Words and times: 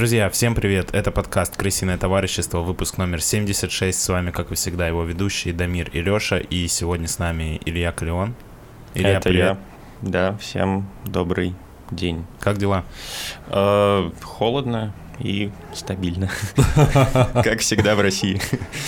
Друзья, 0.00 0.30
всем 0.30 0.54
привет! 0.54 0.94
Это 0.94 1.10
подкаст 1.10 1.58
«Крысиное 1.58 1.98
товарищество», 1.98 2.60
выпуск 2.60 2.96
номер 2.96 3.20
76. 3.20 4.00
С 4.00 4.08
вами, 4.08 4.30
как 4.30 4.50
и 4.50 4.54
всегда, 4.54 4.88
его 4.88 5.04
ведущие 5.04 5.52
Дамир 5.52 5.90
и 5.92 6.00
Лёша. 6.00 6.38
И 6.38 6.66
сегодня 6.68 7.06
с 7.06 7.18
нами 7.18 7.60
Илья 7.66 7.92
Калеон. 7.92 8.34
Илья, 8.94 9.18
Это 9.18 9.28
привет. 9.28 9.44
я. 9.44 9.58
Да, 10.00 10.38
всем 10.38 10.88
добрый 11.04 11.54
день. 11.90 12.24
Как 12.38 12.56
дела? 12.56 12.84
Э, 13.48 14.10
холодно 14.22 14.94
и 15.18 15.50
стабильно. 15.74 16.30
Как 17.34 17.58
всегда 17.58 17.94
в 17.94 18.00
России. 18.00 18.40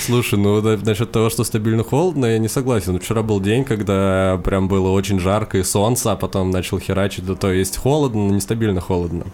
Слушай, 0.06 0.38
ну 0.38 0.62
насчет 0.62 1.12
того, 1.12 1.28
что 1.28 1.44
стабильно 1.44 1.84
холодно, 1.84 2.24
я 2.24 2.38
не 2.38 2.48
согласен. 2.48 2.98
Вчера 2.98 3.22
был 3.22 3.38
день, 3.38 3.64
когда 3.64 4.40
прям 4.42 4.66
было 4.66 4.88
очень 4.88 5.20
жарко 5.20 5.58
и 5.58 5.62
солнце, 5.62 6.12
а 6.12 6.16
потом 6.16 6.50
начал 6.50 6.78
херачить, 6.78 7.26
да 7.26 7.34
то 7.34 7.52
есть 7.52 7.76
холодно, 7.76 8.28
но 8.28 8.34
нестабильно 8.34 8.80
холодно 8.80 9.26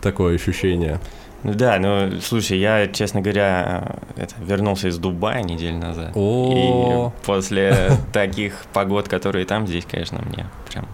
такое 0.00 0.34
ощущение. 0.34 1.00
Да, 1.44 1.78
ну 1.78 2.20
слушай, 2.20 2.58
я, 2.58 2.88
честно 2.88 3.20
говоря, 3.20 3.96
это, 4.16 4.34
вернулся 4.40 4.88
из 4.88 4.98
Дубая 4.98 5.42
неделю 5.42 5.78
назад. 5.78 6.12
О 6.14 7.12
И 7.14 7.24
после 7.24 7.92
таких 8.12 8.64
погод, 8.72 9.08
которые 9.08 9.44
там, 9.46 9.66
здесь, 9.66 9.84
конечно, 9.88 10.20
мне 10.20 10.46
прям 10.68 10.86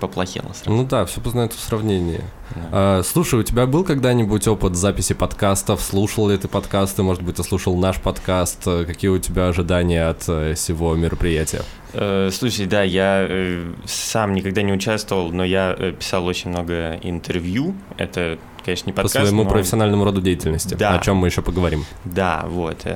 поплохело 0.00 0.52
сразу. 0.54 0.70
Ну 0.70 0.84
да, 0.84 1.04
все 1.04 1.20
познается 1.20 1.58
в 1.58 1.60
сравнении. 1.60 2.22
Да. 2.54 2.62
А, 2.72 3.02
слушай, 3.04 3.38
у 3.38 3.42
тебя 3.42 3.66
был 3.66 3.84
когда-нибудь 3.84 4.48
опыт 4.48 4.74
записи 4.74 5.12
подкастов? 5.12 5.82
Слушал 5.82 6.30
ли 6.30 6.38
ты 6.38 6.48
подкасты? 6.48 7.02
Может 7.02 7.22
быть, 7.22 7.36
ты 7.36 7.44
слушал 7.44 7.76
наш 7.76 8.00
подкаст? 8.00 8.64
Какие 8.64 9.10
у 9.10 9.18
тебя 9.18 9.48
ожидания 9.48 10.08
от 10.08 10.24
э, 10.28 10.54
всего 10.54 10.94
мероприятия? 10.94 11.62
Э, 11.94 12.30
слушай, 12.32 12.66
да, 12.66 12.82
я 12.82 13.26
э, 13.28 13.72
сам 13.86 14.34
никогда 14.34 14.62
не 14.62 14.72
участвовал, 14.72 15.32
но 15.32 15.44
я 15.44 15.74
э, 15.78 15.92
писал 15.92 16.26
очень 16.26 16.50
много 16.50 16.98
интервью. 17.02 17.74
Это 17.96 18.38
конечно, 18.64 18.88
не 18.88 18.92
подкаст. 18.92 19.14
По 19.14 19.20
своему 19.20 19.44
но... 19.44 19.50
профессиональному 19.50 20.04
роду 20.04 20.20
деятельности, 20.20 20.74
да. 20.74 20.98
о 20.98 20.98
чем 20.98 21.16
мы 21.16 21.28
еще 21.28 21.42
поговорим. 21.42 21.84
Да, 22.04 22.44
вот. 22.46 22.86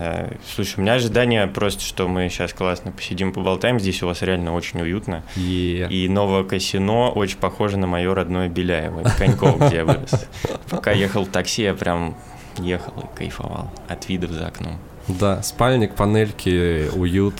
Слушай, 0.54 0.74
у 0.78 0.80
меня 0.80 0.94
ожидание 0.94 1.46
просто, 1.46 1.82
что 1.82 2.08
мы 2.08 2.28
сейчас 2.28 2.52
классно 2.52 2.90
посидим, 2.90 3.32
поболтаем. 3.32 3.78
Здесь 3.78 4.02
у 4.02 4.06
вас 4.06 4.22
реально 4.22 4.54
очень 4.54 4.80
уютно. 4.80 5.22
Yeah. 5.36 5.90
И 5.90 6.08
новое 6.08 6.44
касино 6.44 7.10
очень 7.10 7.38
похоже 7.38 7.76
на 7.76 7.86
мое 7.86 8.14
родное 8.14 8.48
Беляево, 8.48 9.02
Коньков, 9.18 9.60
где 9.60 9.76
я 9.76 9.84
вырос. 9.84 10.26
Пока 10.70 10.92
ехал 10.92 11.24
в 11.24 11.28
такси, 11.28 11.62
я 11.62 11.74
прям 11.74 12.16
ехал 12.58 12.94
и 13.00 13.18
кайфовал 13.18 13.70
от 13.88 14.08
видов 14.08 14.30
за 14.30 14.46
окном. 14.46 14.78
Да, 15.06 15.42
спальник, 15.42 15.94
панельки, 15.94 16.88
уют, 16.94 17.34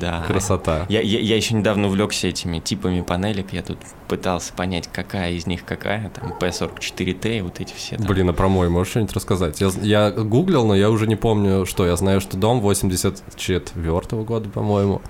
да. 0.00 0.24
Красота. 0.26 0.86
Я, 0.88 1.00
я, 1.00 1.20
я 1.20 1.36
еще 1.36 1.54
недавно 1.54 1.88
увлекся 1.88 2.28
этими 2.28 2.58
типами 2.58 3.00
панелек. 3.00 3.52
Я 3.52 3.62
тут 3.62 3.78
пытался 4.08 4.52
понять, 4.52 4.88
какая 4.92 5.32
из 5.32 5.46
них 5.46 5.64
какая. 5.64 6.10
Там 6.10 6.34
P44T, 6.38 7.42
вот 7.42 7.60
эти 7.60 7.72
все. 7.74 7.96
Там. 7.96 8.06
Блин, 8.06 8.28
а 8.30 8.32
про 8.32 8.48
мой 8.48 8.68
можешь 8.68 8.90
что-нибудь 8.92 9.14
рассказать? 9.14 9.60
Я, 9.60 9.70
я 9.82 10.10
гуглил, 10.10 10.66
но 10.66 10.74
я 10.74 10.90
уже 10.90 11.06
не 11.06 11.16
помню, 11.16 11.66
что. 11.66 11.86
Я 11.86 11.96
знаю, 11.96 12.20
что 12.20 12.36
дом 12.36 12.60
84 12.60 13.60
-го 13.76 14.24
года, 14.24 14.48
по-моему. 14.48 15.02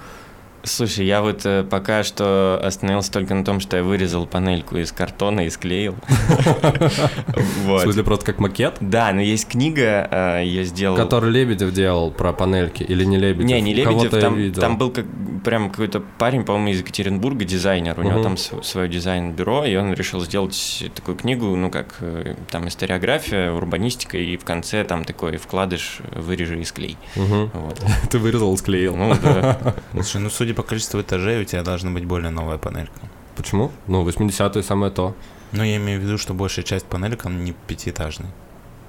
Слушай, 0.65 1.07
я 1.07 1.23
вот 1.23 1.45
э, 1.45 1.65
пока 1.65 2.05
что 2.05 2.61
остановился 2.63 3.11
только 3.11 3.35
на 3.35 3.45
том, 3.45 3.59
что 3.61 3.77
я 3.77 3.83
вырезал 3.83 4.27
панельку 4.27 4.77
из 4.77 4.93
картона 4.93 5.47
и 5.47 5.51
склеил. 5.51 5.97
В 7.67 7.81
смысле, 7.81 8.05
просто 8.05 8.27
как 8.27 8.39
макет? 8.39 8.77
Да, 8.81 9.13
но 9.13 9.21
есть 9.21 9.49
книга, 9.49 10.09
э, 10.11 10.43
я 10.45 10.65
сделал... 10.65 10.97
Который 10.97 11.31
Лебедев 11.31 11.73
делал 11.73 12.11
про 12.11 12.33
панельки, 12.33 12.83
или 12.83 13.05
не 13.05 13.19
Лебедев? 13.19 13.47
Не, 13.47 13.61
не 13.61 13.75
Лебедев, 13.75 14.55
там 14.55 14.79
был 14.79 14.91
как 14.91 15.07
прям 15.43 15.71
какой-то 15.71 16.01
парень, 16.19 16.45
по-моему, 16.45 16.69
из 16.69 16.79
Екатеринбурга, 16.79 17.45
дизайнер, 17.45 17.99
у 17.99 18.03
него 18.03 18.23
там 18.23 18.37
свое 18.37 18.89
дизайн-бюро, 18.89 19.65
и 19.65 19.75
он 19.77 19.93
решил 19.93 20.21
сделать 20.21 20.85
такую 20.95 21.17
книгу, 21.17 21.57
ну, 21.57 21.71
как 21.71 21.97
э, 22.01 22.35
там 22.51 22.69
историография, 22.69 23.51
урбанистика, 23.51 24.17
и 24.17 24.37
в 24.37 24.45
конце 24.45 24.85
там 24.85 25.05
такой 25.05 25.37
вкладыш 25.37 25.99
«вырежи 26.15 26.61
и 26.61 26.65
склей». 26.65 26.97
Ты 28.11 28.19
вырезал 28.19 28.55
и 28.55 28.57
склеил. 28.57 28.97
Ну, 28.97 29.15
да. 29.23 29.75
Слушай, 29.93 30.21
ну, 30.21 30.31
судя 30.31 30.52
судя 30.53 30.63
по 30.63 30.63
количеству 30.63 31.01
этажей, 31.01 31.43
у 31.43 31.45
тебя 31.45 31.63
должна 31.63 31.91
быть 31.91 32.05
более 32.05 32.31
новая 32.31 32.59
панелька. 32.59 33.01
Почему? 33.37 33.71
Ну, 33.87 34.07
80-е 34.07 34.63
самое 34.63 34.93
то. 34.93 35.15
Ну, 35.53 35.65
я 35.65 35.77
имею 35.77 36.01
в 36.01 36.03
виду, 36.03 36.19
что 36.19 36.35
большая 36.35 36.65
часть 36.65 36.87
панелек, 36.87 37.27
она 37.27 37.39
не 37.39 37.53
пятиэтажная. 37.53 38.31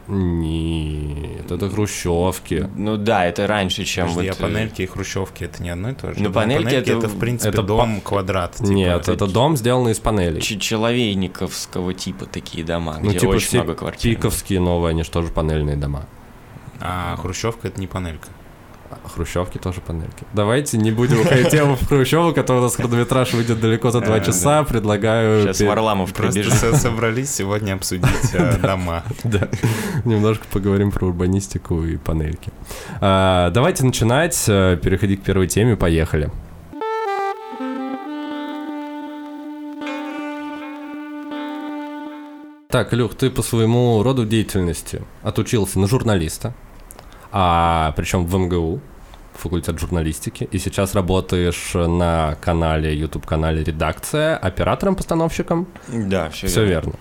Нет, 0.07 1.49
это 1.49 1.69
хрущевки. 1.69 2.69
Ну 2.75 2.97
да, 2.97 3.25
это 3.25 3.47
раньше, 3.47 3.85
чем 3.85 4.09
Подожди, 4.09 4.29
вот... 4.29 4.39
а 4.39 4.43
панельки 4.43 4.81
и 4.81 4.85
хрущевки 4.85 5.45
это 5.45 5.63
не 5.63 5.69
одно 5.69 5.91
и 5.91 5.93
то 5.93 6.13
же? 6.13 6.21
Ну, 6.21 6.29
панельки, 6.29 6.65
панельки 6.65 6.89
это, 6.89 6.97
это, 6.97 7.07
в 7.07 7.17
принципе, 7.17 7.49
это 7.49 7.63
дом, 7.63 8.01
по... 8.01 8.09
квадрат. 8.09 8.55
Типа. 8.55 8.67
Нет, 8.67 9.07
это 9.07 9.27
дом, 9.27 9.55
сделанный 9.55 9.93
из 9.93 9.99
панелей. 9.99 10.41
Человейниковского 10.41 11.93
типа 11.93 12.25
такие 12.25 12.65
дома, 12.65 12.97
ну, 13.01 13.11
где 13.11 13.19
типа 13.19 13.31
очень 13.31 13.59
много 13.59 13.75
квартир. 13.75 14.15
пиковские 14.15 14.59
новые, 14.59 14.89
они 14.91 15.03
же 15.03 15.09
тоже 15.09 15.29
панельные 15.29 15.77
дома. 15.77 16.05
А 16.81 17.15
хрущевка 17.15 17.69
это 17.69 17.79
не 17.79 17.87
панелька. 17.87 18.27
Хрущевки 19.13 19.57
тоже 19.57 19.81
панельки. 19.81 20.25
Давайте 20.33 20.77
не 20.77 20.91
будем 20.91 21.21
уходить 21.21 21.49
тему 21.49 21.75
в 21.75 21.87
Хрущеву, 21.87 22.33
который 22.33 22.59
у 22.59 22.61
нас 22.61 22.75
хронометраж 22.75 23.33
выйдет 23.33 23.59
далеко 23.59 23.91
за 23.91 24.01
два 24.01 24.19
часа. 24.19 24.63
Предлагаю... 24.63 25.43
Сейчас 25.43 25.61
Варламов 25.61 26.13
прибежит. 26.13 26.53
собрались 26.53 27.33
сегодня 27.33 27.73
обсудить 27.73 28.33
э, 28.33 28.57
дома. 28.61 29.03
Да. 29.23 29.49
Немножко 30.05 30.45
поговорим 30.51 30.91
про 30.91 31.07
урбанистику 31.07 31.83
и 31.83 31.97
панельки. 31.97 32.51
А, 33.01 33.49
давайте 33.51 33.85
начинать, 33.85 34.43
э, 34.47 34.77
переходить 34.81 35.21
к 35.21 35.23
первой 35.23 35.47
теме. 35.47 35.75
Поехали. 35.75 36.31
Так, 42.73 42.91
Илюх, 42.91 43.13
ты 43.13 43.29
по 43.29 43.43
своему 43.43 44.01
роду 44.01 44.25
деятельности 44.25 45.03
отучился 45.21 45.77
на 45.77 45.85
журналиста, 45.85 46.55
а 47.33 47.93
причем 47.97 48.25
в 48.25 48.37
МГУ, 48.37 48.79
факультет 49.33 49.79
журналистики, 49.79 50.47
и 50.51 50.59
сейчас 50.59 50.93
работаешь 50.93 51.71
на 51.73 52.37
канале, 52.39 52.95
YouTube-канале 52.95 53.63
«Редакция» 53.63 54.37
оператором-постановщиком. 54.37 55.67
Да, 55.87 56.29
все, 56.29 56.47
все 56.47 56.63
верно. 56.63 56.91
верно. 56.91 56.93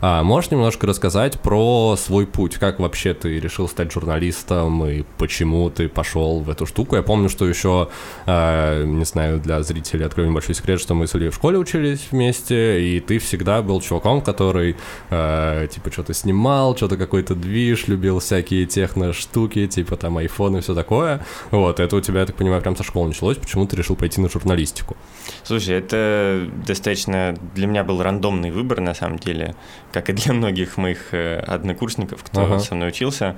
А, 0.00 0.22
можешь 0.22 0.50
немножко 0.50 0.86
рассказать 0.86 1.40
про 1.40 1.96
свой 1.96 2.26
путь? 2.26 2.56
Как 2.56 2.78
вообще 2.78 3.14
ты 3.14 3.40
решил 3.40 3.68
стать 3.68 3.92
журналистом 3.92 4.86
и 4.86 5.02
почему 5.18 5.70
ты 5.70 5.88
пошел 5.88 6.40
в 6.40 6.50
эту 6.50 6.66
штуку? 6.66 6.96
Я 6.96 7.02
помню, 7.02 7.28
что 7.28 7.48
еще, 7.48 7.88
а, 8.26 8.84
не 8.84 9.04
знаю, 9.04 9.40
для 9.40 9.62
зрителей 9.62 10.06
открою 10.06 10.30
небольшой 10.30 10.54
секрет, 10.54 10.80
что 10.80 10.94
мы 10.94 11.06
с 11.06 11.14
Ильей 11.14 11.30
в 11.30 11.34
школе 11.34 11.58
учились 11.58 12.08
вместе, 12.10 12.80
и 12.80 13.00
ты 13.00 13.18
всегда 13.18 13.60
был 13.62 13.80
чуваком, 13.80 14.22
который 14.22 14.76
а, 15.10 15.66
типа 15.66 15.90
что-то 15.90 16.14
снимал, 16.14 16.76
что-то 16.76 16.96
какой-то 16.96 17.34
движ, 17.34 17.88
любил 17.88 18.20
всякие 18.20 18.66
техно-штуки, 18.66 19.66
типа 19.66 19.96
там 19.96 20.18
iPhone 20.18 20.58
и 20.58 20.60
все 20.60 20.74
такое. 20.74 21.24
Вот, 21.50 21.80
это 21.80 21.96
у 21.96 22.00
тебя, 22.00 22.20
я 22.20 22.26
так 22.26 22.36
понимаю, 22.36 22.62
прям 22.62 22.76
со 22.76 22.84
школы 22.84 23.08
началось. 23.08 23.36
Почему 23.36 23.66
ты 23.66 23.76
решил 23.76 23.96
пойти 23.96 24.20
на 24.20 24.28
журналистику? 24.28 24.96
Слушай, 25.42 25.76
это 25.76 26.48
достаточно 26.66 27.34
для 27.54 27.66
меня 27.66 27.84
был 27.84 28.02
рандомный 28.02 28.50
выбор, 28.50 28.80
на 28.80 28.94
самом 28.94 29.18
деле 29.18 29.54
как 29.92 30.10
и 30.10 30.12
для 30.12 30.32
многих 30.32 30.76
моих 30.76 31.14
э, 31.14 31.38
однокурсников, 31.40 32.22
кто 32.22 32.42
ага. 32.42 32.58
со 32.60 32.74
мной 32.74 32.88
учился. 32.88 33.36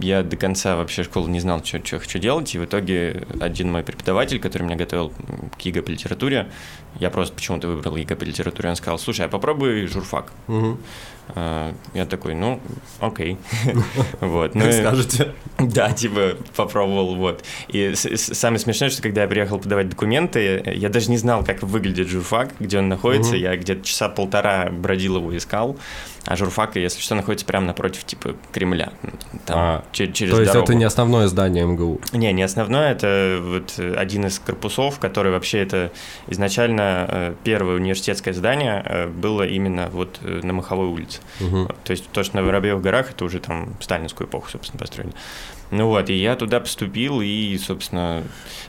Я 0.00 0.22
до 0.22 0.36
конца 0.36 0.76
вообще 0.76 1.02
школы 1.02 1.30
не 1.30 1.40
знал, 1.40 1.64
что, 1.64 1.84
что 1.84 1.98
хочу 1.98 2.18
делать, 2.18 2.54
и 2.54 2.58
в 2.58 2.64
итоге 2.64 3.26
один 3.40 3.70
мой 3.70 3.82
преподаватель, 3.82 4.38
который 4.38 4.62
меня 4.62 4.76
готовил 4.76 5.12
к 5.56 5.60
ЕГЭ 5.60 5.82
по 5.82 5.90
литературе, 5.90 6.48
я 6.98 7.10
просто 7.10 7.34
почему-то 7.34 7.68
выбрал 7.68 7.96
ЕГЭ 7.96 8.16
по 8.16 8.24
литературе, 8.24 8.70
он 8.70 8.76
сказал, 8.76 8.98
слушай, 8.98 9.26
а 9.26 9.28
попробуй 9.28 9.86
журфак. 9.86 10.32
Угу. 10.48 10.78
Я 11.34 12.06
такой, 12.08 12.34
ну, 12.34 12.60
окей. 13.00 13.38
вот, 14.20 14.54
ну, 14.54 14.70
скажете? 14.72 15.32
Да, 15.58 15.92
типа, 15.92 16.36
попробовал, 16.56 17.14
вот. 17.14 17.44
И 17.68 17.94
самое 17.94 18.58
смешное, 18.58 18.90
что 18.90 19.00
когда 19.00 19.22
я 19.22 19.28
приехал 19.28 19.58
подавать 19.60 19.88
документы, 19.88 20.62
я 20.66 20.88
даже 20.88 21.10
не 21.10 21.16
знал, 21.18 21.44
как 21.44 21.62
выглядит 21.62 22.08
журфак, 22.08 22.50
где 22.58 22.78
он 22.78 22.88
находится. 22.88 23.36
Я 23.36 23.56
где-то 23.56 23.84
часа 23.84 24.08
полтора 24.08 24.70
бродил 24.70 25.16
его, 25.16 25.36
искал. 25.36 25.78
А 26.24 26.36
журфак, 26.36 26.76
если 26.76 27.00
что, 27.00 27.16
находится 27.16 27.44
прямо 27.44 27.66
напротив, 27.66 28.04
типа, 28.04 28.36
Кремля. 28.52 28.92
Там, 29.44 29.58
а, 29.58 29.84
через 29.90 30.30
То 30.30 30.40
есть 30.40 30.52
дорогу. 30.52 30.64
это 30.64 30.74
не 30.74 30.84
основное 30.84 31.26
здание 31.26 31.64
МГУ? 31.64 32.00
Не, 32.12 32.32
не 32.32 32.44
основное, 32.44 32.92
это 32.92 33.40
вот 33.42 33.78
один 33.78 34.26
из 34.26 34.38
корпусов, 34.38 35.00
который 35.00 35.32
вообще 35.32 35.58
это 35.58 35.90
изначально 36.28 37.06
э, 37.08 37.34
первое 37.42 37.74
университетское 37.74 38.34
здание 38.34 38.82
э, 38.84 39.08
было 39.08 39.44
именно 39.44 39.88
вот 39.90 40.20
э, 40.22 40.40
на 40.44 40.52
Маховой 40.52 40.86
улице. 40.86 41.20
Угу. 41.40 41.68
То 41.84 41.90
есть 41.90 42.08
то, 42.10 42.22
что 42.22 42.36
на 42.36 42.44
Воробьевых 42.44 42.82
горах, 42.82 43.10
это 43.10 43.24
уже 43.24 43.40
там 43.40 43.74
сталинскую 43.80 44.28
эпоху, 44.28 44.48
собственно, 44.48 44.78
построили. 44.78 45.12
Ну 45.72 45.88
вот, 45.88 46.08
и 46.08 46.14
я 46.14 46.36
туда 46.36 46.60
поступил, 46.60 47.20
и, 47.20 47.58
собственно, 47.58 48.22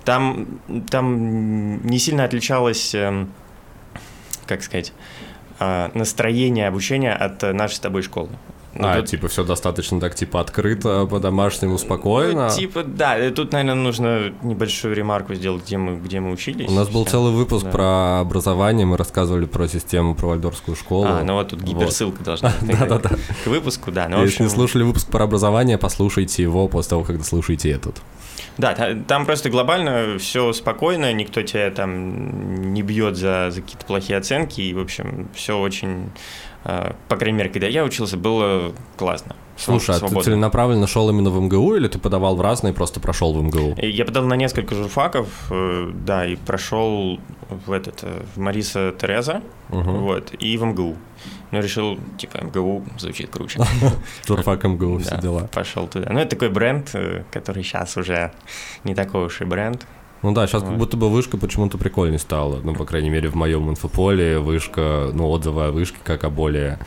там, 0.05 0.59
там 0.89 1.85
не 1.85 1.99
сильно 1.99 2.23
отличалось, 2.23 2.95
эм, 2.95 3.31
как 4.47 4.63
сказать, 4.63 4.93
настроение 5.93 6.67
обучения 6.67 7.13
от 7.13 7.41
нашей 7.53 7.75
с 7.75 7.79
тобой 7.79 8.01
школы. 8.01 8.29
Ну, 8.75 8.87
а, 8.87 8.95
тут- 8.95 9.05
типа 9.05 9.27
все 9.27 9.43
достаточно 9.43 9.99
так, 9.99 10.15
типа 10.15 10.41
открыто, 10.41 11.05
по-домашнему, 11.05 11.77
спокойно. 11.77 12.47
Ну, 12.49 12.55
типа, 12.55 12.83
да, 12.83 13.15
э, 13.15 13.29
тут, 13.29 13.51
наверное, 13.51 13.75
нужно 13.75 14.33
небольшую 14.41 14.95
ремарку 14.95 15.35
сделать, 15.35 15.63
где 15.63 15.77
мы, 15.77 15.97
где 15.99 16.19
мы 16.19 16.31
учились. 16.31 16.67
У 16.67 16.73
нас 16.73 16.89
был 16.89 17.05
целый 17.05 17.31
выпуск 17.33 17.65
Да. 17.65 17.69
про 17.71 18.19
образование, 18.21 18.87
мы 18.87 18.97
рассказывали 18.97 19.45
про 19.45 19.67
систему, 19.67 20.15
про 20.15 20.29
вальдорфскую 20.29 20.75
школу. 20.75 21.05
А, 21.07 21.23
ну 21.23 21.35
вот 21.35 21.49
тут 21.49 21.61
гиперссылка 21.61 22.23
должна 22.23 22.51
быть 22.61 22.79
Да-да-да. 22.79 23.11
к 23.43 23.47
выпуску, 23.47 23.91
да. 23.91 24.07
Ну, 24.09 24.23
Если 24.23 24.41
не 24.41 24.49
слушали 24.49 24.81
выпуск 24.81 25.07
про 25.07 25.25
образование, 25.25 25.77
послушайте 25.77 26.41
его 26.41 26.67
после 26.67 26.89
того, 26.89 27.03
когда 27.03 27.23
слушаете 27.23 27.69
этот. 27.69 28.01
Да, 28.57 28.73
та- 28.75 28.95
там 29.07 29.25
просто 29.25 29.49
глобально 29.49 30.17
все 30.19 30.53
спокойно, 30.53 31.11
никто 31.13 31.41
тебя 31.41 31.71
там 31.71 32.71
не 32.73 32.81
бьет 32.83 33.15
за, 33.15 33.49
за 33.51 33.61
какие-то 33.61 33.85
плохие 33.85 34.17
оценки, 34.17 34.61
и, 34.61 34.73
в 34.73 34.79
общем, 34.79 35.27
все 35.33 35.57
очень, 35.59 36.11
э, 36.65 36.91
по 37.07 37.15
крайней 37.17 37.37
мере, 37.39 37.49
когда 37.49 37.67
я 37.67 37.83
учился, 37.83 38.15
было 38.17 38.71
классно. 38.97 39.35
Слушай, 39.55 39.91
а 39.91 39.93
ты 39.93 39.99
свободно. 39.99 40.23
целенаправленно 40.23 40.87
шел 40.87 41.09
именно 41.09 41.29
в 41.29 41.39
МГУ 41.39 41.75
или 41.75 41.87
ты 41.87 41.99
подавал 41.99 42.35
в 42.35 42.41
разные 42.41 42.73
просто 42.73 42.99
прошел 42.99 43.33
в 43.33 43.41
МГУ? 43.43 43.75
Я 43.77 44.03
подал 44.05 44.25
на 44.25 44.33
несколько 44.35 44.73
журфаков, 44.75 45.27
э, 45.51 45.91
да, 46.05 46.25
и 46.25 46.35
прошел 46.35 47.19
в 47.65 47.71
этот, 47.71 47.99
э, 48.03 48.21
в 48.35 48.39
Мариса 48.39 48.93
Тереза, 48.99 49.41
Мгм. 49.69 49.97
вот, 49.99 50.31
и 50.39 50.57
в 50.57 50.63
МГУ. 50.63 50.95
Но 51.53 51.59
решил, 51.59 51.99
типа, 52.17 52.43
МГУ 52.43 52.83
звучит 52.97 53.29
круче. 53.29 53.59
Журфак 54.27 54.63
МГУ, 54.63 54.97
все 54.97 55.19
дела. 55.21 55.47
Пошел 55.53 55.85
туда. 55.85 56.11
Ну, 56.11 56.17
это 56.17 56.31
такой 56.31 56.49
бренд, 56.49 56.89
э, 56.95 57.25
который 57.31 57.61
сейчас 57.61 57.95
уже 57.95 58.31
не 58.83 58.95
такой 58.95 59.27
уж 59.27 59.39
и 59.39 59.45
бренд. 59.45 59.85
Ну 60.23 60.33
да, 60.33 60.47
сейчас 60.47 60.63
как 60.63 60.75
будто 60.75 60.97
бы 60.97 61.11
вышка 61.11 61.37
почему-то 61.37 61.77
прикольней 61.77 62.17
стала. 62.17 62.59
Ну, 62.63 62.73
по 62.73 62.85
крайней 62.85 63.11
мере, 63.11 63.29
в 63.29 63.35
моем 63.35 63.69
инфополе 63.69 64.39
вышка, 64.39 65.11
ну, 65.13 65.29
отзывы 65.29 65.65
о 65.65 65.71
вышке 65.71 65.97
как 66.03 66.23
о 66.23 66.31
более 66.31 66.79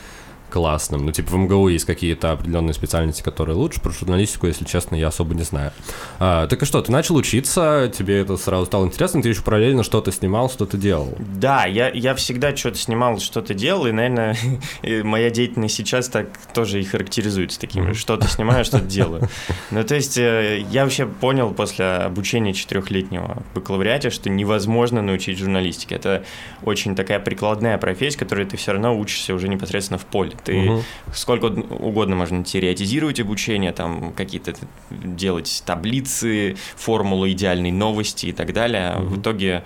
классном. 0.49 1.05
Ну, 1.05 1.11
типа, 1.11 1.31
в 1.31 1.35
МГУ 1.35 1.69
есть 1.69 1.85
какие-то 1.85 2.31
определенные 2.31 2.73
специальности, 2.73 3.21
которые 3.21 3.55
лучше. 3.55 3.81
Про 3.81 3.91
журналистику, 3.91 4.47
если 4.47 4.65
честно, 4.65 4.95
я 4.95 5.07
особо 5.07 5.33
не 5.35 5.43
знаю. 5.43 5.71
А, 6.19 6.47
так 6.47 6.61
и 6.61 6.65
что, 6.65 6.81
ты 6.81 6.91
начал 6.91 7.15
учиться, 7.15 7.91
тебе 7.95 8.19
это 8.21 8.37
сразу 8.37 8.65
стало 8.65 8.85
интересно, 8.85 9.21
ты 9.21 9.29
еще 9.29 9.41
параллельно 9.41 9.83
что-то 9.83 10.11
снимал, 10.11 10.49
что-то 10.49 10.77
делал. 10.77 11.15
Да, 11.19 11.65
я, 11.65 11.89
я 11.89 12.15
всегда 12.15 12.55
что-то 12.55 12.77
снимал, 12.77 13.19
что-то 13.19 13.53
делал, 13.53 13.87
и, 13.87 13.91
наверное, 13.91 14.37
моя 15.03 15.29
деятельность 15.29 15.75
сейчас 15.75 16.09
так 16.09 16.27
тоже 16.53 16.81
и 16.81 16.83
характеризуется 16.83 17.59
таким, 17.59 17.93
что-то 17.93 18.27
снимаю, 18.27 18.65
что-то 18.65 18.85
делаю. 18.85 19.29
Ну, 19.71 19.83
то 19.83 19.95
есть 19.95 20.17
э, 20.17 20.65
я 20.71 20.83
вообще 20.83 21.05
понял 21.05 21.53
после 21.53 21.85
обучения 21.85 22.53
четырехлетнего 22.53 23.43
в 23.51 23.55
бакалавриате, 23.55 24.09
что 24.09 24.29
невозможно 24.29 25.01
научить 25.01 25.37
журналистике. 25.37 25.95
Это 25.95 26.23
очень 26.63 26.95
такая 26.95 27.19
прикладная 27.19 27.77
профессия, 27.77 28.17
которой 28.17 28.45
ты 28.45 28.57
все 28.57 28.73
равно 28.73 28.97
учишься 28.97 29.33
уже 29.33 29.47
непосредственно 29.47 29.97
в 29.97 30.05
поле. 30.05 30.31
Ты 30.47 30.53
Мгм. 30.57 30.83
сколько 31.13 31.45
угодно 31.47 32.15
можно 32.15 32.41
теоретизировать 32.41 33.19
обучение, 33.19 33.73
там 33.73 34.13
какие-то 34.13 34.53
делать 34.89 35.61
таблицы, 35.65 36.55
формулы 36.77 37.33
идеальной 37.33 37.71
новости 37.71 38.27
и 38.27 38.31
так 38.31 38.53
далее. 38.53 38.91
А 38.95 38.99
В 39.01 39.19
итоге, 39.19 39.65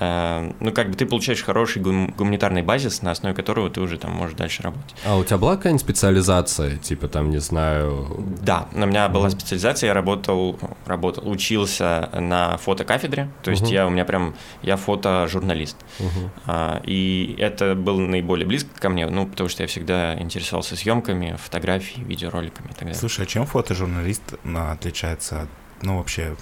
ну, 0.00 0.72
как 0.72 0.88
бы 0.90 0.94
ты 0.96 1.04
получаешь 1.04 1.42
хороший 1.42 1.82
гум- 1.82 2.14
гуманитарный 2.16 2.62
базис, 2.62 3.02
на 3.02 3.10
основе 3.10 3.34
которого 3.34 3.68
ты 3.68 3.80
уже 3.82 3.98
там 3.98 4.12
можешь 4.12 4.34
дальше 4.36 4.62
работать. 4.62 4.94
А 5.06 5.16
у 5.16 5.24
тебя 5.24 5.36
была 5.36 5.56
какая-нибудь 5.56 5.82
специализация, 5.82 6.76
типа 6.76 7.06
там, 7.08 7.30
не 7.30 7.38
знаю... 7.38 8.24
Да, 8.42 8.66
у 8.72 8.86
меня 8.86 9.08
была 9.08 9.28
специализация, 9.30 9.88
я 9.88 9.94
работал, 9.94 10.58
работал, 10.86 11.28
учился 11.28 12.08
на 12.18 12.56
фотокафедре, 12.56 13.28
то 13.42 13.50
есть 13.50 13.62
Мгм. 13.64 13.70
я 13.72 13.86
у 13.86 13.90
меня 13.90 14.04
прям, 14.06 14.34
я 14.62 14.76
фотожурналист. 14.76 15.76
Мгм. 15.98 16.30
А, 16.46 16.80
И 16.84 17.36
это 17.38 17.74
было 17.74 18.00
наиболее 18.00 18.46
близко 18.46 18.70
ко 18.80 18.88
мне, 18.88 19.06
ну, 19.06 19.26
потому 19.26 19.48
что 19.50 19.62
я 19.62 19.66
всегда 19.66 20.18
интересовался 20.18 20.76
съемками, 20.76 21.36
фотографией, 21.42 22.04
видеороликами 22.04 22.66
и 22.66 22.70
так 22.70 22.78
далее. 22.80 22.94
Слушай, 22.94 23.24
а 23.24 23.26
чем 23.26 23.44
фотожурналист 23.46 24.22
ну, 24.44 24.70
отличается 24.70 25.42
от, 25.42 25.48
ну, 25.82 25.98
вообще... 25.98 26.36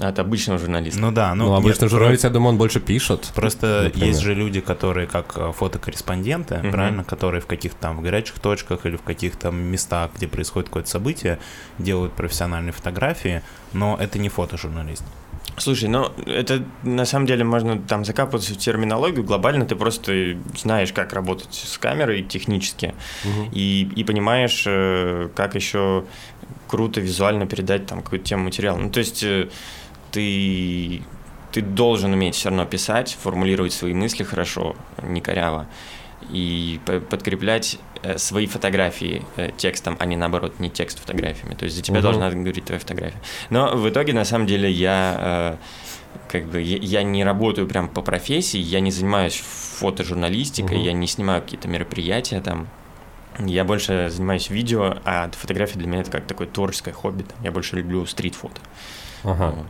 От 0.00 0.18
обычного 0.18 0.58
журналиста. 0.58 0.98
Ну 1.00 1.12
да, 1.12 1.34
ну... 1.34 1.46
Ну, 1.46 1.54
обычно 1.54 1.88
журналист, 1.88 2.24
я 2.24 2.30
думаю, 2.30 2.50
он 2.50 2.58
больше 2.58 2.80
пишет. 2.80 3.30
Просто 3.34 3.82
например. 3.84 4.08
есть 4.08 4.20
же 4.20 4.34
люди, 4.34 4.60
которые 4.60 5.06
как 5.06 5.34
э, 5.36 5.52
фотокорреспонденты, 5.52 6.56
Мгм. 6.58 6.70
правильно, 6.72 7.04
которые 7.04 7.40
в 7.40 7.46
каких-то 7.46 7.78
там 7.80 7.98
в 7.98 8.02
горячих 8.02 8.38
точках 8.40 8.86
или 8.86 8.96
в 8.96 9.02
каких-то 9.02 9.50
местах, 9.50 10.10
где 10.16 10.26
происходит 10.26 10.68
какое-то 10.68 10.90
событие, 10.90 11.38
делают 11.78 12.12
профессиональные 12.14 12.72
фотографии, 12.72 13.42
но 13.72 13.96
это 14.00 14.18
не 14.18 14.28
фотожурналист. 14.28 15.04
Слушай, 15.56 15.88
ну 15.88 16.10
это 16.26 16.64
на 16.82 17.04
самом 17.04 17.26
деле 17.26 17.44
можно 17.44 17.78
там 17.78 18.04
закапываться 18.04 18.54
в 18.54 18.56
терминологию. 18.56 19.22
Глобально 19.22 19.64
ты 19.66 19.76
просто 19.76 20.36
знаешь, 20.60 20.92
как 20.92 21.12
работать 21.12 21.54
с 21.54 21.78
камерой 21.78 22.22
технически, 22.24 22.94
Мгм. 23.24 23.50
и, 23.52 23.82
и 23.94 24.02
понимаешь, 24.02 24.64
э, 24.66 25.28
как 25.36 25.54
еще 25.54 26.04
круто 26.66 27.00
визуально 27.00 27.46
передать 27.46 27.86
там 27.86 28.02
какую-то 28.02 28.24
тему 28.24 28.44
материала. 28.44 28.76
Ну, 28.78 28.90
то 28.90 28.98
есть 28.98 29.22
э, 29.22 29.48
ты, 30.14 31.02
ты 31.52 31.60
должен 31.60 32.12
уметь 32.12 32.34
все 32.36 32.48
равно 32.48 32.64
писать, 32.66 33.16
формулировать 33.20 33.72
свои 33.72 33.92
мысли 33.94 34.22
хорошо, 34.22 34.76
не 35.02 35.20
коряво, 35.20 35.66
и 36.30 36.80
подкреплять 37.10 37.78
э, 38.02 38.16
свои 38.18 38.46
фотографии 38.46 39.22
э, 39.36 39.50
текстом, 39.56 39.96
а 39.98 40.06
не 40.06 40.16
наоборот, 40.16 40.60
не 40.60 40.70
текст 40.70 40.98
фотографиями. 41.00 41.54
То 41.54 41.64
есть 41.64 41.76
за 41.76 41.82
тебя 41.82 41.96
Мгм. 41.96 42.02
должна 42.02 42.30
говорить 42.30 42.64
твоя 42.64 42.78
фотография. 42.80 43.18
Но 43.50 43.76
в 43.76 43.88
итоге, 43.88 44.12
на 44.14 44.24
самом 44.24 44.46
деле, 44.46 44.70
я 44.70 45.16
э, 45.18 45.56
как 46.28 46.46
бы 46.46 46.62
я, 46.62 47.02
не 47.02 47.24
работаю 47.24 47.66
прям 47.66 47.88
по 47.88 48.00
профессии, 48.00 48.58
я 48.58 48.80
не 48.80 48.90
занимаюсь 48.92 49.42
фотожурналистикой, 49.78 50.76
Мгм. 50.78 50.86
я 50.86 50.92
не 50.92 51.06
снимаю 51.08 51.42
какие-то 51.42 51.68
мероприятия 51.68 52.40
там. 52.40 52.68
Я 53.40 53.64
больше 53.64 54.08
занимаюсь 54.10 54.48
видео, 54.48 54.96
а 55.04 55.28
фотография 55.32 55.78
для 55.78 55.88
меня 55.88 56.00
это 56.02 56.10
как 56.12 56.26
такое 56.26 56.46
творческое 56.46 56.92
хобби. 56.92 57.22
там. 57.24 57.36
Я 57.42 57.50
больше 57.50 57.76
люблю 57.76 58.06
стрит-фото. 58.06 58.60
Ага. 59.24 59.50
Вот. 59.56 59.66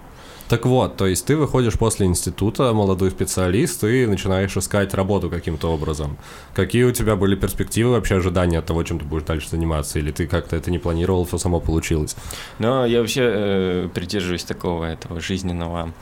Так 0.54 0.66
вот, 0.66 0.96
то 0.96 1.08
есть 1.08 1.26
ты 1.26 1.36
выходишь 1.36 1.76
после 1.76 2.06
института, 2.06 2.72
молодой 2.72 3.10
специалист, 3.10 3.82
и 3.82 4.06
начинаешь 4.06 4.56
искать 4.56 4.94
работу 4.94 5.28
каким-то 5.28 5.66
образом. 5.72 6.16
Какие 6.54 6.84
у 6.84 6.92
тебя 6.92 7.16
были 7.16 7.34
перспективы, 7.34 7.90
вообще 7.90 8.18
ожидания 8.18 8.60
от 8.60 8.66
того, 8.66 8.84
чем 8.84 9.00
ты 9.00 9.04
будешь 9.04 9.24
дальше 9.24 9.48
заниматься? 9.48 9.98
Или 9.98 10.12
ты 10.12 10.28
как-то 10.28 10.54
это 10.54 10.70
не 10.70 10.78
планировал, 10.78 11.24
все 11.24 11.38
само 11.38 11.58
получилось? 11.58 12.14
Но 12.60 12.86
я 12.86 13.00
вообще 13.00 13.22
э, 13.24 13.88
придерживаюсь 13.92 14.44
такого 14.44 14.84
этого 14.84 15.20
жизненного 15.20 15.92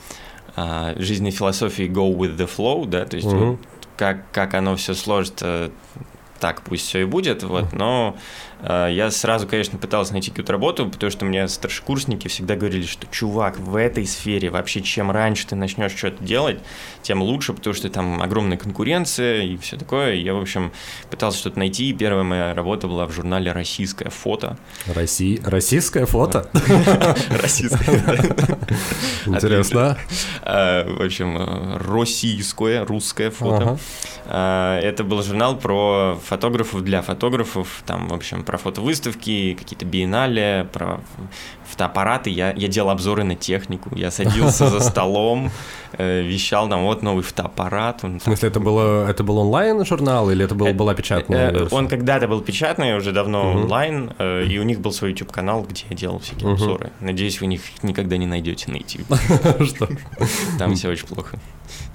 а, 0.55 0.93
жизненной 0.99 1.31
философии 1.31 1.85
go 1.85 2.15
with 2.15 2.37
the 2.37 2.47
flow, 2.47 2.85
да, 2.85 3.05
то 3.05 3.15
есть 3.15 3.27
вот 3.27 3.57
как, 3.97 4.31
как 4.31 4.53
оно 4.53 4.75
все 4.75 4.93
сложится, 4.93 5.71
так 6.39 6.61
пусть 6.61 6.85
все 6.85 6.99
и 6.99 7.05
будет, 7.05 7.41
вот, 7.41 7.73
но 7.73 8.17
э, 8.52 8.52
я 8.63 9.11
сразу, 9.11 9.47
конечно, 9.47 9.77
пытался 9.77 10.13
найти 10.13 10.29
какую-то 10.29 10.53
работу, 10.53 10.89
потому 10.89 11.11
что 11.11 11.25
мне 11.25 11.47
старшекурсники 11.47 12.27
всегда 12.27 12.55
говорили, 12.55 12.85
что, 12.85 13.07
чувак, 13.07 13.59
в 13.59 13.75
этой 13.75 14.05
сфере 14.05 14.49
вообще 14.49 14.81
чем 14.81 15.11
раньше 15.11 15.47
ты 15.47 15.55
начнешь 15.55 15.91
что-то 15.91 16.23
делать, 16.23 16.59
тем 17.01 17.21
лучше, 17.21 17.53
потому 17.53 17.73
что 17.73 17.89
там 17.89 18.21
огромная 18.21 18.57
конкуренция 18.57 19.43
и 19.43 19.57
все 19.57 19.77
такое. 19.77 20.13
Я, 20.13 20.33
в 20.33 20.41
общем, 20.41 20.71
пытался 21.09 21.39
что-то 21.39 21.59
найти, 21.59 21.91
первая 21.93 22.23
моя 22.23 22.53
работа 22.53 22.87
была 22.87 23.05
в 23.05 23.11
журнале 23.11 23.51
«Российское 23.51 24.09
фото». 24.09 24.57
Россия... 24.87 25.39
Российское 25.43 26.05
фото? 26.05 26.49
Российское, 27.41 28.01
Интересно. 29.25 29.97
А, 30.41 30.85
В 30.87 31.01
общем, 31.01 31.37
э, 31.37 31.77
российское, 31.77 32.85
русское 32.85 33.29
фото. 33.29 33.77
Это 34.25 35.03
был 35.03 35.21
журнал 35.21 35.57
про 35.57 36.17
фотографов 36.25 36.83
для 36.83 37.01
фотографов, 37.01 37.83
там, 37.85 38.07
в 38.07 38.13
общем, 38.13 38.43
про 38.53 38.59
фотовыставки, 38.59 39.55
какие-то 39.57 39.83
биеннале, 39.83 40.67
про 40.71 41.01
фотоаппараты. 41.67 42.29
Я, 42.29 42.53
я 42.53 42.67
делал 42.67 42.91
обзоры 42.91 43.23
на 43.23 43.35
технику, 43.35 43.89
я 43.95 44.11
садился 44.11 44.67
за 44.67 44.79
столом, 44.91 45.49
э, 45.97 46.21
вещал 46.21 46.69
там, 46.69 46.83
вот 46.83 47.01
новый 47.01 47.23
фотоаппарат. 47.23 48.03
он 48.03 48.19
В 48.19 48.23
смысле, 48.23 48.49
это 48.49 48.59
было, 48.59 49.09
это 49.09 49.23
был 49.23 49.39
онлайн-журнал 49.39 50.29
или 50.29 50.45
это 50.45 50.53
был, 50.53 50.67
Э, 50.67 50.73
была 50.73 50.93
печатная 50.93 51.51
Э? 51.51 51.67
Он 51.71 51.87
когда-то 51.87 52.27
был 52.27 52.41
печатный, 52.41 52.95
уже 52.95 53.11
давно 53.11 53.43
Мгм. 53.53 53.61
онлайн, 53.63 54.11
и 54.19 54.59
у 54.59 54.63
них 54.63 54.81
был 54.81 54.91
свой 54.91 55.09
YouTube-канал, 55.11 55.65
где 55.67 55.85
я 55.89 55.95
делал 55.95 56.19
всякие 56.19 56.45
Мгм. 56.49 56.53
обзоры. 56.53 56.91
Надеюсь, 56.99 57.41
вы 57.41 57.47
них 57.47 57.61
никогда 57.81 58.17
не 58.17 58.27
найдете 58.27 58.69
на 58.69 58.75
YouTube. 58.75 59.07
Что? 59.65 59.87
Там 60.59 60.75
все 60.75 60.89
очень 60.89 61.07
плохо. 61.07 61.39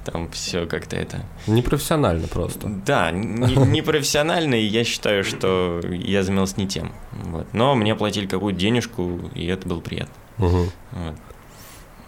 Там 0.05 0.29
все 0.31 0.67
как-то 0.67 0.97
это... 0.97 1.21
Непрофессионально 1.47 2.27
просто. 2.29 2.67
Да, 2.87 3.11
не, 3.13 3.55
не 3.55 3.83
профессионально, 3.83 4.55
и 4.55 4.65
я 4.65 4.83
считаю, 4.83 5.23
что 5.23 5.81
я 5.85 6.23
занимался 6.23 6.48
не 6.57 6.67
тем. 6.67 6.93
Вот. 7.13 7.47
Но 7.53 7.75
мне 7.75 7.95
платили 7.95 8.27
какую-то 8.27 8.59
денежку, 8.59 9.21
и 9.35 9.47
это 9.47 9.69
было 9.69 9.81
приятно. 9.81 10.15
Мгм. 10.39 10.71
Вот. 10.93 11.15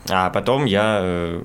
А 0.09 0.31
потом 0.31 0.65
я, 0.65 1.01
э, 1.03 1.43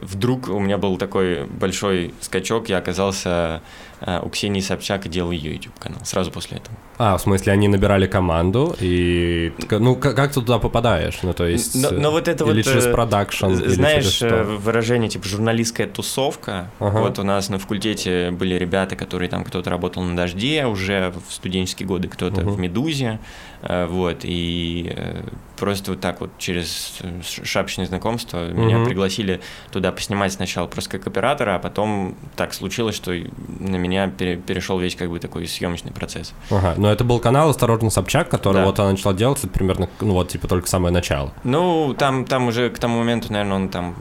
вдруг 0.00 0.48
у 0.48 0.60
меня 0.60 0.78
был 0.78 0.96
такой 0.96 1.44
большой 1.46 2.14
скачок, 2.20 2.68
я 2.68 2.78
оказался 2.78 3.62
э, 4.00 4.20
у 4.22 4.28
Ксении 4.28 4.60
Собчак 4.60 5.06
и 5.06 5.08
делал 5.08 5.32
ее 5.32 5.54
YouTube-канал 5.54 6.00
сразу 6.04 6.30
после 6.30 6.58
этого. 6.58 6.76
А, 7.02 7.16
в 7.16 7.22
смысле, 7.22 7.54
они 7.54 7.66
набирали 7.66 8.06
команду, 8.06 8.76
и... 8.78 9.54
Ну, 9.70 9.96
как, 9.96 10.14
как 10.14 10.28
ты 10.32 10.40
туда 10.40 10.58
попадаешь? 10.58 11.20
Ну, 11.22 11.32
то 11.32 11.46
есть... 11.46 11.74
Но, 11.74 11.90
но 11.92 12.10
вот 12.10 12.28
это 12.28 12.44
или 12.44 12.56
вот... 12.56 12.62
через 12.62 12.84
продакшн, 12.88 13.54
Знаешь, 13.54 14.04
через 14.04 14.12
что? 14.16 14.44
выражение 14.44 15.08
типа 15.08 15.26
журналистская 15.26 15.86
тусовка. 15.86 16.70
Ага. 16.78 16.98
Вот 17.00 17.18
у 17.18 17.22
нас 17.22 17.48
на 17.48 17.58
факультете 17.58 18.30
были 18.32 18.54
ребята, 18.54 18.96
которые 18.96 19.30
там 19.30 19.44
кто-то 19.44 19.70
работал 19.70 20.02
на 20.02 20.14
«Дожде» 20.14 20.66
уже 20.66 21.14
в 21.26 21.32
студенческие 21.32 21.86
годы, 21.86 22.08
кто-то 22.08 22.42
Мгм. 22.42 22.50
в 22.50 22.58
«Медузе». 22.58 23.18
э, 23.62 23.86
Вот, 23.86 24.18
и 24.24 24.92
э, 24.94 25.22
просто 25.58 25.92
вот 25.92 26.00
так 26.02 26.20
вот 26.20 26.30
через 26.36 26.98
э, 27.00 27.20
ш- 27.26 27.44
шапочное 27.46 27.86
знакомство 27.86 28.46
меня 28.50 28.76
Мгм. 28.76 28.86
пригласили 28.86 29.40
туда 29.72 29.90
поснимать 29.92 30.34
сначала 30.34 30.66
просто 30.66 30.98
как 30.98 31.06
оператора, 31.06 31.54
а 31.54 31.58
потом 31.58 32.14
так 32.36 32.52
случилось, 32.52 32.94
что 32.94 33.12
на 33.12 33.76
меня 33.76 34.08
пере- 34.08 34.36
перешел 34.36 34.78
весь 34.78 34.96
как 34.96 35.08
бы 35.08 35.18
такой 35.18 35.46
съемочный 35.48 35.92
процесс. 35.92 36.34
Ага, 36.50 36.74
но 36.76 36.89
это 36.92 37.04
был 37.04 37.18
канал 37.18 37.50
«Осторожно, 37.50 37.90
Собчак», 37.90 38.28
который 38.28 38.58
Да. 38.58 38.64
вот 38.66 38.78
она 38.78 38.90
начала 38.92 39.14
делать, 39.14 39.38
это 39.38 39.48
примерно, 39.48 39.88
ну, 40.00 40.12
вот, 40.14 40.28
типа, 40.28 40.48
только 40.48 40.68
самое 40.68 40.92
начало. 40.92 41.32
Ну, 41.44 41.94
там, 41.98 42.24
там 42.24 42.48
уже 42.48 42.70
к 42.70 42.78
тому 42.78 42.98
моменту, 42.98 43.32
наверное, 43.32 43.56
он 43.56 43.68
там 43.68 43.94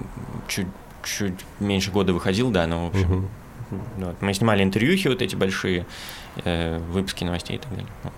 чуть, 0.47 0.67
чуть 1.03 1.33
меньше 1.59 1.91
года 1.91 2.13
выходил, 2.13 2.51
да, 2.51 2.67
но 2.67 2.85
в 2.85 2.89
общем. 2.89 3.07
Мгм. 3.09 3.29
Вот. 3.97 4.21
Мы 4.21 4.33
снимали 4.33 4.63
интервьюхи 4.63 5.07
вот 5.09 5.21
эти 5.21 5.35
большие, 5.35 5.85
э, 6.43 6.79
выпуски 6.91 7.23
новостей 7.23 7.57
и 7.57 7.59
так 7.59 7.69
далее. 7.69 7.87
Ну, 8.03 8.11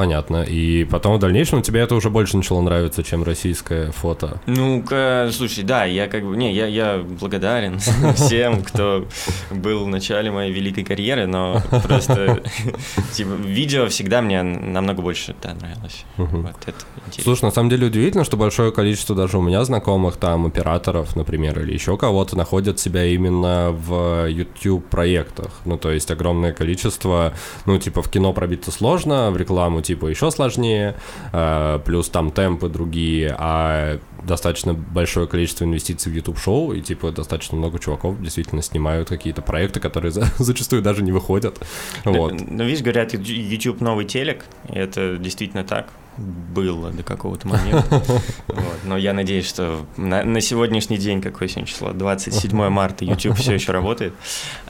Понятно. 0.00 0.44
И 0.44 0.84
потом 0.84 1.16
в 1.16 1.18
дальнейшем 1.18 1.60
тебе 1.60 1.80
это 1.80 1.94
уже 1.94 2.08
больше 2.08 2.34
начало 2.34 2.62
нравиться, 2.62 3.02
чем 3.02 3.22
российское 3.22 3.90
фото. 3.92 4.40
Ну, 4.46 4.82
к- 4.82 5.28
слушай, 5.30 5.62
да, 5.62 5.84
я 5.84 6.08
как 6.08 6.24
бы, 6.24 6.38
не, 6.38 6.54
я, 6.54 6.66
я 6.66 7.04
благодарен 7.20 7.78
всем, 8.14 8.62
кто 8.62 9.06
был 9.50 9.84
в 9.84 9.88
начале 9.88 10.30
моей 10.30 10.52
великой 10.54 10.84
карьеры, 10.84 11.26
но 11.26 11.60
просто, 11.86 12.40
типа, 13.12 13.32
видео 13.44 13.88
всегда 13.88 14.22
мне 14.22 14.42
намного 14.42 15.02
больше, 15.02 15.36
да, 15.42 15.52
нравилось. 15.52 16.06
Вот 16.16 16.56
это 16.64 16.78
интересно. 17.06 17.22
Слушай, 17.22 17.44
на 17.44 17.50
самом 17.50 17.68
деле 17.68 17.88
удивительно, 17.88 18.24
что 18.24 18.38
большое 18.38 18.72
количество 18.72 19.14
даже 19.14 19.36
у 19.36 19.42
меня 19.42 19.62
знакомых 19.66 20.16
там 20.16 20.46
операторов, 20.46 21.14
например, 21.14 21.60
или 21.60 21.74
еще 21.74 21.98
кого-то 21.98 22.38
находят 22.38 22.78
себя 22.78 23.04
именно 23.04 23.70
в 23.70 24.26
YouTube 24.30 24.86
проектах. 24.88 25.60
Ну, 25.66 25.76
то 25.76 25.90
есть 25.90 26.10
огромное 26.10 26.54
количество, 26.54 27.34
ну, 27.66 27.78
типа 27.78 28.00
в 28.00 28.08
кино 28.08 28.32
пробиться 28.32 28.70
сложно, 28.70 29.30
в 29.30 29.36
рекламу 29.36 29.82
типа 29.90 30.06
еще 30.06 30.30
сложнее, 30.30 30.94
э, 31.32 31.80
плюс 31.84 32.08
там 32.08 32.30
темпы 32.30 32.68
другие, 32.68 33.34
а 33.36 33.98
достаточно 34.22 34.72
большое 34.72 35.26
количество 35.26 35.64
инвестиций 35.64 36.12
в 36.12 36.14
YouTube-шоу, 36.14 36.74
и 36.74 36.80
типа 36.80 37.10
достаточно 37.10 37.58
много 37.58 37.80
чуваков 37.80 38.20
действительно 38.20 38.62
снимают 38.62 39.08
какие-то 39.08 39.42
проекты, 39.42 39.80
которые 39.80 40.12
за- 40.12 40.28
зачастую 40.38 40.82
даже 40.82 41.02
не 41.02 41.10
выходят. 41.10 41.58
Вот. 42.04 42.34
Ну, 42.40 42.64
видишь, 42.64 42.82
говорят, 42.82 43.14
YouTube 43.14 43.80
новый 43.80 44.04
телек, 44.04 44.44
это 44.68 45.16
действительно 45.16 45.64
так 45.64 45.88
было 46.16 46.90
до 46.90 47.02
какого-то 47.02 47.48
момента. 47.48 48.02
Вот. 48.48 48.80
Но 48.84 48.98
я 48.98 49.12
надеюсь, 49.12 49.46
что 49.46 49.86
на, 49.96 50.22
на 50.24 50.40
сегодняшний 50.40 50.98
день, 50.98 51.22
какое 51.22 51.48
сегодня 51.48 51.66
число, 51.66 51.92
27 51.92 52.68
марта, 52.68 53.04
YouTube 53.04 53.38
все 53.38 53.54
еще 53.54 53.72
работает. 53.72 54.12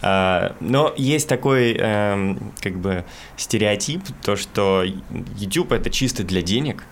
А, 0.02 0.54
но 0.61 0.92
есть 0.97 1.28
такой, 1.28 1.73
эм, 1.73 2.52
как 2.61 2.78
бы, 2.78 3.04
стереотип, 3.37 4.02
то, 4.23 4.37
что 4.37 4.85
YouTube 5.38 5.73
это 5.73 5.90
чисто 5.90 6.25
для 6.25 6.42
денег, 6.42 6.85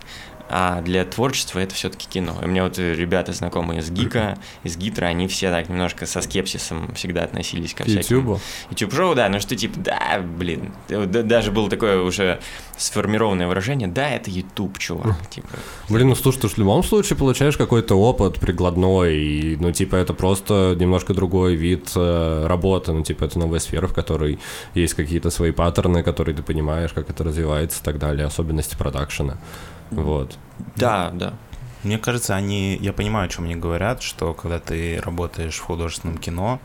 а 0.49 0.81
для 0.81 1.05
творчества 1.05 1.59
это 1.59 1.75
все-таки 1.75 2.09
кино. 2.09 2.37
И 2.43 2.45
у 2.45 2.49
меня 2.49 2.65
вот 2.65 2.79
э, 2.79 2.95
ребята 2.95 3.33
знакомые 3.33 3.81
из 3.81 3.91
Гика, 3.91 4.39
из 4.63 4.77
Гитра, 4.77 5.07
они 5.07 5.29
все 5.29 5.51
так 5.51 5.69
немножко 5.69 6.07
со 6.07 6.21
скепсисом 6.21 6.95
всегда 6.95 7.25
относились 7.25 7.75
ко 7.75 7.85
всяким 7.85 8.19
YouTube. 8.19 8.41
YouTube-шоу, 8.71 9.15
да, 9.15 9.29
ну 9.29 9.41
что 9.41 9.57
типа, 9.57 9.79
да, 9.79 10.21
блин, 10.21 10.73
да- 10.89 11.23
даже 11.23 11.53
было 11.53 11.69
такое 11.69 12.01
уже 12.01 12.41
сформированное 12.77 13.47
выражение, 13.47 13.89
да, 13.89 14.09
это 14.09 14.31
YouTube, 14.31 14.79
чувак, 14.79 15.29
типа. 15.31 15.49
Блин, 15.89 16.09
ну 16.09 16.15
слушай, 16.15 16.41
ты 16.41 16.49
в 16.49 16.59
любом 16.59 16.83
случае 16.83 17.17
получаешь 17.17 17.57
какой-то 17.57 17.95
опыт 17.97 18.39
прикладной, 18.41 19.17
и, 19.17 19.57
ну, 19.57 19.73
типа, 19.73 19.97
это 19.97 20.15
просто 20.15 20.77
немножко 20.79 21.15
другой 21.15 21.55
вид 21.57 21.91
э, 21.95 22.47
работы, 22.47 22.93
ну, 22.93 23.03
типа, 23.03 23.25
это 23.25 23.39
новая 23.39 23.59
сфера, 23.59 23.87
в 23.87 23.95
которой 23.95 24.39
есть 24.75 24.95
какие-то 24.95 25.31
свои 25.31 25.51
паттерны, 25.51 26.03
которые 26.03 26.37
ты 26.37 26.43
понимаешь, 26.43 26.93
как 26.93 27.11
это 27.11 27.25
развивается 27.25 27.81
и 27.81 27.85
так 27.85 27.99
далее, 27.99 28.27
особенности 28.27 28.77
продакшена. 28.77 29.39
Вот. 29.91 30.39
Да, 30.77 31.11
да. 31.13 31.35
Мне 31.85 31.99
кажется, 31.99 32.35
они, 32.35 32.77
я 32.81 32.93
понимаю, 32.93 33.27
о 33.27 33.29
чем 33.29 33.45
они 33.45 33.55
говорят, 33.55 34.03
что 34.03 34.35
когда 34.35 34.59
ты 34.59 35.01
работаешь 35.01 35.57
в 35.57 35.63
художественном 35.63 36.19
кино, 36.19 36.61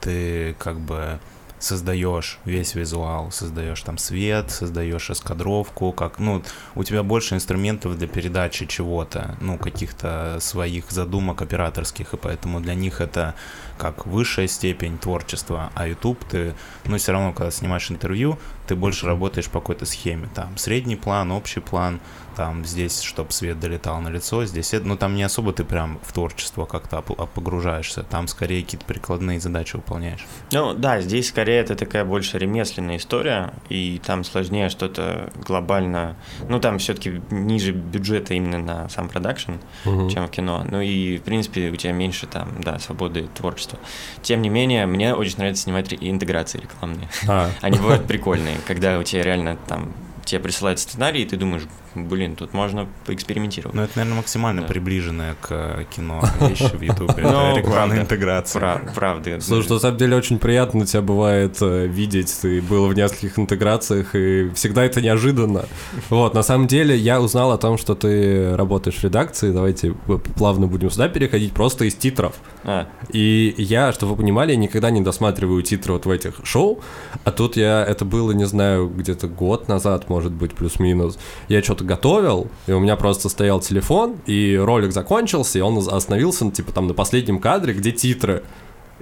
ты 0.00 0.54
как 0.58 0.78
бы 0.78 1.18
создаешь 1.58 2.38
весь 2.44 2.74
визуал, 2.74 3.30
создаешь 3.30 3.82
там 3.82 3.98
свет, 3.98 4.50
создаешь 4.50 5.10
эскадровку, 5.10 5.92
как, 5.92 6.18
ну, 6.18 6.42
у 6.74 6.84
тебя 6.84 7.02
больше 7.02 7.34
инструментов 7.34 7.98
для 7.98 8.06
передачи 8.06 8.66
чего-то, 8.66 9.36
ну, 9.40 9.58
каких-то 9.58 10.38
своих 10.40 10.90
задумок 10.90 11.42
операторских, 11.42 12.14
и 12.14 12.16
поэтому 12.16 12.60
для 12.60 12.74
них 12.74 13.00
это 13.00 13.34
как 13.76 14.06
высшая 14.06 14.48
степень 14.48 14.98
творчества, 14.98 15.70
а 15.74 15.88
YouTube 15.88 16.24
ты, 16.24 16.54
ну, 16.84 16.96
все 16.96 17.12
равно, 17.12 17.32
когда 17.32 17.50
снимаешь 17.50 17.90
интервью, 17.90 18.38
ты 18.66 18.76
больше 18.76 19.06
работаешь 19.06 19.48
по 19.48 19.60
какой-то 19.60 19.86
схеме, 19.86 20.28
там, 20.34 20.56
средний 20.56 20.96
план, 20.96 21.32
общий 21.32 21.60
план, 21.60 22.00
там, 22.38 22.64
здесь, 22.64 23.00
чтобы 23.02 23.32
свет 23.32 23.58
долетал 23.58 24.00
на 24.00 24.08
лицо, 24.10 24.44
здесь, 24.46 24.72
это, 24.72 24.86
ну, 24.86 24.96
там 24.96 25.16
не 25.16 25.24
особо 25.24 25.52
ты 25.52 25.64
прям 25.64 25.98
в 26.04 26.12
творчество 26.12 26.66
как-то 26.66 27.00
оп- 27.00 27.28
погружаешься, 27.30 28.04
там 28.04 28.28
скорее 28.28 28.62
какие-то 28.62 28.86
прикладные 28.86 29.40
задачи 29.40 29.74
выполняешь. 29.74 30.24
Ну, 30.52 30.72
да, 30.72 31.00
здесь 31.00 31.30
скорее 31.30 31.56
это 31.58 31.74
такая 31.74 32.04
больше 32.04 32.38
ремесленная 32.38 32.98
история, 32.98 33.52
и 33.68 34.00
там 34.06 34.22
сложнее 34.22 34.68
что-то 34.68 35.32
глобально, 35.44 36.14
ну, 36.48 36.60
там 36.60 36.78
все-таки 36.78 37.20
ниже 37.30 37.72
бюджета 37.72 38.34
именно 38.34 38.58
на 38.58 38.88
сам 38.88 39.08
продакшн, 39.08 39.54
Мгм. 39.84 40.08
чем 40.08 40.26
в 40.28 40.30
кино. 40.30 40.64
Ну 40.70 40.80
и, 40.80 41.18
в 41.18 41.22
принципе, 41.22 41.70
у 41.70 41.76
тебя 41.76 41.90
меньше 41.92 42.28
там, 42.28 42.60
да, 42.60 42.78
свободы 42.78 43.28
творчества. 43.34 43.80
Тем 44.22 44.42
не 44.42 44.48
менее, 44.48 44.86
мне 44.86 45.12
очень 45.12 45.38
нравится 45.38 45.64
снимать 45.64 45.92
интеграции 45.92 46.60
рекламные. 46.60 47.08
А, 47.26 47.50
Они 47.62 47.78
бывают 47.78 48.06
прикольные, 48.06 48.58
когда 48.64 48.96
у 48.98 49.02
тебя 49.02 49.24
реально 49.24 49.56
там 49.66 49.92
тебе 50.24 50.40
присылают 50.42 50.78
сценарий, 50.78 51.22
и 51.22 51.24
ты 51.24 51.38
думаешь, 51.38 51.62
блин, 52.06 52.36
тут 52.36 52.52
можно 52.52 52.86
поэкспериментировать. 53.06 53.74
Ну, 53.74 53.82
это, 53.82 53.92
наверное, 53.96 54.16
максимально 54.18 54.62
Да. 54.62 54.68
приближенная 54.68 55.34
к 55.40 55.46
э, 55.50 55.84
кино 55.94 56.22
вещь 56.40 56.60
в 56.60 56.80
Ютубе. 56.80 57.14
Ну, 57.18 57.28
Это 57.50 57.58
рекламная 57.58 57.96
правда. 57.96 58.00
интеграция. 58.02 58.60
Пра- 58.60 58.82
правда. 58.94 59.40
Слушай, 59.40 59.70
на 59.72 59.78
самом 59.78 59.96
деле 59.98 60.16
очень 60.16 60.38
приятно 60.38 60.86
тебя 60.86 61.02
бывает 61.02 61.58
э, 61.60 61.86
видеть, 61.86 62.36
ты 62.42 62.60
был 62.62 62.86
в 62.88 62.94
нескольких 62.94 63.38
интеграциях, 63.38 64.14
и 64.14 64.50
всегда 64.54 64.84
это 64.84 65.00
неожиданно. 65.00 65.64
Вот, 66.10 66.34
на 66.34 66.42
самом 66.42 66.66
деле 66.66 66.96
я 66.96 67.20
узнал 67.20 67.52
о 67.52 67.58
том, 67.58 67.78
что 67.78 67.94
ты 67.94 68.54
работаешь 68.56 68.96
в 68.96 69.04
редакции, 69.04 69.50
давайте 69.52 69.92
плавно 70.36 70.66
будем 70.66 70.90
сюда 70.90 71.08
переходить, 71.08 71.52
просто 71.52 71.84
из 71.84 71.94
титров. 71.94 72.34
А, 72.64 72.86
И 73.12 73.54
я, 73.58 73.92
чтобы 73.92 74.12
вы 74.12 74.18
понимали, 74.22 74.54
никогда 74.54 74.90
не 74.90 75.00
досматриваю 75.00 75.62
титры 75.62 75.94
вот 75.94 76.06
в 76.06 76.10
этих 76.10 76.34
шоу, 76.44 76.80
а 77.24 77.30
тут 77.30 77.56
я, 77.56 77.84
это 77.84 78.04
было, 78.04 78.32
не 78.32 78.44
знаю, 78.46 78.88
где-то 78.88 79.28
год 79.28 79.68
назад, 79.68 80.08
может 80.08 80.32
быть, 80.32 80.54
плюс-минус, 80.54 81.18
я 81.48 81.62
что-то 81.62 81.84
готовил, 81.88 82.46
и 82.68 82.72
у 82.72 82.78
меня 82.78 82.94
просто 82.94 83.28
стоял 83.28 83.58
телефон, 83.60 84.16
и 84.26 84.56
ролик 84.56 84.92
закончился, 84.92 85.58
и 85.58 85.62
он 85.62 85.76
остановился, 85.78 86.44
ну, 86.44 86.52
типа, 86.52 86.70
там, 86.70 86.86
на 86.86 86.94
последнем 86.94 87.40
кадре, 87.40 87.72
где 87.72 87.90
титры. 87.90 88.44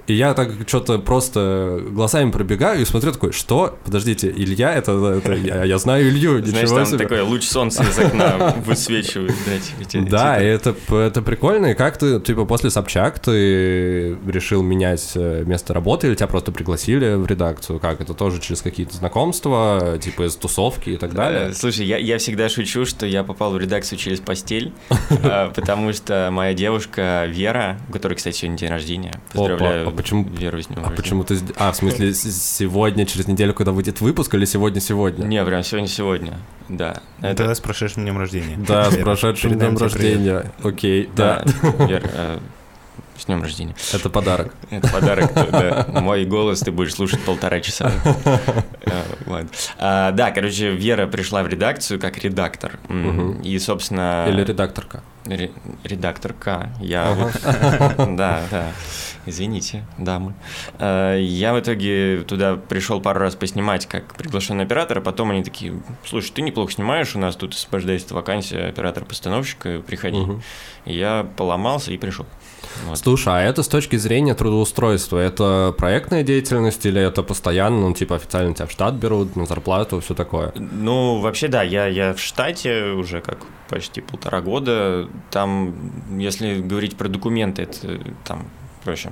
И 0.05 0.13
я 0.13 0.33
так 0.33 0.51
что-то 0.67 0.99
просто 0.99 1.81
глазами 1.89 2.31
пробегаю 2.31 2.81
и 2.81 2.85
смотрю 2.85 3.11
такой, 3.11 3.31
что? 3.33 3.77
Подождите, 3.83 4.29
Илья, 4.29 4.73
это, 4.73 4.91
это 5.17 5.33
я, 5.33 5.63
я 5.63 5.77
знаю 5.77 6.07
Илью, 6.07 6.45
знаешь, 6.45 6.63
ничего 6.63 6.77
там 6.77 6.85
себе. 6.85 6.97
такой 6.99 7.21
луч 7.21 7.43
солнца 7.43 7.83
из 7.83 7.97
окна 7.99 8.55
высвечивает, 8.65 9.33
да, 10.09 10.37
это, 10.37 10.75
это 10.93 11.21
прикольно. 11.21 11.67
И 11.67 11.73
как 11.73 11.97
ты, 11.97 12.19
типа, 12.21 12.45
после 12.45 12.69
Собчак 12.69 13.19
ты 13.19 14.17
решил 14.27 14.61
менять 14.61 15.11
э, 15.15 15.43
место 15.45 15.73
работы 15.73 16.07
или 16.07 16.15
тебя 16.15 16.27
просто 16.27 16.51
пригласили 16.51 17.15
в 17.15 17.25
редакцию? 17.25 17.79
Как? 17.79 17.99
Это 17.99 18.13
тоже 18.13 18.39
через 18.39 18.61
какие-то 18.61 18.95
знакомства, 18.95 19.97
типа 20.01 20.27
из 20.27 20.35
тусовки 20.35 20.91
и 20.91 20.97
так 20.97 21.13
далее? 21.13 21.53
Слушай, 21.53 21.85
я, 21.85 21.97
я 21.97 22.17
всегда 22.17 22.49
шучу, 22.49 22.85
что 22.85 23.05
я 23.05 23.23
попал 23.23 23.51
в 23.51 23.57
редакцию 23.57 23.97
через 23.97 24.19
постель, 24.19 24.73
э, 25.09 25.51
потому 25.55 25.93
что 25.93 26.29
моя 26.31 26.53
девушка 26.53 27.25
Вера, 27.27 27.77
у 27.89 27.93
которой, 27.93 28.15
кстати, 28.15 28.37
сегодня 28.37 28.57
день 28.57 28.69
рождения, 28.69 29.13
поздравляю 29.33 29.86
а 29.87 29.91
почему- 29.91 30.23
Веру 30.23 30.61
с 30.61 30.67
днем 30.67 30.83
А 30.85 30.89
почему 30.91 31.23
ты... 31.23 31.37
А, 31.57 31.71
в 31.71 31.75
смысле, 31.75 32.13
сегодня, 32.13 33.05
через 33.05 33.27
неделю, 33.27 33.53
когда 33.53 33.71
выйдет 33.71 34.01
выпуск, 34.01 34.33
или 34.35 34.45
сегодня-сегодня? 34.45 35.25
Не, 35.25 35.43
прям 35.45 35.63
сегодня-сегодня, 35.63 36.39
да. 36.69 37.01
Это- 37.21 37.35
Тогда 37.37 37.55
с 37.55 37.59
прошедшим 37.59 38.03
днем 38.03 38.17
рождения. 38.17 38.57
Да, 38.57 38.89
с 38.89 38.93
Вера, 38.93 39.03
прошедшим 39.05 39.57
днем 39.57 39.77
рождения. 39.77 40.51
Окей, 40.63 41.09
да. 41.15 41.43
Вер, 41.79 42.09
э, 42.13 42.39
с 43.17 43.25
днем 43.25 43.41
рождения. 43.41 43.75
Это 43.93 44.09
подарок. 44.09 44.53
Это 44.69 44.87
подарок, 44.89 45.31
да. 45.51 45.87
Мой 46.01 46.25
голос 46.25 46.59
ты 46.59 46.71
будешь 46.71 46.93
слушать 46.93 47.21
полтора 47.21 47.59
часа. 47.61 47.91
Э, 48.89 49.03
ладно. 49.25 49.49
А, 49.77 50.11
Да, 50.11 50.31
короче, 50.31 50.71
Вера 50.71 51.07
пришла 51.07 51.43
в 51.43 51.47
редакцию 51.49 51.99
как 51.99 52.17
редактор. 52.19 52.79
И, 53.43 53.59
собственно... 53.59 54.25
Или 54.29 54.43
редакторка. 54.45 55.03
Редактор 55.83 56.33
К. 56.33 56.69
Я 56.79 57.15
да, 57.97 58.43
да. 58.49 58.71
Извините, 59.25 59.85
дамы. 59.97 60.33
Э, 60.79 61.17
я 61.19 61.53
в 61.53 61.59
итоге 61.59 62.23
туда 62.25 62.55
пришел 62.55 63.01
пару 63.01 63.19
раз 63.19 63.35
поснимать 63.35 63.85
как 63.85 64.15
приглашенный 64.15 64.63
оператор, 64.63 64.99
а 64.99 65.01
потом 65.01 65.31
они 65.31 65.43
такие, 65.43 65.81
слушай, 66.05 66.31
ты 66.31 66.41
неплохо 66.41 66.71
снимаешь, 66.71 67.15
у 67.15 67.19
нас 67.19 67.35
тут 67.35 67.53
освобождается 67.53 68.13
вакансия 68.13 68.67
оператора-постановщика, 68.67 69.81
приходи. 69.85 70.25
я 70.85 71.27
поломался 71.35 71.91
и 71.91 71.97
пришел. 71.97 72.25
Вот. 72.85 72.97
Слушай, 72.97 73.33
а 73.33 73.41
это 73.41 73.63
с 73.63 73.67
точки 73.67 73.95
зрения 73.95 74.33
трудоустройства, 74.33 75.17
это 75.17 75.73
проектная 75.77 76.23
деятельность 76.23 76.85
или 76.85 77.01
это 77.01 77.23
постоянно, 77.23 77.81
ну, 77.81 77.93
типа, 77.93 78.15
официально 78.15 78.53
тебя 78.53 78.67
в 78.67 78.71
штат 78.71 78.95
берут, 78.95 79.35
на 79.35 79.45
зарплату, 79.45 79.99
все 79.99 80.13
такое? 80.13 80.51
Ну, 80.55 81.19
вообще, 81.19 81.47
да, 81.47 81.63
я, 81.63 81.87
я 81.87 82.13
в 82.13 82.19
штате 82.19 82.91
уже 82.91 83.21
как 83.21 83.39
почти 83.69 84.01
полтора 84.01 84.41
года. 84.41 85.07
Там, 85.31 85.75
если 86.17 86.61
говорить 86.61 86.95
про 86.95 87.07
документы, 87.07 87.63
это 87.63 87.99
там, 88.23 88.47
в 88.85 88.89
общем, 88.89 89.11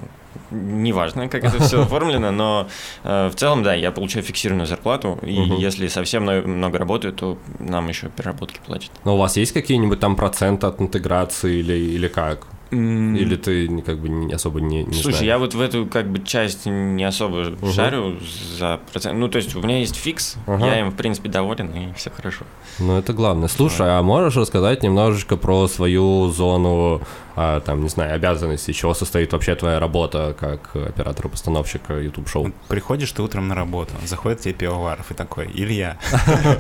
неважно, 0.52 1.28
как 1.28 1.44
это 1.44 1.62
все 1.64 1.82
оформлено, 1.84 2.32
но 2.32 2.68
э, 3.04 3.30
в 3.30 3.36
целом, 3.36 3.64
да, 3.64 3.74
я 3.74 3.92
получаю 3.92 4.24
фиксированную 4.24 4.68
зарплату, 4.68 5.20
и 5.22 5.40
угу. 5.40 5.58
если 5.58 5.88
совсем 5.88 6.24
много 6.24 6.78
работаю, 6.78 7.14
то 7.14 7.38
нам 7.60 7.88
еще 7.88 8.10
переработки 8.10 8.60
платят. 8.66 8.92
Но 9.04 9.16
у 9.16 9.18
вас 9.18 9.38
есть 9.38 9.54
какие-нибудь 9.54 10.00
там 10.00 10.16
проценты 10.16 10.68
от 10.68 10.82
интеграции 10.82 11.60
или, 11.60 11.74
или 11.74 12.08
как? 12.08 12.48
Или 12.72 13.36
ты 13.36 13.82
как 13.82 14.00
бы 14.00 14.10
не 14.10 14.34
особо 14.34 14.60
не, 14.60 14.84
не 14.84 14.94
Слушай, 14.94 15.18
знаешь? 15.18 15.22
я 15.22 15.38
вот 15.38 15.54
в 15.54 15.62
эту 15.62 15.86
как 15.86 16.10
бы 16.10 16.20
часть 16.20 16.66
не 16.66 17.04
особо 17.04 17.50
угу. 17.50 17.72
шарю 17.72 18.18
за 18.58 18.80
процент. 18.92 19.18
Ну, 19.18 19.28
то 19.28 19.38
есть 19.38 19.56
у 19.56 19.62
меня 19.62 19.80
есть 19.80 19.96
фикс, 19.96 20.36
ага. 20.48 20.66
я 20.66 20.80
им, 20.80 20.92
в 20.92 20.96
принципе, 20.96 21.30
доволен, 21.30 21.68
и 21.72 21.94
все 21.96 22.10
хорошо. 22.10 22.46
Ну, 22.80 22.98
это 22.98 23.14
главное. 23.14 23.48
Слушай, 23.48 23.86
да. 23.86 24.00
а 24.00 24.02
можешь 24.02 24.36
рассказать 24.36 24.84
немножечко 24.84 25.38
про 25.38 25.68
свою 25.68 26.28
зону 26.30 27.02
а, 27.36 27.60
там, 27.60 27.82
не 27.84 27.90
знаю, 27.90 28.16
обязанности, 28.16 28.72
из 28.72 28.76
чего 28.76 28.94
состоит 28.94 29.34
вообще 29.34 29.56
твоя 29.56 29.80
работа 29.80 30.36
как 30.40 30.76
оператора-постановщика 30.76 32.00
YouTube-шоу? 32.00 32.52
Приходишь 32.68 33.12
ты 33.12 33.22
утром 33.22 33.48
на 33.48 33.56
работу, 33.56 33.94
заходит 34.06 34.42
тебе 34.42 34.54
пивоваров 34.54 35.12
и 35.12 35.14
такой, 35.14 35.50
Илья. 35.54 35.98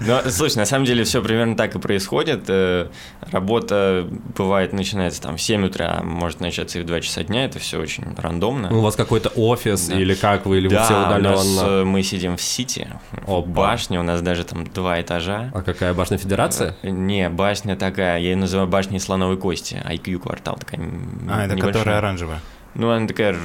Ну, 0.00 0.20
слушай, 0.28 0.58
на 0.58 0.64
самом 0.64 0.84
деле 0.84 1.02
все 1.02 1.20
примерно 1.20 1.56
так 1.56 1.74
и 1.74 1.78
происходит. 1.80 2.44
Э, 2.48 2.86
работа 3.32 4.06
бывает 4.36 4.72
начинается 4.72 5.20
там 5.20 5.36
в 5.36 5.42
7 5.42 5.66
утра, 5.66 5.98
а 5.98 6.04
может 6.04 6.40
начаться 6.40 6.78
и 6.78 6.82
в 6.82 6.86
2 6.86 7.00
часа 7.00 7.24
дня, 7.24 7.44
это 7.46 7.58
все 7.58 7.80
очень 7.80 8.04
рандомно. 8.16 8.70
Ну, 8.70 8.78
у 8.78 8.82
вас 8.82 8.94
какой-то 8.94 9.30
офис 9.30 9.90
или 9.90 10.14
как 10.14 10.46
вы, 10.46 10.58
или 10.58 10.68
вы 10.68 10.76
все 10.76 10.94
удаленно? 10.94 11.60
Э, 11.60 11.84
мы 11.84 12.02
сидим 12.04 12.36
в 12.36 12.42
Сити, 12.42 12.88
в 13.26 13.46
башне, 13.48 13.98
у 13.98 14.04
нас 14.04 14.22
даже 14.22 14.44
там 14.44 14.64
два 14.66 15.00
этажа. 15.00 15.50
А 15.52 15.62
какая 15.62 15.94
башня 15.94 16.16
Федерация? 16.16 16.76
Э, 16.82 16.90
не, 16.90 17.28
башня 17.28 17.76
такая, 17.76 18.18
я 18.18 18.30
ее 18.30 18.36
называю 18.36 18.68
башней 18.68 19.00
слоновой 19.00 19.36
кости, 19.36 19.82
IQ 19.84 20.17
квартал 20.18 20.56
такая 20.56 20.80
А, 21.28 21.44
это 21.44 21.54
небольшая. 21.54 21.72
которая 21.72 21.98
оранжевая? 21.98 22.40
Ну, 22.74 22.90
она 22.90 23.08
такая, 23.08 23.36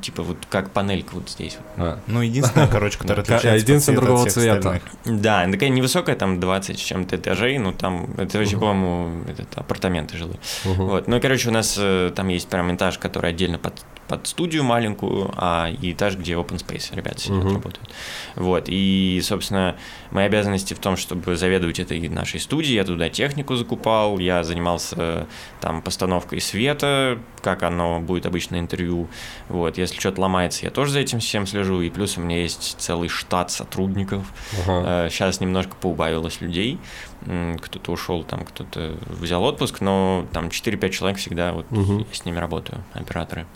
типа, 0.00 0.22
вот 0.22 0.38
как 0.48 0.70
панелька 0.70 1.14
вот 1.14 1.28
здесь. 1.28 1.58
А. 1.76 1.98
Ну, 2.06 2.22
единственная, 2.22 2.68
короче, 2.72 2.98
которая 2.98 3.22
отличается 3.22 3.64
Единственная 3.64 4.00
другого 4.00 4.30
цвета. 4.30 4.80
Да, 5.04 5.42
она 5.42 5.52
такая 5.52 5.68
невысокая, 5.68 6.16
там 6.16 6.40
20 6.40 6.78
с 6.78 6.82
чем-то 6.82 7.16
этажей, 7.16 7.58
ну, 7.58 7.72
там, 7.72 8.08
это 8.16 8.38
вообще, 8.38 8.56
по-моему, 8.56 9.24
апартаменты 9.56 10.16
жилые. 10.16 10.38
Вот, 10.64 11.06
ну, 11.06 11.20
короче, 11.20 11.48
у 11.50 11.52
нас 11.52 11.76
э, 11.78 12.12
там 12.14 12.28
есть 12.28 12.48
прям 12.48 12.74
этаж, 12.74 12.98
который 12.98 13.30
отдельно 13.30 13.58
под 13.58 13.74
под 14.08 14.26
студию 14.26 14.64
маленькую, 14.64 15.30
а 15.36 15.70
и 15.70 15.92
этаж, 15.92 16.16
где 16.16 16.32
open 16.32 16.56
space 16.56 16.94
ребята 16.94 17.20
сидят, 17.20 17.44
uh-huh. 17.44 17.54
работают. 17.54 17.90
Вот, 18.36 18.64
и, 18.68 19.20
собственно, 19.22 19.76
мои 20.10 20.24
обязанности 20.24 20.72
в 20.74 20.78
том, 20.78 20.96
чтобы 20.96 21.36
заведовать 21.36 21.78
этой 21.78 22.08
нашей 22.08 22.40
студией, 22.40 22.74
я 22.74 22.84
туда 22.84 23.10
технику 23.10 23.54
закупал, 23.54 24.18
я 24.18 24.42
занимался 24.44 25.26
там 25.60 25.82
постановкой 25.82 26.40
света, 26.40 27.18
как 27.42 27.62
оно 27.62 28.00
будет 28.00 28.24
обычно 28.24 28.58
интервью, 28.58 29.08
вот, 29.48 29.76
если 29.76 29.98
что-то 29.98 30.22
ломается, 30.22 30.64
я 30.64 30.70
тоже 30.70 30.92
за 30.92 31.00
этим 31.00 31.20
всем 31.20 31.46
слежу, 31.46 31.82
и 31.82 31.90
плюс 31.90 32.16
у 32.16 32.22
меня 32.22 32.40
есть 32.40 32.76
целый 32.78 33.08
штат 33.08 33.50
сотрудников, 33.50 34.26
uh-huh. 34.66 35.10
сейчас 35.10 35.40
немножко 35.40 35.76
поубавилось 35.80 36.40
людей, 36.40 36.78
кто-то 37.20 37.92
ушел, 37.92 38.22
там 38.22 38.44
кто-то 38.44 38.96
взял 39.06 39.42
отпуск, 39.44 39.80
но 39.82 40.26
там 40.32 40.46
4-5 40.46 40.90
человек 40.90 41.18
всегда, 41.18 41.52
вот 41.52 41.66
uh-huh. 41.70 42.06
я 42.08 42.14
с 42.14 42.24
ними 42.24 42.38
работаю, 42.38 42.82
операторы. 42.94 43.46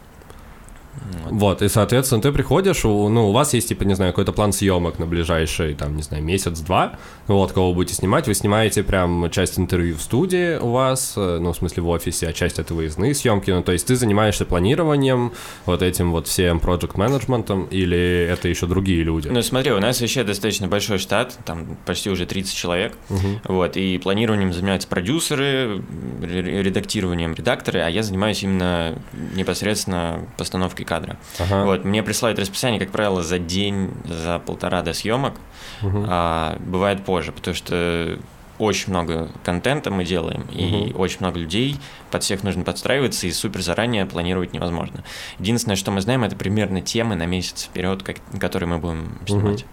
Вот. 1.31 1.63
и, 1.63 1.69
соответственно, 1.69 2.21
ты 2.21 2.33
приходишь, 2.33 2.85
ну, 2.85 3.29
у 3.29 3.33
вас 3.33 3.55
есть, 3.55 3.69
типа, 3.69 3.85
не 3.85 3.95
знаю, 3.95 4.13
какой-то 4.13 4.33
план 4.33 4.53
съемок 4.53 4.99
на 4.99 5.07
ближайший, 5.07 5.75
там, 5.75 5.97
не 5.97 6.03
знаю, 6.03 6.23
месяц-два, 6.23 6.99
вот, 7.27 7.53
кого 7.53 7.71
вы 7.71 7.77
будете 7.77 7.95
снимать, 7.95 8.27
вы 8.27 8.35
снимаете 8.35 8.83
прям 8.83 9.31
часть 9.31 9.59
интервью 9.59 9.97
в 9.97 10.03
студии 10.03 10.59
у 10.59 10.71
вас, 10.71 11.15
э, 11.17 11.39
ну, 11.41 11.53
в 11.53 11.57
смысле, 11.57 11.83
в 11.83 11.89
офисе, 11.89 12.29
а 12.29 12.33
часть 12.33 12.59
это 12.59 12.75
выездные 12.75 13.15
съемки, 13.15 13.51
ну, 13.51 13.63
то 13.63 13.73
есть 13.73 13.87
ты 13.87 13.97
занимаешься 13.97 14.45
планированием, 14.45 15.33
вот 15.65 15.83
этим 15.83 16.13
вот 16.13 16.27
всем 16.27 16.61
проект 16.61 16.97
менеджментом 16.97 17.65
или 17.67 18.29
это 18.31 18.49
еще 18.49 18.67
другие 18.67 19.03
люди? 19.03 19.29
Ну, 19.29 19.43
смотри, 19.43 19.73
у 19.73 19.81
нас 19.81 20.01
вообще 20.01 20.25
достаточно 20.25 20.69
большой 20.69 20.99
штат, 20.99 21.39
там 21.45 21.79
почти 21.87 22.11
уже 22.11 22.27
30 22.27 22.55
человек, 22.55 22.95
угу. 23.09 23.55
вот, 23.55 23.77
и 23.77 23.99
планированием 23.99 24.53
занимаются 24.53 24.89
продюсеры, 24.89 25.83
редактированием 26.23 27.35
редакторы, 27.35 27.81
а 27.81 27.89
я 27.89 28.03
занимаюсь 28.03 28.43
именно 28.43 28.99
непосредственно 29.35 30.27
постановкой 30.37 30.82
съемки 30.83 30.85
кадра. 30.85 31.17
Ага. 31.39 31.65
Вот, 31.65 31.85
мне 31.85 32.03
присылают 32.03 32.39
расписание, 32.39 32.81
как 32.81 32.91
правило, 32.91 33.23
за 33.23 33.39
день, 33.39 33.91
за 34.05 34.39
полтора 34.39 34.83
до 34.83 34.93
съемок. 34.93 35.35
Угу. 35.83 36.05
А, 36.09 36.57
бывает 36.61 37.05
позже, 37.05 37.33
потому 37.33 37.55
что 37.55 38.19
очень 38.59 38.91
много 38.91 39.29
контента 39.45 39.91
мы 39.91 40.05
делаем, 40.05 40.43
угу. 40.43 40.53
и 40.53 40.93
очень 40.93 41.19
много 41.21 41.39
людей, 41.39 41.77
под 42.13 42.23
всех 42.23 42.45
нужно 42.45 42.63
подстраиваться, 42.63 43.27
и 43.27 43.33
супер 43.33 43.63
заранее 43.63 44.07
планировать 44.07 44.53
невозможно. 44.53 45.03
Единственное, 45.41 45.77
что 45.77 45.91
мы 45.91 46.01
знаем, 46.01 46.23
это 46.23 46.37
примерно 46.37 46.81
темы 46.81 47.17
на 47.17 47.27
месяц 47.27 47.65
вперед, 47.65 48.03
как, 48.05 48.19
которые 48.39 48.69
мы 48.69 48.79
будем 48.79 49.19
снимать. 49.27 49.63
Угу. 49.63 49.69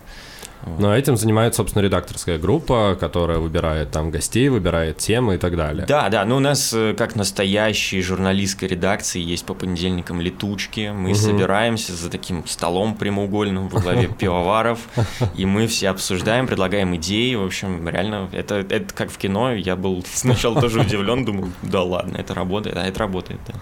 Но 0.78 0.96
этим 0.96 1.16
занимается, 1.16 1.58
собственно, 1.58 1.84
редакторская 1.84 2.38
группа, 2.38 2.98
которая 3.00 3.40
выбирает 3.40 3.92
там 3.92 4.12
гостей, 4.12 4.50
выбирает 4.50 4.98
темы 4.98 5.36
и 5.36 5.38
так 5.38 5.56
далее. 5.56 5.86
Да, 5.86 6.10
да, 6.10 6.26
ну 6.26 6.38
у 6.38 6.40
нас, 6.40 6.74
э, 6.74 6.94
как 6.98 7.16
настоящей 7.16 8.02
журналистской 8.02 8.68
редакции, 8.68 9.22
есть 9.22 9.46
по 9.46 9.54
понедельникам 9.54 10.20
летучки, 10.20 10.92
мы 10.94 11.12
угу. 11.12 11.18
собираемся 11.18 11.94
за 11.94 12.10
таким 12.10 12.46
столом 12.48 12.96
прямоугольным 12.96 13.70
во 13.70 13.80
главе 13.80 14.08
пивоваров, 14.20 14.80
и 15.36 15.46
мы 15.46 15.68
все 15.68 15.90
обсуждаем, 15.90 16.46
предлагаем 16.46 16.96
идеи, 16.98 17.36
в 17.36 17.46
общем, 17.46 17.88
реально, 17.88 18.30
это, 18.34 18.56
это 18.56 18.94
как 18.94 19.12
в 19.12 19.18
кино, 19.18 19.54
я 19.54 19.76
был 19.76 20.04
сначала 20.06 20.60
тоже 20.60 20.82
удивлен, 20.82 21.24
думаю, 21.24 21.52
да 21.62 21.84
ладно, 21.84 22.18
это 22.18 22.29
работает, 22.34 22.78
а 22.78 22.86
это 22.86 23.00
работает, 23.00 23.40
да. 23.48 23.54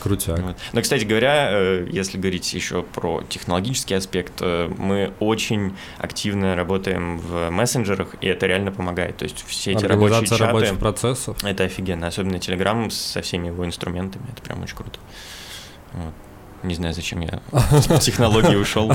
Крутяк. 0.00 0.40
Вот. 0.40 0.56
Но, 0.72 0.82
кстати 0.82 1.04
говоря, 1.04 1.48
э, 1.52 1.88
если 1.90 2.18
говорить 2.18 2.52
еще 2.54 2.82
про 2.82 3.22
технологический 3.28 3.94
аспект, 3.94 4.34
э, 4.40 4.70
мы 4.76 5.12
очень 5.20 5.76
активно 5.98 6.56
работаем 6.56 7.18
в 7.18 7.50
мессенджерах, 7.50 8.14
и 8.20 8.26
это 8.26 8.46
реально 8.46 8.72
помогает. 8.72 9.16
То 9.18 9.24
есть 9.24 9.44
все 9.46 9.72
эти 9.72 9.84
рабочие 9.84 10.26
чаты... 10.26 10.44
рабочих 10.44 10.78
процессов. 10.78 11.42
Это 11.44 11.64
офигенно. 11.64 12.06
Особенно 12.08 12.36
Telegram 12.36 12.90
со 12.90 13.22
всеми 13.22 13.48
его 13.48 13.64
инструментами. 13.64 14.24
Это 14.32 14.42
прям 14.42 14.62
очень 14.62 14.76
круто. 14.76 14.98
Вот. 15.92 16.14
Не 16.62 16.74
знаю, 16.74 16.94
зачем 16.94 17.20
я 17.20 17.40
в 17.50 17.98
технологии 17.98 18.56
ушел. 18.56 18.92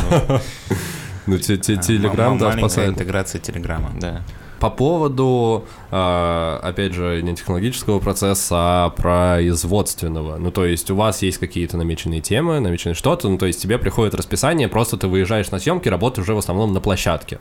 Ну, 1.26 1.38
Телеграм, 1.38 2.38
да, 2.38 2.54
спасает. 2.54 2.92
интеграция 2.92 3.42
Телеграма. 3.42 3.92
Да. 4.00 4.24
По 4.60 4.70
поводу, 4.70 5.65
а, 5.91 6.60
опять 6.63 6.93
же, 6.93 7.22
не 7.22 7.36
технологического 7.36 8.00
процесса, 8.00 8.56
а 8.86 8.89
производственного. 8.89 10.38
Ну, 10.38 10.52
то 10.52 10.65
есть 10.65 10.89
у 10.89 10.96
вас 10.96 11.22
есть 11.22 11.38
какие-то 11.38 11.78
намеченные 11.78 12.22
темы, 12.22 12.60
намеченные 12.60 12.96
что-то, 12.96 13.30
ну, 13.30 13.38
то 13.38 13.46
есть 13.46 13.62
тебе 13.62 13.78
приходит 13.78 14.15
расписание, 14.15 14.67
просто 14.67 14.98
ты 14.98 15.08
выезжаешь 15.08 15.52
на 15.52 15.60
съемки, 15.60 15.89
работаешь 15.89 16.26
уже 16.26 16.34
в 16.34 16.39
основном 16.39 16.74
на 16.74 16.80
площадке. 16.80 17.39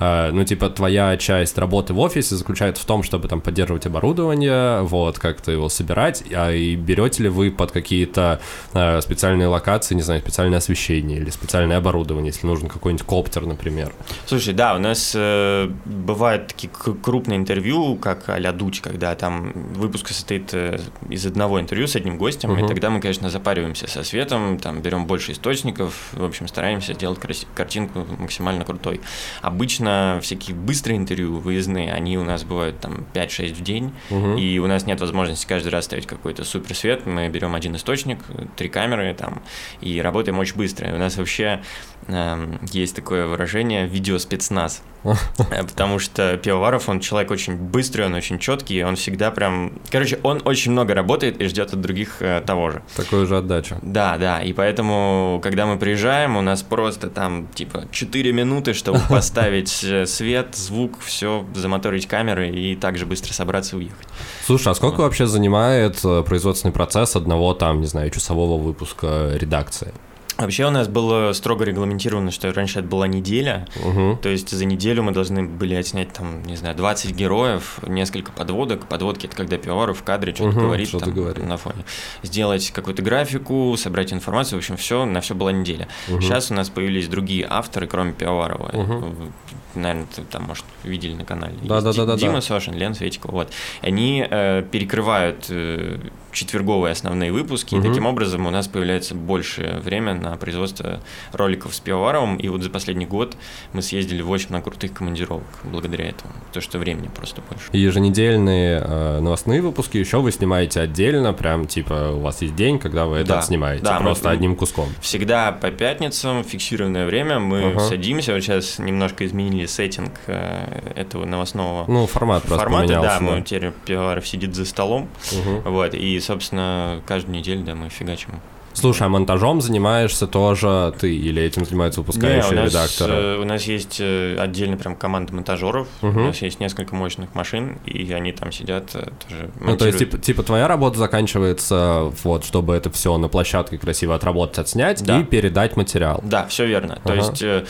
Э, 0.00 0.30
ну, 0.32 0.44
типа, 0.44 0.70
твоя 0.70 1.16
часть 1.16 1.58
работы 1.58 1.94
в 1.94 1.98
офисе 2.00 2.36
заключается 2.36 2.82
в 2.82 2.86
том, 2.86 3.02
чтобы 3.02 3.28
там 3.28 3.40
поддерживать 3.40 3.86
оборудование, 3.86 4.82
вот, 4.82 5.18
как-то 5.18 5.52
его 5.52 5.68
собирать, 5.68 6.24
а 6.32 6.52
и 6.52 6.76
берете 6.76 7.24
ли 7.24 7.28
вы 7.28 7.50
под 7.50 7.72
какие-то 7.72 8.40
э, 8.72 9.00
специальные 9.00 9.48
локации, 9.48 9.94
не 9.94 10.02
знаю, 10.02 10.20
специальное 10.20 10.58
освещение 10.58 11.18
или 11.18 11.30
специальное 11.30 11.78
оборудование, 11.78 12.32
если 12.32 12.46
нужен 12.46 12.68
какой-нибудь 12.68 13.06
коптер, 13.06 13.46
например? 13.46 13.92
Слушай, 14.26 14.54
да, 14.54 14.74
у 14.74 14.78
нас 14.78 15.12
э, 15.14 15.70
бывают 15.84 16.48
такие 16.48 16.70
крупные 16.70 17.38
интервью, 17.38 17.96
как 17.96 18.28
а-ля 18.28 18.52
Дудь, 18.52 18.80
когда 18.80 19.14
там 19.14 19.52
выпуск 19.74 20.08
состоит 20.08 20.52
э, 20.52 20.80
из 21.08 21.24
одного 21.26 21.60
интервью 21.60 21.86
с 21.86 21.96
одним 21.96 22.18
гостем, 22.18 22.50
угу. 22.50 22.64
и 22.64 22.68
тогда 22.68 22.90
мы, 22.90 23.00
конечно, 23.00 23.30
запариваемся 23.30 23.88
со 23.88 24.02
светом, 24.02 24.58
там 24.58 24.80
берем 24.80 25.06
больше 25.06 25.32
источников, 25.32 25.94
в 26.12 26.24
общем, 26.24 26.48
стараемся 26.48 26.94
сделать 26.94 27.18
картинку 27.54 28.06
максимально 28.18 28.64
крутой. 28.64 29.00
Обычно 29.42 29.83
обычно 29.84 30.20
всякие 30.22 30.56
быстрые 30.56 30.96
интервью, 30.98 31.38
выездные, 31.38 31.92
они 31.92 32.18
у 32.18 32.24
нас 32.24 32.44
бывают 32.44 32.80
там 32.80 33.06
5-6 33.14 33.54
в 33.54 33.62
день, 33.62 33.92
Мгм. 34.10 34.36
и 34.36 34.58
у 34.58 34.66
нас 34.66 34.86
нет 34.86 35.00
возможности 35.00 35.46
каждый 35.46 35.68
раз 35.68 35.84
ставить 35.84 36.06
какой-то 36.06 36.44
суперсвет. 36.44 37.06
Мы 37.06 37.28
берем 37.28 37.54
один 37.54 37.76
источник, 37.76 38.18
три 38.56 38.68
камеры 38.68 39.14
там, 39.14 39.42
и 39.80 40.00
работаем 40.00 40.38
очень 40.38 40.56
быстро. 40.56 40.88
И 40.88 40.92
у 40.92 40.98
нас 40.98 41.16
вообще 41.16 41.60
эм, 42.08 42.58
есть 42.72 42.94
такое 42.96 43.26
выражение 43.26 43.86
«видеоспецназ». 43.86 44.82
Э, 45.50 45.62
Потому 45.64 45.98
что 45.98 46.36
Пивоваров, 46.38 46.88
он 46.88 47.00
человек 47.00 47.30
очень 47.30 47.56
быстрый, 47.56 48.06
он 48.06 48.14
очень 48.14 48.38
четкий, 48.38 48.82
он 48.84 48.96
всегда 48.96 49.30
прям... 49.30 49.72
Короче, 49.90 50.18
он 50.22 50.40
очень 50.44 50.72
много 50.72 50.94
работает 50.94 51.40
и 51.40 51.46
ждет 51.46 51.72
от 51.74 51.80
других 51.80 52.16
э, 52.22 52.40
того 52.46 52.70
же. 52.70 52.82
Такую 52.96 53.26
же 53.26 53.36
отдачу. 53.36 53.76
Да, 53.82 54.16
да, 54.16 54.40
и 54.42 54.52
поэтому, 54.54 55.40
когда 55.42 55.66
мы 55.66 55.76
приезжаем, 55.78 56.36
у 56.36 56.40
нас 56.40 56.62
просто 56.62 57.10
там, 57.10 57.48
типа, 57.54 57.86
4 57.90 58.32
минуты, 58.32 58.72
чтобы 58.72 59.00
поставить 59.10 59.70
э, 59.70 59.73
свет, 59.74 60.54
звук, 60.54 61.00
все, 61.00 61.44
замоторить 61.54 62.06
камеры 62.06 62.50
и 62.50 62.76
также 62.76 63.06
быстро 63.06 63.32
собраться 63.32 63.76
и 63.76 63.80
уехать. 63.80 64.08
Слушай, 64.44 64.68
а 64.72 64.74
сколько 64.74 65.00
вообще 65.00 65.26
занимает 65.26 66.04
э, 66.04 66.22
производственный 66.22 66.72
процесс 66.72 67.16
одного 67.16 67.54
там, 67.54 67.80
не 67.80 67.86
знаю, 67.86 68.10
часового 68.10 68.60
выпуска 68.60 69.32
редакции? 69.34 69.92
Вообще 70.36 70.66
у 70.66 70.70
нас 70.70 70.88
было 70.88 71.32
строго 71.32 71.64
регламентировано, 71.64 72.30
что 72.32 72.52
раньше 72.52 72.80
это 72.80 72.88
была 72.88 73.06
неделя, 73.06 73.66
Угу. 73.84 74.18
то 74.22 74.28
есть 74.28 74.50
за 74.50 74.64
неделю 74.64 75.02
мы 75.04 75.12
должны 75.12 75.44
были 75.44 75.74
отснять 75.74 76.12
там, 76.12 76.42
не 76.42 76.56
знаю, 76.56 76.74
20 76.76 77.12
героев, 77.14 77.78
несколько 77.86 78.32
подводок. 78.32 78.86
Подводки— 78.86 79.26
это 79.28 79.36
когда 79.36 79.58
пивоваров 79.58 79.98
в 79.98 80.02
кадре 80.02 80.34
что-то 80.34 80.50
Мгм, 80.56 80.60
говорит 80.66 80.88
что-то 80.88 81.04
там 81.06 81.14
говорит. 81.14 81.46
на 81.46 81.56
фоне. 81.56 81.84
Сделать 82.24 82.70
какую-то 82.72 83.02
графику, 83.02 83.76
собрать 83.78 84.12
информацию, 84.12 84.58
в 84.58 84.62
общем, 84.62 84.76
все, 84.76 85.04
на 85.04 85.20
все 85.20 85.34
была 85.36 85.52
неделя. 85.52 85.86
Мгм. 86.08 86.20
Сейчас 86.20 86.50
у 86.50 86.54
нас 86.54 86.68
появились 86.68 87.06
другие 87.06 87.46
авторы, 87.48 87.86
кроме 87.86 88.12
Пивоварова. 88.12 88.70
Мгм. 88.72 89.32
Наверное, 89.76 90.06
ты 90.14 90.22
там, 90.22 90.44
может, 90.44 90.64
видели 90.84 91.14
на 91.14 91.24
канале. 91.24 91.54
Да, 91.62 91.76
Есть 91.76 91.86
да, 91.86 91.92
да, 91.92 92.06
да, 92.06 92.16
Дима 92.16 92.34
да. 92.34 92.40
Сошин, 92.42 92.74
Лен 92.74 92.94
Светикова. 92.94 93.32
Вот. 93.32 93.52
Они 93.82 94.24
э, 94.28 94.62
перекрывают 94.70 95.46
э, 95.48 95.98
четверговые 96.30 96.92
основные 96.92 97.32
выпуски, 97.32 97.74
Мгм. 97.74 97.84
и 97.84 97.88
таким 97.88 98.06
образом 98.06 98.46
у 98.46 98.50
нас 98.50 98.68
появляется 98.68 99.16
больше 99.16 99.80
время 99.84 100.14
на 100.24 100.36
производство 100.36 101.00
роликов 101.32 101.74
с 101.74 101.80
Пивоваровым. 101.80 102.36
И 102.36 102.48
вот 102.48 102.62
за 102.62 102.70
последний 102.70 103.06
год 103.06 103.36
мы 103.72 103.82
съездили 103.82 104.22
в 104.22 104.30
очень 104.30 104.48
много 104.50 104.70
крутых 104.70 104.92
командировок 104.92 105.44
благодаря 105.64 106.06
этому. 106.08 106.32
То, 106.52 106.60
что 106.60 106.78
времени 106.78 107.08
просто 107.14 107.42
больше. 107.48 107.66
И 107.72 107.78
Еженедельные 107.78 108.80
э, 108.84 109.20
новостные 109.20 109.60
выпуски 109.62 109.98
еще 109.98 110.18
вы 110.18 110.32
снимаете 110.32 110.80
отдельно, 110.80 111.32
прям 111.32 111.66
типа 111.66 112.10
у 112.14 112.20
вас 112.20 112.42
есть 112.42 112.54
день, 112.56 112.78
когда 112.78 113.04
вы 113.06 113.18
это 113.18 113.34
Да, 113.34 113.42
снимаете, 113.42 113.84
да, 113.84 113.98
мы- 113.98 114.06
просто 114.06 114.30
одним 114.30 114.56
куском. 114.56 114.88
Всегда 115.00 115.52
по 115.52 115.70
пятницам, 115.70 116.44
фиксированное 116.44 117.06
время, 117.06 117.38
мы 117.38 117.70
Ага. 117.70 117.80
садимся. 117.80 118.32
Вот 118.34 118.42
сейчас 118.42 118.78
немножко 118.78 119.26
изменили 119.26 119.66
сеттинг 119.66 120.12
э, 120.26 120.92
этого 120.96 121.24
новостного 121.24 121.84
Ну, 121.88 122.06
формат 122.06 122.42
просто 122.44 122.64
формата. 122.64 122.88
Да, 122.88 122.94
поменялся. 123.00 123.22
мы 123.22 123.42
теперь 123.42 123.72
Пивоваров 123.84 124.26
сидит 124.26 124.54
за 124.54 124.64
столом. 124.64 125.08
Мгм. 125.32 125.60
Вот, 125.72 125.94
и, 125.94 126.18
собственно, 126.20 127.00
каждую 127.06 127.36
неделю, 127.36 127.62
да, 127.64 127.74
мы 127.74 127.88
фигачим. 127.88 128.30
Слушай, 128.74 129.04
а 129.06 129.08
монтажом 129.08 129.60
занимаешься 129.60 130.26
тоже 130.26 130.92
ты 130.98 131.14
или 131.14 131.40
этим 131.42 131.64
занимаются 131.64 132.00
Не, 132.00 132.04
выпускающие 132.04 132.52
у 132.52 132.62
нас, 132.64 132.70
редакторы? 132.72 133.12
э, 133.14 133.38
у 133.38 133.44
нас 133.44 133.62
есть 133.64 133.98
э, 134.00 134.36
отдельно 134.38 134.76
прям 134.76 134.96
команда 134.96 135.32
монтажеров, 135.32 135.86
Мгм. 136.02 136.22
у 136.22 136.26
нас 136.26 136.42
есть 136.42 136.60
несколько 136.60 136.94
мощных 136.94 137.34
машин, 137.34 137.78
и 137.86 138.12
они 138.12 138.32
там 138.32 138.50
сидят 138.52 138.90
э, 138.94 139.08
тоже 139.28 139.50
Ну, 139.60 139.76
то 139.76 139.86
есть, 139.86 139.98
монтируют. 139.98 139.98
типа, 139.98 140.18
типа, 140.18 140.42
твоя 140.42 140.66
работа 140.68 140.98
заканчивается, 140.98 142.12
вот, 142.24 142.44
чтобы 142.44 142.74
это 142.74 142.90
все 142.90 143.16
на 143.16 143.28
площадке 143.28 143.78
красиво 143.78 144.14
отработать, 144.14 144.58
отснять 144.58 145.02
Да. 145.04 145.20
и 145.20 145.24
передать 145.24 145.76
материал. 145.76 146.20
Да, 146.24 146.46
все 146.46 146.66
верно. 146.66 146.96
То 147.04 147.12
Ага. 147.12 147.14
есть 147.14 147.42
э, 147.42 147.64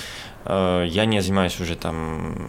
э, 0.46 0.86
я 0.88 1.04
не 1.04 1.20
занимаюсь 1.20 1.60
уже 1.60 1.76
там... 1.76 2.48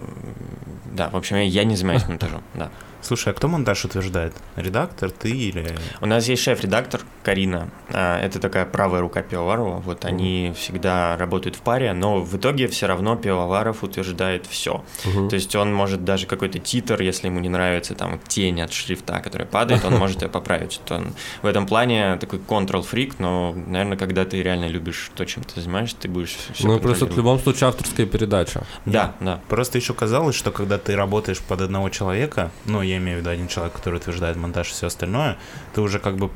Да, 0.93 1.09
в 1.09 1.15
общем, 1.17 1.37
я 1.37 1.63
не 1.65 1.75
занимаюсь 1.75 2.03
монтажом, 2.07 2.41
да. 2.53 2.69
Слушай, 3.05 3.33
а 3.33 3.35
кто 3.35 3.47
монтаж 3.47 3.85
утверждает? 3.85 4.33
Редактор, 4.55 5.11
ты 5.11 5.29
или... 5.29 5.75
У 6.01 6.07
нас 6.07 6.27
есть 6.27 6.41
шеф-редактор 6.41 7.01
Карина. 7.21 7.69
А, 7.93 8.19
Это 8.19 8.39
такая 8.39 8.65
правая 8.65 9.01
рука 9.01 9.21
Пивоварова. 9.21 9.79
Вот 9.79 10.05
они 10.05 10.53
всегда 10.57 11.15
работают 11.15 11.55
в 11.55 11.59
паре, 11.59 11.93
но 11.93 12.19
в 12.21 12.35
итоге 12.35 12.67
все 12.67 12.87
равно 12.87 13.15
Пивоваров 13.15 13.83
утверждает 13.83 14.47
все. 14.47 14.83
Мгм. 15.05 15.29
То 15.29 15.35
есть 15.35 15.55
он 15.55 15.71
может 15.71 16.03
даже 16.03 16.25
какой-то 16.25 16.57
титр, 16.57 16.99
если 16.99 17.27
ему 17.27 17.39
не 17.39 17.49
нравится 17.49 17.93
там 17.93 18.19
тень 18.27 18.59
от 18.61 18.73
шрифта, 18.73 19.19
которая 19.19 19.47
падает, 19.47 19.85
он 19.85 19.93
может 19.99 20.23
ее 20.23 20.29
поправить. 20.29 20.81
Он 20.89 21.13
в 21.43 21.45
этом 21.45 21.67
плане 21.67 22.17
такой 22.17 22.39
control-фрик, 22.39 23.15
но, 23.19 23.53
наверное, 23.67 23.97
когда 23.97 24.25
ты 24.25 24.41
реально 24.41 24.67
любишь 24.67 25.11
то, 25.15 25.25
чем 25.25 25.43
ты 25.43 25.61
занимаешься, 25.61 25.95
ты 25.99 26.07
будешь 26.07 26.35
все 26.53 26.67
Ну, 26.67 26.79
просто 26.79 27.05
в 27.05 27.15
любом 27.15 27.39
случае 27.39 27.67
авторская 27.67 28.07
передача. 28.07 28.63
Да, 28.85 29.13
да. 29.19 29.41
Просто 29.47 29.77
еще 29.77 29.93
казалось, 29.93 30.35
что 30.35 30.49
когда 30.49 30.79
ты 30.79 30.95
работаешь 30.95 31.39
под 31.39 31.61
одного 31.61 31.89
человека, 31.89 32.51
ну, 32.65 32.81
я 32.81 32.94
имею 32.97 33.17
в 33.17 33.21
виду 33.21 33.29
один 33.29 33.47
человек, 33.47 33.73
который 33.73 33.97
утверждает 33.97 34.37
монтаж 34.37 34.69
и 34.69 34.73
все 34.73 34.87
остальное, 34.87 35.37
ты 35.73 35.81
уже 35.81 35.99
как 35.99 36.17
бы 36.17 36.31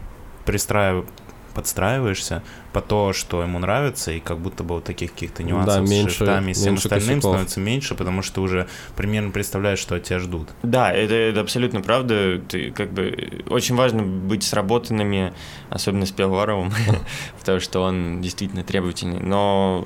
пристраив... 0.46 1.06
подстраиваешься 1.54 2.44
по 2.74 2.82
то, 2.82 3.14
что 3.14 3.42
ему 3.42 3.60
нравится, 3.60 4.12
и 4.12 4.20
как 4.20 4.38
будто 4.40 4.64
бы 4.64 4.76
вот 4.76 4.84
таких 4.84 5.14
каких-то 5.14 5.44
нюансов 5.44 5.88
с 5.88 5.90
меньше- 5.90 6.16
шрифтами 6.18 6.52
и 6.52 6.54
всем 6.54 6.76
остальным 6.76 7.00
косяков. 7.08 7.22
становится 7.24 7.60
меньше, 7.60 7.96
потому 7.96 8.22
что 8.22 8.36
ты 8.36 8.42
уже 8.42 8.68
примерно 8.96 9.32
представляешь, 9.32 9.80
что 9.80 9.96
от 9.96 10.04
тебя 10.04 10.20
ждут. 10.20 10.50
Да, 10.64 10.92
это, 10.92 11.14
это 11.16 11.42
абсолютно 11.42 11.82
правда. 11.82 12.40
Ты 12.48 12.72
как 12.72 12.92
бы 12.94 13.44
очень 13.50 13.76
важно 13.76 14.04
быть 14.04 14.44
сработанными, 14.44 15.34
особенно 15.70 16.06
с 16.06 16.12
Пивоваровым, 16.12 16.72
потому 17.40 17.60
что 17.60 17.82
он 17.82 18.22
действительно 18.22 18.64
требовательный. 18.64 19.20
Но 19.20 19.86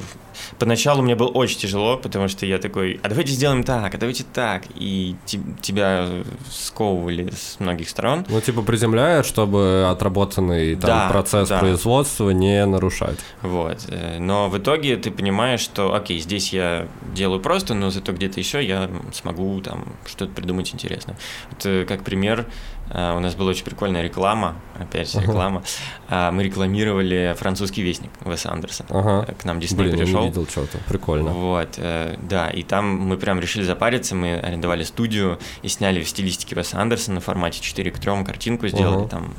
поначалу 0.59 1.01
мне 1.03 1.15
было 1.15 1.27
очень 1.29 1.59
тяжело, 1.59 1.97
потому 1.97 2.27
что 2.27 2.45
я 2.45 2.57
такой, 2.57 2.99
а 3.03 3.09
давайте 3.09 3.31
сделаем 3.31 3.63
так, 3.63 3.93
а 3.95 3.97
давайте 3.97 4.23
так, 4.33 4.63
и 4.75 5.15
те- 5.25 5.39
тебя 5.61 6.07
сковывали 6.49 7.29
с 7.31 7.59
многих 7.59 7.89
сторон. 7.89 8.25
Ну, 8.29 8.41
типа, 8.41 8.61
приземляют, 8.61 9.25
чтобы 9.25 9.87
отработанный 9.89 10.75
там, 10.75 10.87
Да, 10.89 11.09
процесс 11.09 11.49
да. 11.49 11.59
производства 11.59 12.29
не 12.31 12.65
нарушать. 12.73 13.19
Вот. 13.41 13.85
э, 13.87 14.17
Но 14.19 14.49
в 14.49 14.57
итоге 14.57 14.97
ты 14.97 15.11
понимаешь, 15.11 15.61
что, 15.61 15.93
окей, 15.93 16.19
здесь 16.19 16.51
я 16.53 16.87
делаю 17.13 17.39
просто, 17.39 17.73
но 17.73 17.89
зато 17.89 18.11
где-то 18.11 18.39
еще 18.39 18.63
я 18.63 18.89
смогу 19.13 19.61
там 19.61 19.85
что-то 20.05 20.33
придумать 20.33 20.73
интересное. 20.73 21.15
Вот, 21.51 21.65
э, 21.65 21.85
как 21.85 22.03
пример, 22.03 22.45
э, 22.89 23.15
у 23.15 23.19
нас 23.19 23.35
была 23.35 23.51
очень 23.51 23.63
прикольная 23.65 24.01
реклама, 24.01 24.55
опять 24.79 25.15
Ага. 25.15 25.25
реклама. 25.25 25.63
А, 26.09 26.31
Мы 26.31 26.43
рекламировали 26.43 27.35
французский 27.37 27.81
вестник 27.81 28.11
Веса 28.25 28.51
Андерсона. 28.51 28.89
Ага. 28.91 29.33
К 29.39 29.45
нам 29.45 29.59
Дисней 29.59 29.85
Блин, 29.89 29.97
пришел. 29.97 30.25
видел 30.25 30.45
что-то. 30.47 30.77
Прикольно. 30.89 31.31
Вот, 31.31 31.79
да, 32.21 32.49
и 32.49 32.63
там 32.63 32.85
мы 32.97 33.17
прям 33.17 33.39
решили 33.39 33.63
запариться, 33.63 34.15
мы 34.15 34.35
арендовали 34.37 34.83
студию 34.83 35.39
и 35.61 35.67
сняли 35.67 36.03
в 36.03 36.09
стилистике 36.09 36.55
Веса 36.55 36.79
Андерсона 36.81 37.19
в 37.19 37.23
формате 37.23 37.61
4 37.61 37.91
к 37.91 37.99
3 37.99 38.23
картинку 38.23 38.67
сделали 38.67 38.99
Ага. 39.01 39.07
там 39.09 39.33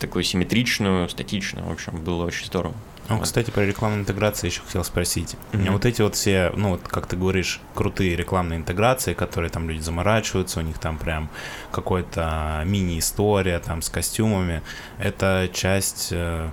такую 0.00 0.24
симметричную, 0.24 1.08
статичную, 1.08 1.66
в 1.66 1.72
общем, 1.72 2.02
было 2.02 2.24
очень 2.24 2.46
здорово. 2.46 2.74
Ну, 3.08 3.16
Вот. 3.16 3.24
кстати, 3.24 3.50
про 3.50 3.66
рекламную 3.66 4.02
интеграцию 4.02 4.50
еще 4.50 4.60
хотел 4.60 4.84
спросить. 4.84 5.36
Мгм. 5.52 5.72
Вот 5.72 5.84
эти 5.84 6.00
вот 6.00 6.14
все, 6.14 6.52
ну, 6.54 6.70
вот 6.70 6.82
как 6.86 7.08
ты 7.08 7.16
говоришь, 7.16 7.60
крутые 7.74 8.14
рекламные 8.14 8.58
интеграции, 8.58 9.14
которые 9.14 9.50
там 9.50 9.68
люди 9.68 9.80
заморачиваются, 9.80 10.60
у 10.60 10.62
них 10.62 10.78
там 10.78 10.96
прям 10.96 11.28
какой-то 11.72 12.62
мини-история 12.66 13.58
там 13.58 13.82
с 13.82 13.88
костюмами, 13.88 14.62
это 14.98 15.50
часть 15.52 16.10
э, 16.12 16.50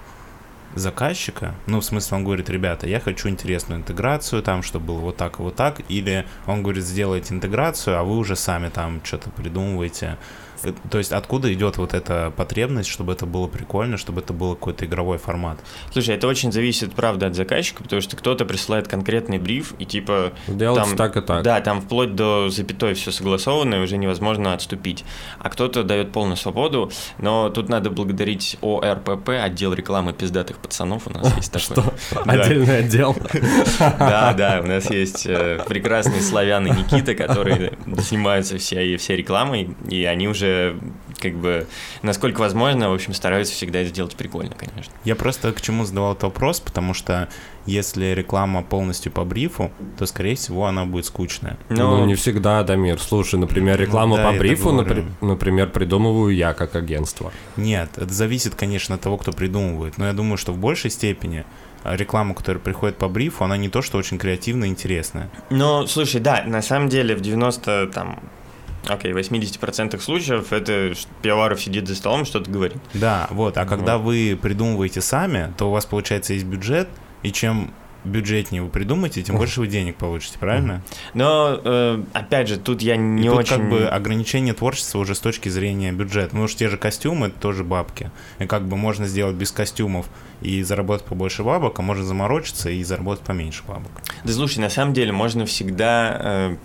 заказчика? 0.74 1.54
Ну, 1.68 1.80
в 1.80 1.86
смысле, 1.86 2.18
он 2.18 2.24
говорит, 2.24 2.50
ребята, 2.50 2.88
я 2.88 3.00
хочу 3.00 3.30
интересную 3.30 3.82
интеграцию, 3.82 4.42
там, 4.42 4.64
чтобы 4.64 4.88
было 4.88 5.00
вот 5.00 5.18
так 5.18 5.40
и 5.40 5.44
вот 5.44 5.56
так, 5.56 5.82
или 5.90 6.26
он 6.48 6.64
говорит, 6.64 6.84
сделайте 6.84 7.36
интеграцию, 7.36 8.00
а 8.00 8.04
вы 8.04 8.18
уже 8.18 8.36
сами 8.36 8.70
там 8.70 9.02
что-то 9.04 9.30
придумываете. 9.30 10.18
Э, 10.64 10.74
То 10.90 10.98
есть 10.98 11.12
откуда 11.12 11.52
идет 11.54 11.78
вот 11.78 11.94
эта 11.94 12.32
потребность, 12.36 12.90
чтобы 12.90 13.14
это 13.14 13.26
было 13.26 13.48
прикольно, 13.48 13.98
чтобы 13.98 14.22
это 14.22 14.34
был 14.34 14.56
какой-то 14.56 14.86
игровой 14.86 15.18
формат? 15.18 15.60
Слушай, 15.92 16.16
это 16.16 16.28
очень 16.28 16.52
зависит, 16.52 16.94
правда, 16.94 17.28
от 17.28 17.36
заказчика, 17.36 17.84
потому 17.84 18.02
что 18.02 18.16
кто-то 18.16 18.46
присылает 18.46 18.88
конкретный 18.88 19.38
бриф, 19.38 19.74
и 19.80 19.86
типа... 19.86 20.34
Делать 20.48 20.84
там- 20.84 20.96
так 20.98 21.18
и 21.18 21.22
так. 21.22 21.44
Да, 21.44 21.62
там 21.62 21.82
вплоть 21.82 22.16
до 22.16 22.50
запятой 22.50 22.94
все 22.94 23.12
согласовано, 23.12 23.76
и 23.76 23.80
уже 23.80 23.98
невозможно 23.98 24.54
отступить. 24.54 25.04
А 25.40 25.50
кто-то 25.50 25.84
дает 25.84 26.12
полную 26.12 26.38
свободу, 26.38 26.92
но 27.20 27.50
тут 27.50 27.70
надо 27.70 27.90
благодарить 27.90 28.58
ОРПП, 28.62 29.30
отдел 29.42 29.74
рекламы 29.74 30.14
пиздатых 30.14 30.58
пацанов 30.58 31.08
у 31.08 31.12
нас 31.12 31.36
есть 31.38 31.52
такой. 31.68 31.84
Что? 32.10 32.22
Отдельный 32.26 32.80
отдел. 32.80 33.16
Да, 34.00 34.34
да, 34.34 34.60
у 34.64 34.68
нас 34.68 34.90
есть 34.90 35.26
э, 35.26 35.60
прекрасный 35.68 36.22
славян 36.22 36.66
и 36.68 36.72
Никита, 36.72 37.14
которые 37.16 37.74
занимаются 37.86 38.58
всей 38.58 38.98
рекламой, 38.98 39.76
и 39.90 40.04
они 40.06 40.28
уже 40.28 40.47
как 41.20 41.36
бы, 41.36 41.68
насколько 42.02 42.40
возможно, 42.40 42.90
в 42.90 42.94
общем, 42.94 43.14
стараются 43.14 43.54
всегда 43.54 43.80
это 43.80 43.90
сделать 43.90 44.16
прикольно, 44.16 44.56
конечно. 44.56 44.94
Я 45.04 45.16
просто 45.16 45.52
к 45.54 45.62
чему 45.62 45.86
задавал 45.86 46.12
этот 46.12 46.24
вопрос, 46.24 46.60
потому 46.60 46.94
что 46.94 47.30
если 47.66 48.06
реклама 48.14 48.64
полностью 48.64 49.12
по 49.12 49.26
брифу, 49.26 49.72
то, 49.98 50.06
скорее 50.06 50.36
всего, 50.36 50.66
она 50.66 50.86
будет 50.86 51.06
скучная. 51.06 51.58
Но... 51.70 51.98
Ну, 51.98 52.06
не 52.06 52.16
всегда, 52.16 52.64
Дамир. 52.64 53.00
Слушай, 53.00 53.40
например, 53.40 53.80
рекламу 53.80 54.16
ну, 54.16 54.24
да, 54.24 54.32
по 54.32 54.38
брифу, 54.38 54.70
напри- 54.70 55.06
например, 55.22 55.70
придумываю 55.70 56.34
я 56.34 56.54
как 56.54 56.76
агентство. 56.76 57.32
Нет, 57.58 57.90
это 57.98 58.14
зависит, 58.14 58.56
конечно, 58.56 58.96
от 58.96 59.02
того, 59.02 59.18
кто 59.18 59.34
придумывает. 59.34 59.98
Но 59.98 60.08
я 60.08 60.14
думаю, 60.14 60.38
что 60.38 60.54
в 60.54 60.58
большей 60.58 60.90
степени 60.90 61.46
реклама, 61.84 62.34
которая 62.34 62.62
приходит 62.62 62.98
по 62.98 63.08
брифу, 63.08 63.44
она 63.44 63.58
не 63.58 63.70
то, 63.70 63.82
что 63.82 63.98
очень 63.98 64.18
креативная 64.18 64.70
и 64.70 64.72
интересная. 64.72 65.30
Ну, 65.50 65.88
слушай, 65.88 66.20
да, 66.20 66.44
на 66.46 66.62
самом 66.62 66.90
деле 66.90 67.16
в 67.16 67.22
90 67.22 67.92
там 67.94 68.20
Окей, 68.88 69.12
okay, 69.12 69.20
80% 69.20 70.00
случаев 70.00 70.54
это 70.54 70.94
пивоваров 71.22 71.62
сидит 71.62 71.88
за 71.88 71.96
столом, 71.96 72.26
что-то 72.26 72.50
говорит. 72.50 72.78
Да, 72.94 73.28
вот. 73.32 73.58
А 73.58 73.62
вот. 73.62 73.70
когда 73.70 73.98
вы 73.98 74.38
придумываете 74.42 75.02
сами, 75.02 75.54
то 75.58 75.70
у 75.70 75.72
вас, 75.72 75.86
получается, 75.86 76.34
есть 76.34 76.46
бюджет, 76.46 76.88
и 77.24 77.32
чем 77.32 77.72
бюджетнее 78.08 78.62
вы 78.62 78.70
придумаете, 78.70 79.22
тем 79.22 79.38
больше 79.38 79.60
вы 79.60 79.68
денег 79.68 79.98
получите, 79.98 80.38
правильно? 80.40 80.82
Но, 81.14 81.60
э, 81.64 82.04
опять 82.14 82.48
же, 82.48 82.58
тут 82.58 82.82
я 82.82 82.96
не 82.96 83.26
и 83.26 83.30
очень... 83.30 83.50
тут 83.50 83.58
как 83.58 83.70
бы 83.70 83.88
ограничение 83.88 84.54
творчества 84.54 85.00
уже 85.00 85.16
с 85.16 85.20
точки 85.20 85.50
зрения 85.50 85.92
бюджета. 85.92 86.36
Ну, 86.36 86.44
уж 86.44 86.56
те 86.56 86.70
же 86.70 86.78
костюмы, 86.78 87.28
это 87.28 87.40
тоже 87.40 87.64
бабки. 87.64 88.12
И 88.40 88.46
как 88.46 88.66
бы 88.66 88.78
можно 88.78 89.08
сделать 89.08 89.36
без 89.36 89.52
костюмов 89.52 90.08
и 90.42 90.64
заработать 90.64 91.06
побольше 91.06 91.44
бабок, 91.44 91.80
а 91.80 91.82
можно 91.82 92.04
заморочиться 92.04 92.70
и 92.70 92.84
заработать 92.84 93.26
поменьше 93.26 93.64
бабок. 93.68 93.92
Да 94.24 94.34
слушай, 94.34 94.60
на 94.60 94.70
самом 94.70 94.94
деле 94.94 95.12
можно 95.12 95.46
всегда... 95.46 96.18
Э, 96.20 96.58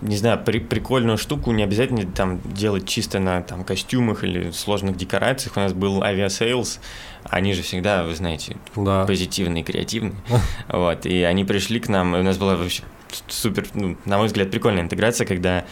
не 0.00 0.16
знаю, 0.16 0.42
при, 0.44 0.58
прикольную 0.58 1.18
штуку 1.18 1.52
не 1.52 1.62
обязательно 1.62 2.04
там 2.06 2.40
делать 2.44 2.88
чисто 2.88 3.18
на 3.18 3.42
там 3.42 3.64
костюмах 3.64 4.24
или 4.24 4.50
сложных 4.50 4.96
декорациях. 4.96 5.56
У 5.56 5.60
нас 5.60 5.72
был 5.72 6.02
Aviasales, 6.02 6.80
они 7.24 7.54
же 7.54 7.62
всегда, 7.62 8.04
вы 8.04 8.14
знаете, 8.14 8.56
да. 8.76 9.04
позитивные, 9.06 9.64
креативные. 9.64 10.14
Вот, 10.68 11.06
и 11.06 11.22
они 11.22 11.44
пришли 11.44 11.80
к 11.80 11.88
нам, 11.88 12.16
и 12.16 12.20
у 12.20 12.22
нас 12.22 12.38
была 12.38 12.56
вообще 12.56 12.82
супер, 13.28 13.66
ну, 13.74 13.96
на 14.04 14.18
мой 14.18 14.26
взгляд, 14.26 14.50
прикольная 14.50 14.82
интеграция, 14.82 15.26
когда 15.26 15.64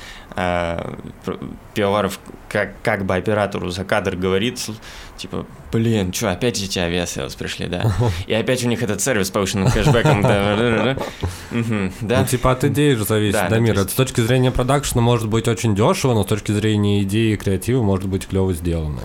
Пивоваров 1.75 2.19
как, 2.49 2.75
как 2.83 3.05
бы 3.05 3.15
оператору 3.17 3.71
за 3.71 3.85
кадр 3.85 4.17
говорит, 4.17 4.59
типа, 5.17 5.47
блин, 5.73 6.13
что, 6.13 6.31
опять 6.31 6.63
эти 6.63 6.79
Aviasales 6.79 7.35
пришли, 7.35 7.67
да? 7.67 7.93
И 8.27 8.35
опять 8.35 8.65
у 8.65 8.69
них 8.69 8.83
этот 8.83 9.01
сервис 9.01 9.29
с 9.29 9.31
повышенным 9.31 9.71
кэшбэком. 9.71 10.23
Да, 10.23 12.21
Ну, 12.21 12.27
типа 12.27 12.53
от 12.53 12.65
идеи 12.65 12.95
же 12.95 13.05
зависит, 13.05 13.49
да, 13.49 13.59
мир. 13.59 13.79
С 13.79 13.93
точки 13.93 14.21
зрения 14.21 14.51
продакшена 14.51 15.01
может 15.03 15.29
быть 15.29 15.49
очень 15.49 15.75
дешево, 15.75 16.15
но 16.15 16.25
с 16.25 16.27
точки 16.27 16.53
зрения 16.53 17.03
идеи 17.03 17.35
и 17.35 17.37
креатива 17.37 17.83
может 17.83 18.09
быть 18.09 18.27
клево 18.27 18.53
сделано. 18.53 19.01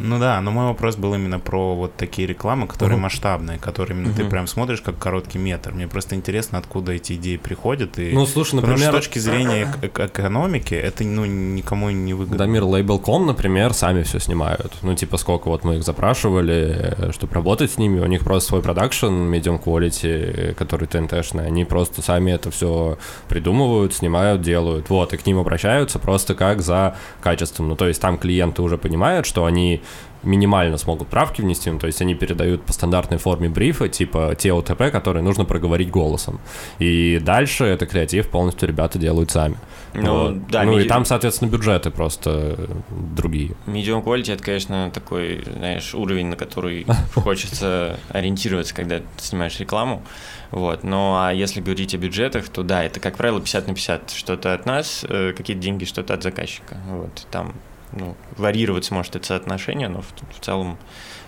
Ну 0.00 0.18
да, 0.18 0.40
но 0.40 0.50
мой 0.50 0.66
вопрос 0.66 0.96
был 0.96 1.14
именно 1.14 1.38
про 1.38 1.74
вот 1.74 1.94
такие 1.96 2.26
рекламы, 2.26 2.66
которые 2.66 2.98
uh-huh. 2.98 3.02
масштабные, 3.02 3.58
которые 3.58 3.96
именно 3.96 4.12
uh-huh. 4.12 4.16
ты 4.16 4.24
прям 4.24 4.46
смотришь 4.46 4.80
как 4.80 4.98
короткий 4.98 5.38
метр. 5.38 5.72
Мне 5.72 5.86
просто 5.86 6.14
интересно, 6.14 6.58
откуда 6.58 6.92
эти 6.92 7.12
идеи 7.14 7.36
приходят. 7.36 7.98
И... 7.98 8.10
Ну, 8.12 8.26
слушай, 8.26 8.54
например... 8.54 8.78
Потому 8.78 8.92
что 8.92 9.02
с 9.02 9.04
точки 9.04 9.18
зрения 9.18 9.72
эк- 9.82 10.06
экономики 10.06 10.74
это 10.74 11.04
ну, 11.04 11.24
никому 11.26 11.90
не 11.90 12.14
выгодно. 12.14 12.38
Дамир, 12.38 12.62
Label.com, 12.62 13.26
например, 13.26 13.74
сами 13.74 14.02
все 14.02 14.18
снимают. 14.18 14.72
Ну, 14.82 14.94
типа, 14.94 15.18
сколько 15.18 15.48
вот 15.48 15.64
мы 15.64 15.76
их 15.76 15.84
запрашивали, 15.84 16.94
э, 16.98 17.12
чтобы 17.12 17.34
работать 17.34 17.70
с 17.70 17.78
ними, 17.78 18.00
у 18.00 18.06
них 18.06 18.24
просто 18.24 18.48
свой 18.48 18.62
продакшн, 18.62 19.06
medium 19.06 19.62
quality, 19.62 20.54
который 20.54 20.88
ТНТшный, 20.88 21.46
они 21.46 21.64
просто 21.64 22.02
сами 22.02 22.30
это 22.32 22.50
все 22.50 22.98
придумывают, 23.28 23.94
снимают, 23.94 24.40
делают. 24.40 24.88
Вот, 24.88 25.12
и 25.12 25.16
к 25.16 25.26
ним 25.26 25.38
обращаются 25.38 25.98
просто 25.98 26.34
как 26.34 26.62
за 26.62 26.96
качеством. 27.20 27.68
Ну, 27.68 27.76
то 27.76 27.86
есть 27.86 28.00
там 28.00 28.18
клиенты 28.18 28.62
уже 28.62 28.78
понимают, 28.78 29.26
что 29.26 29.44
они 29.44 29.82
минимально 30.22 30.76
смогут 30.78 31.08
правки 31.08 31.40
внести, 31.40 31.70
ну, 31.70 31.78
то 31.78 31.86
есть 31.86 32.00
они 32.02 32.14
передают 32.14 32.62
по 32.62 32.72
стандартной 32.72 33.18
форме 33.18 33.48
брифа, 33.48 33.88
типа 33.88 34.34
те 34.38 34.52
ОТП, 34.52 34.90
которые 34.90 35.22
нужно 35.22 35.44
проговорить 35.44 35.90
голосом. 35.90 36.40
И 36.78 37.18
дальше 37.22 37.64
это 37.64 37.86
креатив 37.86 38.28
полностью 38.28 38.68
ребята 38.68 38.98
делают 38.98 39.30
сами. 39.30 39.56
Ну, 39.92 40.12
вот. 40.12 40.46
да, 40.48 40.62
ну 40.62 40.72
меди... 40.72 40.84
и 40.84 40.88
там, 40.88 41.04
соответственно, 41.04 41.50
бюджеты 41.50 41.90
просто 41.90 42.68
другие. 42.88 43.52
Medium 43.66 44.04
quality 44.04 44.32
это, 44.32 44.42
конечно, 44.42 44.90
такой, 44.92 45.42
знаешь, 45.56 45.94
уровень, 45.94 46.26
на 46.26 46.36
который 46.36 46.86
хочется 47.14 47.98
ориентироваться, 48.10 48.74
когда 48.74 48.98
ты 48.98 49.04
снимаешь 49.18 49.58
рекламу. 49.58 50.02
Вот. 50.50 50.84
Ну 50.84 51.16
а 51.16 51.32
если 51.32 51.60
говорить 51.60 51.94
о 51.94 51.98
бюджетах, 51.98 52.48
то 52.48 52.62
да, 52.62 52.84
это, 52.84 53.00
как 53.00 53.16
правило, 53.16 53.40
50 53.40 53.68
на 53.68 53.74
50. 53.74 54.10
Что-то 54.10 54.54
от 54.54 54.66
нас, 54.66 55.04
э, 55.08 55.32
какие-то 55.36 55.62
деньги, 55.62 55.84
что-то 55.84 56.14
от 56.14 56.22
заказчика. 56.22 56.76
Вот. 56.88 57.26
Там 57.30 57.54
ну, 57.92 58.16
варьироваться 58.36 58.94
может 58.94 59.16
это 59.16 59.26
соотношение, 59.26 59.88
но 59.88 60.02
в, 60.02 60.06
в 60.36 60.40
целом 60.40 60.78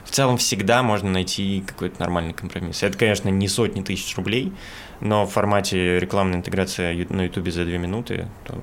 в 0.04 0.10
целом 0.10 0.36
всегда 0.36 0.82
можно 0.82 1.10
найти 1.10 1.62
какой-то 1.66 2.00
нормальный 2.00 2.34
компромисс. 2.34 2.82
Это, 2.82 2.98
конечно, 2.98 3.28
не 3.28 3.48
сотни 3.48 3.82
тысяч 3.82 4.16
рублей, 4.16 4.52
но 5.00 5.26
в 5.26 5.30
формате 5.30 5.98
рекламной 6.00 6.38
интеграции 6.38 7.06
на 7.08 7.22
Ютубе 7.22 7.52
за 7.52 7.64
две 7.64 7.78
минуты, 7.78 8.28
то 8.44 8.60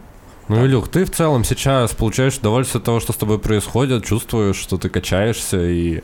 ну, 0.47 0.55
да. 0.55 0.65
Илюх, 0.65 0.89
ты 0.89 1.05
в 1.05 1.11
целом 1.11 1.43
сейчас 1.43 1.93
получаешь 1.93 2.37
удовольствие 2.37 2.79
от 2.79 2.85
того, 2.85 2.99
что 2.99 3.13
с 3.13 3.15
тобой 3.15 3.37
происходит, 3.37 4.03
чувствуешь, 4.03 4.55
что 4.55 4.77
ты 4.77 4.89
качаешься 4.89 5.63
и... 5.63 6.01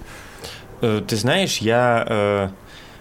Э, 0.81 1.01
ты 1.05 1.15
знаешь, 1.15 1.57
я 1.57 2.05
э, 2.07 2.49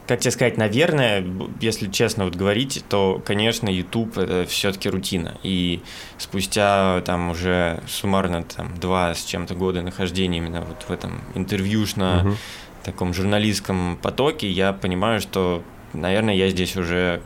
как 0.07 0.21
тебе 0.21 0.31
сказать, 0.33 0.59
наверное, 0.59 1.25
если 1.61 1.91
честно 1.91 2.25
вот 2.25 2.37
говорить, 2.37 2.85
то, 2.89 3.23
конечно, 3.25 3.69
YouTube 3.69 4.19
это 4.19 4.45
все-таки 4.47 4.91
рутина. 4.91 5.39
И 5.43 5.81
спустя 6.19 7.01
там 7.07 7.31
уже 7.31 7.81
суммарно 7.89 8.43
там 8.43 8.79
два 8.79 9.15
с 9.15 9.25
чем-то 9.25 9.55
года 9.55 9.81
нахождения 9.83 10.39
именно 10.39 10.61
вот 10.61 10.85
в 10.87 10.91
этом 10.91 11.21
интервьюшно 11.35 12.23
угу. 12.25 12.37
таком 12.85 13.15
журналистском 13.15 13.99
потоке, 14.01 14.51
я 14.51 14.73
понимаю, 14.75 15.21
что, 15.21 15.63
наверное, 15.95 16.35
я 16.35 16.51
здесь 16.51 16.77
уже 16.77 17.23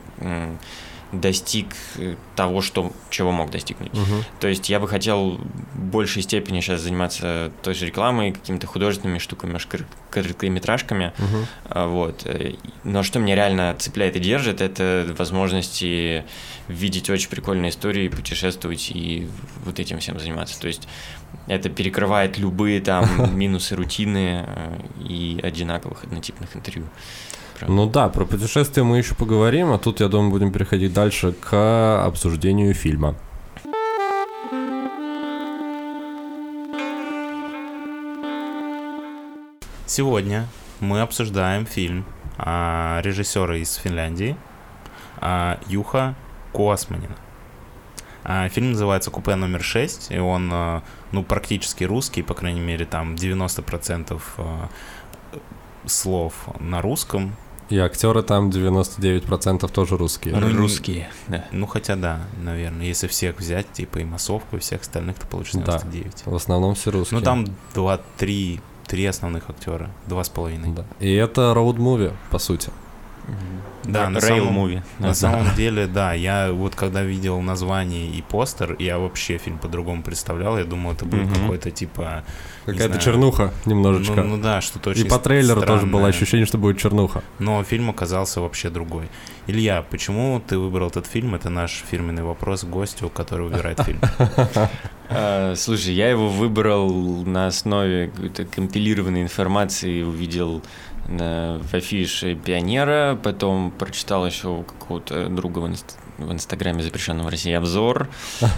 достиг 1.11 1.67
э, 1.97 2.15
того, 2.35 2.61
что, 2.61 2.91
чего 3.09 3.31
мог 3.31 3.49
достигнуть. 3.49 3.93
Угу. 3.93 4.23
То 4.39 4.47
есть 4.47 4.69
я 4.69 4.79
бы 4.79 4.87
хотел 4.87 5.39
в 5.73 5.79
большей 5.79 6.21
степени 6.21 6.59
сейчас 6.59 6.81
заниматься 6.81 7.51
той 7.63 7.73
же 7.73 7.87
рекламой, 7.87 8.31
какими-то 8.31 8.67
художественными 8.67 9.17
штуками, 9.17 9.53
может, 9.53 9.69
короткометражками. 10.11 11.13
Угу. 11.17 11.87
Вот. 11.89 12.21
Э, 12.25 12.53
но 12.83 13.03
что 13.03 13.19
меня 13.19 13.35
реально 13.35 13.75
цепляет 13.77 14.15
и 14.15 14.19
держит, 14.19 14.61
это 14.61 15.13
возможности 15.17 16.25
видеть 16.67 17.09
очень 17.09 17.29
прикольные 17.29 17.71
истории, 17.71 18.07
путешествовать 18.07 18.91
и 18.91 19.27
вот 19.65 19.79
этим 19.79 19.99
всем 19.99 20.19
заниматься. 20.19 20.59
То 20.59 20.67
есть 20.67 20.87
это 21.47 21.69
перекрывает 21.69 22.37
любые 22.37 22.81
там 22.81 23.05
минусы 23.35 23.75
рутины 23.75 24.45
э, 24.45 24.79
и 25.07 25.39
одинаковых 25.41 26.03
однотипных 26.03 26.55
интервью 26.55 26.87
правда. 27.59 27.75
Ну 27.75 27.89
да, 27.89 28.09
про 28.09 28.25
путешествия 28.25 28.83
мы 28.83 28.97
еще 28.97 29.15
поговорим, 29.15 29.71
а 29.71 29.77
тут, 29.77 29.99
я 29.99 30.07
думаю, 30.07 30.31
будем 30.31 30.51
переходить 30.51 30.93
дальше 30.93 31.33
к 31.33 32.05
обсуждению 32.05 32.73
фильма. 32.73 33.15
Сегодня 39.85 40.47
мы 40.79 41.01
обсуждаем 41.01 41.65
фильм 41.65 42.05
а, 42.37 43.01
режиссера 43.03 43.57
из 43.57 43.73
Финляндии 43.75 44.37
а, 45.17 45.59
Юха 45.67 46.15
Косманина. 46.53 47.15
А, 48.23 48.47
фильм 48.49 48.71
называется 48.71 49.11
«Купе 49.11 49.35
номер 49.35 49.61
6», 49.61 50.15
и 50.15 50.19
он, 50.19 50.49
а, 50.53 50.83
ну, 51.11 51.23
практически 51.23 51.83
русский, 51.83 52.21
по 52.21 52.33
крайней 52.33 52.61
мере, 52.61 52.85
там 52.85 53.15
90% 53.15 54.21
а, 54.37 54.69
слов 55.85 56.33
на 56.59 56.81
русском, 56.81 57.35
и 57.69 57.77
актеры 57.77 58.23
там 58.23 58.49
99% 58.49 59.71
тоже 59.71 59.97
русские. 59.97 60.35
Ну, 60.35 60.55
русские, 60.55 61.09
да. 61.27 61.45
Ну, 61.51 61.67
хотя 61.67 61.95
да, 61.95 62.21
наверное. 62.41 62.85
Если 62.85 63.07
всех 63.07 63.37
взять, 63.39 63.71
типа 63.71 63.99
и 63.99 64.03
массовку, 64.03 64.57
и 64.57 64.59
всех 64.59 64.81
остальных, 64.81 65.19
то 65.19 65.27
получится 65.27 65.59
99. 65.59 66.23
Да, 66.25 66.31
в 66.31 66.35
основном 66.35 66.75
все 66.75 66.91
русские. 66.91 67.19
Ну, 67.19 67.25
там 67.25 67.45
2-3 67.75 68.59
три 68.89 69.05
основных 69.05 69.49
актера, 69.51 69.91
два 70.07 70.23
с 70.23 70.29
половиной. 70.29 70.73
Да. 70.73 70.83
И 70.99 71.13
это 71.13 71.53
роуд-муви, 71.55 72.11
по 72.31 72.39
сути. 72.39 72.71
Да, 73.85 74.09
на 74.09 74.21
самом, 74.21 74.57
movie. 74.57 74.81
на 74.99 75.13
самом 75.13 75.55
деле, 75.55 75.87
да, 75.87 76.13
я 76.13 76.51
вот 76.51 76.75
когда 76.75 77.01
видел 77.03 77.41
название 77.41 78.07
и 78.09 78.21
постер, 78.21 78.75
я 78.77 78.99
вообще 78.99 79.37
фильм 79.37 79.57
по-другому 79.57 80.03
представлял, 80.03 80.57
я 80.57 80.65
думал, 80.65 80.91
это 80.91 81.05
будет 81.05 81.29
mm-hmm. 81.29 81.41
какой-то 81.41 81.71
типа... 81.71 82.23
Какая-то 82.65 82.99
чернуха 82.99 83.51
немножечко. 83.65 84.21
Ну, 84.21 84.35
ну 84.35 84.43
да, 84.43 84.61
что-то 84.61 84.91
очень 84.91 85.05
И 85.05 85.09
по 85.09 85.17
трейлеру 85.17 85.61
странное. 85.61 85.79
тоже 85.79 85.91
было 85.91 86.07
ощущение, 86.07 86.45
что 86.45 86.57
будет 86.57 86.77
чернуха. 86.77 87.23
Но 87.39 87.63
фильм 87.63 87.89
оказался 87.89 88.41
вообще 88.41 88.69
другой. 88.69 89.09
Илья, 89.47 89.83
почему 89.89 90.39
ты 90.45 90.59
выбрал 90.59 90.89
этот 90.89 91.07
фильм? 91.07 91.33
Это 91.33 91.49
наш 91.49 91.83
фирменный 91.89 92.21
вопрос 92.21 92.63
гостю, 92.63 93.09
который 93.09 93.47
выбирает 93.47 93.81
фильм. 93.81 93.99
А, 95.11 95.55
слушай, 95.55 95.91
я 95.95 96.11
его 96.11 96.29
выбрал 96.29 97.25
на 97.25 97.47
основе 97.47 98.11
какой-то 98.13 98.45
компилированной 98.45 99.23
информации, 99.23 100.03
увидел 100.03 100.61
в 101.09 101.73
афише 101.73 102.35
«Пионера», 102.35 103.17
потом 103.21 103.71
прочитал 103.71 104.25
еще 104.25 104.47
у 104.49 104.63
какого-то 104.63 105.27
друга 105.27 105.59
в, 105.59 105.67
инст... 105.67 105.97
в 106.17 106.31
Инстаграме 106.31 106.83
запрещенного 106.83 107.27
в 107.27 107.29
России 107.31 107.53
обзор. 107.53 108.07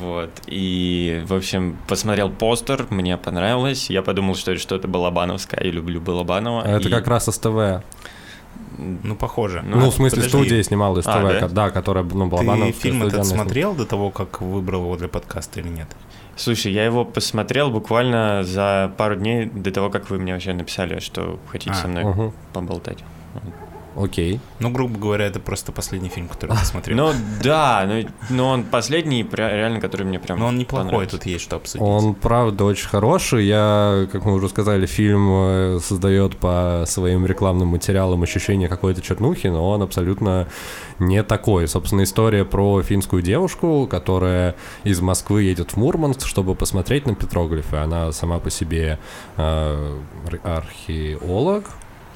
Вот. 0.00 0.30
И, 0.46 1.22
в 1.26 1.34
общем, 1.34 1.76
посмотрел 1.86 2.30
постер, 2.30 2.86
мне 2.90 3.16
понравилось. 3.16 3.88
Я 3.90 4.02
подумал, 4.02 4.34
что 4.34 4.52
это 4.52 4.60
что-то 4.60 4.88
балабановское. 4.88 5.62
Я 5.62 5.70
люблю 5.70 6.00
Балабанова. 6.00 6.66
Это 6.66 6.88
и... 6.88 6.90
как 6.90 7.06
раз 7.06 7.26
СТВ. 7.26 7.82
Ну, 8.78 9.16
похоже. 9.16 9.62
Ну, 9.64 9.78
ну 9.78 9.90
в 9.90 9.94
смысле, 9.94 10.22
подожди. 10.22 10.28
студия 10.28 10.62
снимала 10.62 11.00
СТВ, 11.00 11.08
а, 11.08 11.40
да? 11.40 11.48
да, 11.48 11.70
которая, 11.70 12.04
ну, 12.04 12.26
Балабанов. 12.26 12.68
Ты 12.68 12.72
фильм 12.72 13.02
этот 13.02 13.26
смотрел 13.26 13.74
до 13.74 13.84
того, 13.84 14.10
как 14.10 14.40
выбрал 14.40 14.82
его 14.82 14.96
для 14.96 15.08
подкаста 15.08 15.60
или 15.60 15.68
нет? 15.68 15.88
Слушай, 16.36 16.72
я 16.72 16.84
его 16.84 17.04
посмотрел 17.04 17.70
буквально 17.70 18.42
за 18.44 18.92
пару 18.96 19.16
дней 19.16 19.46
до 19.46 19.70
того, 19.70 19.90
как 19.90 20.10
вы 20.10 20.18
мне 20.18 20.32
вообще 20.32 20.52
написали, 20.52 20.98
что 20.98 21.38
хотите 21.46 21.72
а, 21.72 21.74
со 21.74 21.88
мной 21.88 22.04
угу. 22.04 22.32
поболтать. 22.52 23.04
Окей. 23.96 24.40
Ну, 24.58 24.70
грубо 24.70 24.98
говоря, 24.98 25.26
это 25.26 25.40
просто 25.40 25.72
последний 25.72 26.08
фильм, 26.08 26.28
который 26.28 26.56
ты 26.56 26.64
смотрел. 26.64 26.96
Ну 26.96 27.12
да, 27.42 27.84
но, 27.86 28.08
но 28.30 28.48
он 28.48 28.64
последний, 28.64 29.26
реально, 29.30 29.80
который 29.80 30.06
мне 30.06 30.18
прям 30.18 30.38
Но 30.38 30.46
он 30.46 30.58
неплохой, 30.58 31.06
тут 31.06 31.26
есть 31.26 31.44
что 31.44 31.56
обсудить. 31.56 31.86
Он, 31.86 32.14
правда, 32.14 32.64
очень 32.64 32.88
хороший. 32.88 33.46
Я, 33.46 34.06
как 34.10 34.24
мы 34.24 34.34
уже 34.34 34.48
сказали, 34.48 34.86
фильм 34.86 35.28
э, 35.30 35.78
создает 35.82 36.36
по 36.36 36.84
своим 36.86 37.26
рекламным 37.26 37.68
материалам 37.68 38.22
ощущение 38.22 38.68
какой-то 38.68 39.02
чернухи, 39.02 39.48
но 39.48 39.68
он 39.68 39.82
абсолютно 39.82 40.48
не 40.98 41.22
такой. 41.22 41.68
Собственно, 41.68 42.04
история 42.04 42.44
про 42.44 42.82
финскую 42.82 43.22
девушку, 43.22 43.86
которая 43.90 44.54
из 44.84 45.00
Москвы 45.00 45.42
едет 45.42 45.72
в 45.72 45.76
Мурманск, 45.76 46.26
чтобы 46.26 46.54
посмотреть 46.54 47.06
на 47.06 47.14
петроглифы. 47.14 47.76
Она 47.76 48.12
сама 48.12 48.38
по 48.38 48.50
себе 48.50 48.98
э, 49.36 50.00
археолог, 50.42 51.64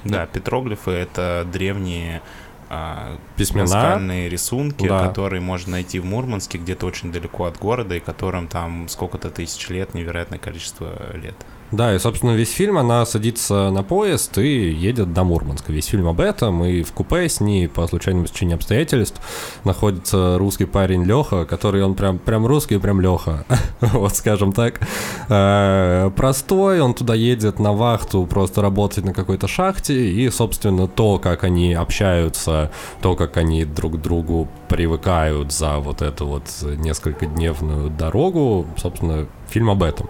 да, 0.07 0.27
петроглифы— 0.27 0.91
это 0.93 1.47
древние 1.51 2.23
а, 2.69 3.17
письмена, 3.37 3.63
наскальные 3.63 4.29
рисунки, 4.29 4.89
да. 4.89 5.07
которые 5.07 5.41
можно 5.41 5.73
найти 5.73 6.01
в 6.01 6.05
Мурманске, 6.05 6.59
где-то 6.59 6.87
очень 6.87 7.13
далеко 7.13 7.45
от 7.45 7.59
города, 7.59 7.95
и 7.95 8.01
которым 8.01 8.49
там 8.49 8.89
сколько-то 8.89 9.31
тысяч 9.31 9.69
лет, 9.69 9.95
невероятное 9.95 10.39
количество 10.39 11.17
лет. 11.17 11.37
Да, 11.73 11.95
и, 11.95 11.99
собственно, 11.99 12.33
весь 12.33 12.53
фильм 12.53 12.79
она 12.79 13.05
садится 13.07 13.71
на 13.71 13.83
поезд 13.83 14.39
и 14.39 14.71
едет 14.71 15.13
до 15.13 15.25
Мурманска. 15.25 15.73
Весь 15.73 15.87
фильм 15.87 16.07
об 16.07 16.21
этом, 16.21 16.65
и 16.65 16.83
в 16.83 16.93
купе 16.93 17.29
с 17.29 17.41
ней 17.41 17.69
по 17.69 17.87
случайному 17.89 18.27
стечению 18.29 18.57
обстоятельств 18.57 19.21
находится 19.65 20.39
русский 20.39 20.67
парень 20.67 21.05
Леха, 21.05 21.45
который 21.45 21.83
он 21.83 21.95
прям, 21.95 22.19
прям 22.19 22.47
русский, 22.47 22.79
прям 22.79 23.01
Леха, 23.01 23.45
вот 23.81 24.15
скажем 24.15 24.53
так. 24.53 24.81
Э, 25.29 26.11
простой, 26.15 26.81
он 26.81 26.95
туда 26.95 27.15
едет 27.15 27.59
на 27.59 27.73
вахту, 27.73 28.27
просто 28.27 28.63
работать 28.63 29.05
на 29.05 29.13
какой-то 29.13 29.49
шахте, 29.49 30.09
и, 30.13 30.31
собственно, 30.31 30.87
то, 30.87 31.19
как 31.19 31.43
они 31.43 31.75
общаются, 31.75 32.71
то, 33.03 33.17
как 33.17 33.37
они 33.37 33.65
друг 33.65 33.95
к 33.95 34.01
другу 34.01 34.49
привыкают 34.69 35.53
за 35.53 35.79
вот 35.79 36.01
эту 36.01 36.27
вот 36.27 36.45
несколько 36.63 37.27
дневную 37.27 37.91
дорогу, 37.91 38.67
собственно, 38.77 39.27
фильм 39.49 39.71
об 39.71 39.83
этом. 39.83 40.09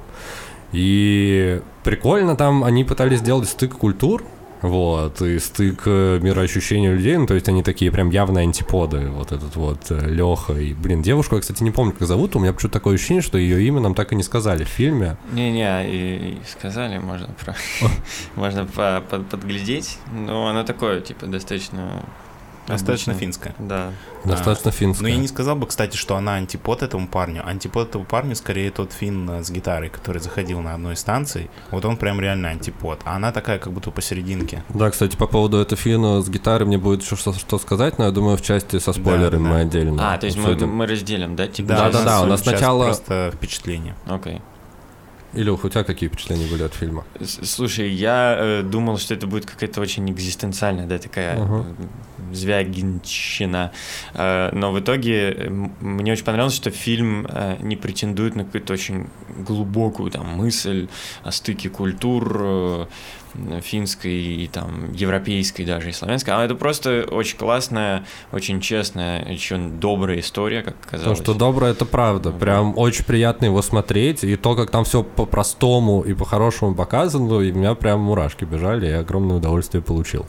И 0.73 1.61
прикольно 1.85 2.37
там 2.37 2.65
они 2.65 2.85
пытались 2.85 3.21
сделать 3.21 3.49
стык 3.49 3.77
культур, 3.77 4.25
вот, 4.63 5.21
и 5.21 5.39
стык 5.39 5.83
э, 5.87 6.19
мироощущения 6.21 6.93
людей, 6.93 7.17
ну, 7.17 7.27
то 7.27 7.35
есть 7.35 7.49
они 7.49 7.63
такие 7.63 7.93
прям 7.93 8.11
явные 8.11 8.45
антиподы, 8.45 9.09
вот 9.11 9.31
этот 9.31 9.55
вот 9.55 9.91
э, 9.91 10.09
Леха 10.09 10.55
и, 10.55 10.73
блин, 10.73 11.03
девушку 11.03 11.35
я, 11.35 11.43
кстати, 11.43 11.63
не 11.63 11.71
помню, 11.71 11.93
как 11.93 12.09
зовут, 12.09 12.37
у 12.37 12.41
меня 12.41 12.53
почему-то 12.53 12.79
такое 12.79 12.95
ощущение, 12.95 13.23
что 13.23 13.37
ее 13.39 13.63
имя 13.67 13.81
нам 13.81 13.95
так 13.95 14.13
и 14.13 14.17
не 14.17 14.23
сказали 14.23 14.65
в 14.65 14.69
фильме. 14.69 15.19
Не-не, 15.33 15.89
и, 15.89 16.17
и 16.31 16.39
сказали, 16.51 16.99
можно, 16.99 17.29
про... 17.45 17.55
можно 18.35 18.65
по 18.65 19.05
-по 19.09 19.23
подглядеть, 19.25 19.99
но 20.13 20.49
оно 20.49 20.65
такое, 20.65 21.01
типа, 21.01 21.27
достаточно 21.27 22.03
Достаточно 22.67 23.15
финская. 23.15 23.55
Да. 23.59 23.93
Достаточно 24.25 24.71
финская. 24.71 25.03
Но 25.03 25.09
я 25.09 25.17
не 25.17 25.29
сказал 25.29 25.57
бы, 25.57 25.67
кстати, 25.67 25.97
что 25.97 26.17
она 26.17 26.35
антипод 26.35 26.83
этому 26.83 27.07
парню. 27.07 27.47
Антипод 27.47 27.91
этому 27.91 28.05
парню 28.05 28.35
скорее 28.35 28.71
тот 28.71 28.93
фин 28.93 29.29
с 29.29 29.51
гитарой, 29.51 29.89
который 29.89 30.19
заходил 30.19 30.61
на 30.61 30.75
одной 30.75 30.97
станции. 30.97 31.49
Вот 31.71 31.85
он 31.85 31.97
прям 31.97 32.21
реально 32.21 32.49
антипод. 32.51 33.01
А 33.05 33.17
она 33.17 33.33
такая, 33.33 33.59
как 33.59 33.73
будто 33.73 33.91
посерединке. 33.91 34.63
Да, 34.69 34.91
кстати, 34.91 35.17
по 35.17 35.27
поводу 35.27 35.59
этого 35.59 35.81
фина 35.81 36.23
с 36.23 36.29
гитарой 36.29 36.67
мне 36.67 36.79
будет 36.79 37.03
еще 37.03 37.17
что, 37.17 37.33
что 37.33 37.59
сказать, 37.59 37.99
но 37.99 38.07
я 38.07 38.11
думаю, 38.11 38.37
в 38.37 38.43
части 38.43 38.79
со 38.79 38.93
спойлерами 38.93 39.45
да, 39.45 39.51
мы 39.51 39.61
отдельно. 39.61 40.15
А, 40.15 40.19
то 40.19 40.27
есть 40.27 40.39
мы, 40.39 40.55
мы 40.67 40.87
разделим, 40.87 41.37
да? 41.37 41.47
Типа, 41.47 41.69
да, 41.69 41.91
да, 41.91 42.05
да, 42.05 42.23
у 42.23 42.27
нас 42.27 42.43
сначала... 42.43 42.87
Просто 42.87 43.33
впечатление. 43.35 43.95
Окей. 44.07 44.35
Okay. 44.35 44.43
Илюх, 45.35 45.65
у 45.65 45.69
тебя 45.69 45.85
какие 45.85 46.09
впечатления 46.09 46.47
были 46.47 46.63
от 46.63 46.75
фильма? 46.75 47.05
Слушай, 47.23 47.91
я 47.91 48.37
э, 48.39 48.63
думал, 48.63 48.99
что 48.99 49.15
это 49.15 49.27
будет 49.27 49.45
какая-то 49.47 49.81
очень 49.81 50.11
экзистенциальная, 50.11 50.87
да, 50.87 50.99
такая 50.99 51.37
uh-huh. 51.37 51.65
звягинщина. 52.33 53.73
Э, 54.15 54.51
но 54.53 54.73
в 54.73 54.81
итоге 54.81 55.51
мне 55.81 56.13
очень 56.13 56.25
понравилось, 56.25 56.55
что 56.55 56.71
фильм 56.71 57.27
э, 57.29 57.57
не 57.61 57.77
претендует 57.77 58.37
на 58.37 58.45
какую-то 58.45 58.73
очень 58.73 59.09
глубокую 59.47 60.11
там 60.11 60.27
мысль 60.27 60.89
о 61.23 61.33
стыке 61.33 61.69
культур, 61.69 62.37
э, 62.41 62.87
финской 63.63 64.13
и 64.13 64.49
там 64.49 64.93
европейской 64.93 65.65
даже 65.65 65.91
и 65.91 65.93
славянской, 65.93 66.35
а 66.35 66.45
это 66.45 66.55
просто 66.55 67.07
очень 67.11 67.39
классная, 67.39 68.05
очень 68.33 68.61
честная, 68.61 69.25
очень 69.33 69.79
добрая 69.81 70.21
история, 70.21 70.63
как 70.63 70.77
казалось. 70.91 71.19
То, 71.19 71.25
что 71.25 71.35
доброе, 71.35 71.73
это 71.73 71.85
правда. 71.85 72.31
Прям 72.31 72.77
очень 72.77 73.05
приятно 73.05 73.47
его 73.47 73.63
смотреть, 73.63 74.25
и 74.25 74.37
то, 74.37 74.55
как 74.55 74.71
там 74.71 74.85
все 74.85 75.03
по-простому 75.03 76.03
и 76.03 76.15
по-хорошему 76.15 76.75
показано, 76.75 77.41
и 77.41 77.53
у 77.53 77.55
меня 77.55 77.75
прям 77.75 78.01
мурашки 78.01 78.45
бежали, 78.45 78.87
и 78.87 78.93
огромное 78.93 79.37
удовольствие 79.37 79.83
получил. 79.83 80.27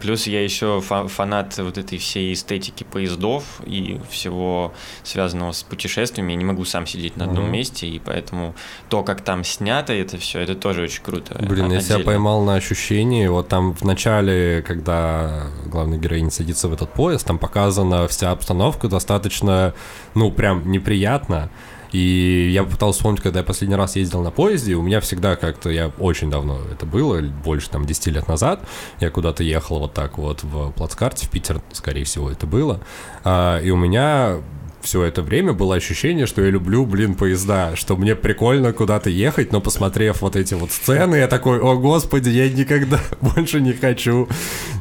Плюс 0.00 0.26
я 0.26 0.42
еще 0.42 0.80
фанат 0.80 1.56
вот 1.58 1.78
этой 1.78 1.98
всей 1.98 2.32
эстетики 2.32 2.84
поездов 2.84 3.60
и 3.64 4.00
всего 4.10 4.74
связанного 5.02 5.52
с 5.52 5.62
путешествиями. 5.62 6.32
Я 6.32 6.38
не 6.38 6.44
могу 6.44 6.64
сам 6.64 6.86
сидеть 6.86 7.16
на 7.16 7.24
одном 7.24 7.46
mm-hmm. 7.46 7.50
месте, 7.50 7.86
и 7.86 7.98
поэтому 7.98 8.54
то, 8.88 9.02
как 9.02 9.22
там 9.22 9.44
снято 9.44 9.92
это 9.92 10.18
все, 10.18 10.40
это 10.40 10.54
тоже 10.54 10.82
очень 10.82 11.02
круто. 11.02 11.36
Блин, 11.40 11.70
я 11.72 11.80
себя 11.80 12.00
поймал 12.00 12.42
на 12.44 12.54
ощущении, 12.54 13.26
вот 13.26 13.48
там 13.48 13.74
в 13.74 13.82
начале, 13.82 14.62
когда 14.66 15.46
главная 15.66 15.98
героиня 15.98 16.30
садится 16.30 16.68
в 16.68 16.72
этот 16.72 16.92
поезд, 16.92 17.26
там 17.26 17.38
показана 17.38 18.06
вся 18.08 18.30
обстановка 18.30 18.88
достаточно, 18.88 19.74
ну, 20.14 20.30
прям 20.30 20.70
неприятно. 20.70 21.50
И 21.92 22.50
я 22.52 22.64
пытался 22.64 22.98
вспомнить, 22.98 23.22
когда 23.22 23.40
я 23.40 23.44
последний 23.44 23.76
раз 23.76 23.96
ездил 23.96 24.22
на 24.22 24.30
поезде, 24.30 24.74
у 24.74 24.82
меня 24.82 25.00
всегда 25.00 25.36
как-то, 25.36 25.70
я 25.70 25.90
очень 25.98 26.30
давно 26.30 26.58
это 26.70 26.86
было, 26.86 27.20
больше 27.20 27.70
там 27.70 27.84
10 27.84 28.06
лет 28.08 28.28
назад, 28.28 28.60
я 29.00 29.10
куда-то 29.10 29.42
ехал 29.42 29.78
вот 29.78 29.94
так 29.94 30.18
вот 30.18 30.42
в 30.42 30.72
плацкарте, 30.72 31.26
в 31.26 31.30
Питер, 31.30 31.62
скорее 31.72 32.04
всего, 32.04 32.30
это 32.30 32.46
было, 32.46 32.80
а, 33.24 33.60
и 33.60 33.70
у 33.70 33.76
меня 33.76 34.38
все 34.80 35.02
это 35.02 35.22
время 35.22 35.52
было 35.52 35.74
ощущение, 35.74 36.26
что 36.26 36.42
я 36.42 36.50
люблю, 36.50 36.86
блин, 36.86 37.14
поезда, 37.14 37.76
что 37.76 37.96
мне 37.96 38.14
прикольно 38.14 38.72
куда-то 38.72 39.10
ехать, 39.10 39.52
но 39.52 39.60
посмотрев 39.60 40.22
вот 40.22 40.36
эти 40.36 40.54
вот 40.54 40.70
сцены, 40.70 41.16
я 41.16 41.28
такой, 41.28 41.60
о 41.60 41.76
господи, 41.76 42.30
я 42.30 42.48
никогда 42.48 43.00
больше 43.20 43.60
не 43.60 43.72
хочу, 43.72 44.28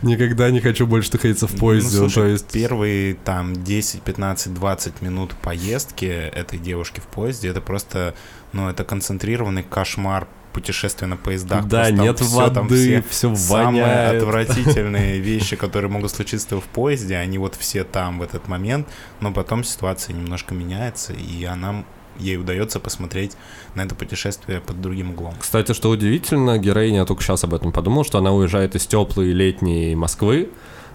никогда 0.02 0.50
не 0.52 0.60
хочу 0.60 0.88
больше 0.88 1.12
находиться 1.14 1.48
в 1.48 1.54
ну, 1.54 1.60
поезде. 1.60 1.98
Ну, 1.98 2.10
слушай, 2.10 2.24
то 2.24 2.28
есть... 2.30 2.52
Первые 2.52 3.16
там 3.16 3.54
10, 3.64 4.02
15, 4.02 4.54
20 4.54 5.02
минут 5.02 5.36
поездки 5.42 6.06
этой 6.06 6.60
девушки 6.60 7.00
в 7.00 7.08
поезде, 7.08 7.50
это 7.50 7.62
просто, 7.62 8.14
ну, 8.54 8.70
это 8.70 8.84
концентрированный 8.84 9.64
кошмар 9.64 10.28
путешествия 10.58 11.06
на 11.06 11.18
поездах. 11.18 11.68
Да, 11.68 11.92
нет 11.92 12.20
все, 12.20 12.36
воды, 12.36 12.56
там 12.56 12.68
все, 12.68 13.04
все 13.08 13.36
Самые 13.36 14.18
отвратительные 14.18 15.20
вещи, 15.32 15.56
которые 15.56 15.92
могут 15.92 16.10
случиться 16.10 16.60
в 16.60 16.64
поезде, 16.64 17.16
они 17.16 17.38
вот 17.38 17.54
все 17.54 17.84
там 17.84 18.18
в 18.18 18.24
этот 18.24 18.48
момент, 18.48 18.88
но 19.20 19.32
потом 19.32 19.64
ситуация 19.64 20.16
немножко 20.16 20.56
меняется, 20.56 21.14
и 21.14 21.44
она 21.46 21.86
ей 22.18 22.38
удается 22.38 22.80
посмотреть 22.80 23.34
на 23.76 23.82
это 23.82 23.94
путешествие 23.94 24.60
под 24.60 24.82
другим 24.82 25.12
углом. 25.12 25.36
Кстати, 25.40 25.74
что 25.74 25.92
удивительно, 25.92 26.58
героиня, 26.58 27.02
я 27.02 27.06
только 27.06 27.22
сейчас 27.22 27.44
об 27.44 27.54
этом 27.54 27.72
подумал, 27.72 28.04
что 28.04 28.18
она 28.18 28.34
уезжает 28.34 28.76
из 28.76 28.88
теплой 28.88 29.34
летней 29.34 29.96
Москвы, 29.96 30.50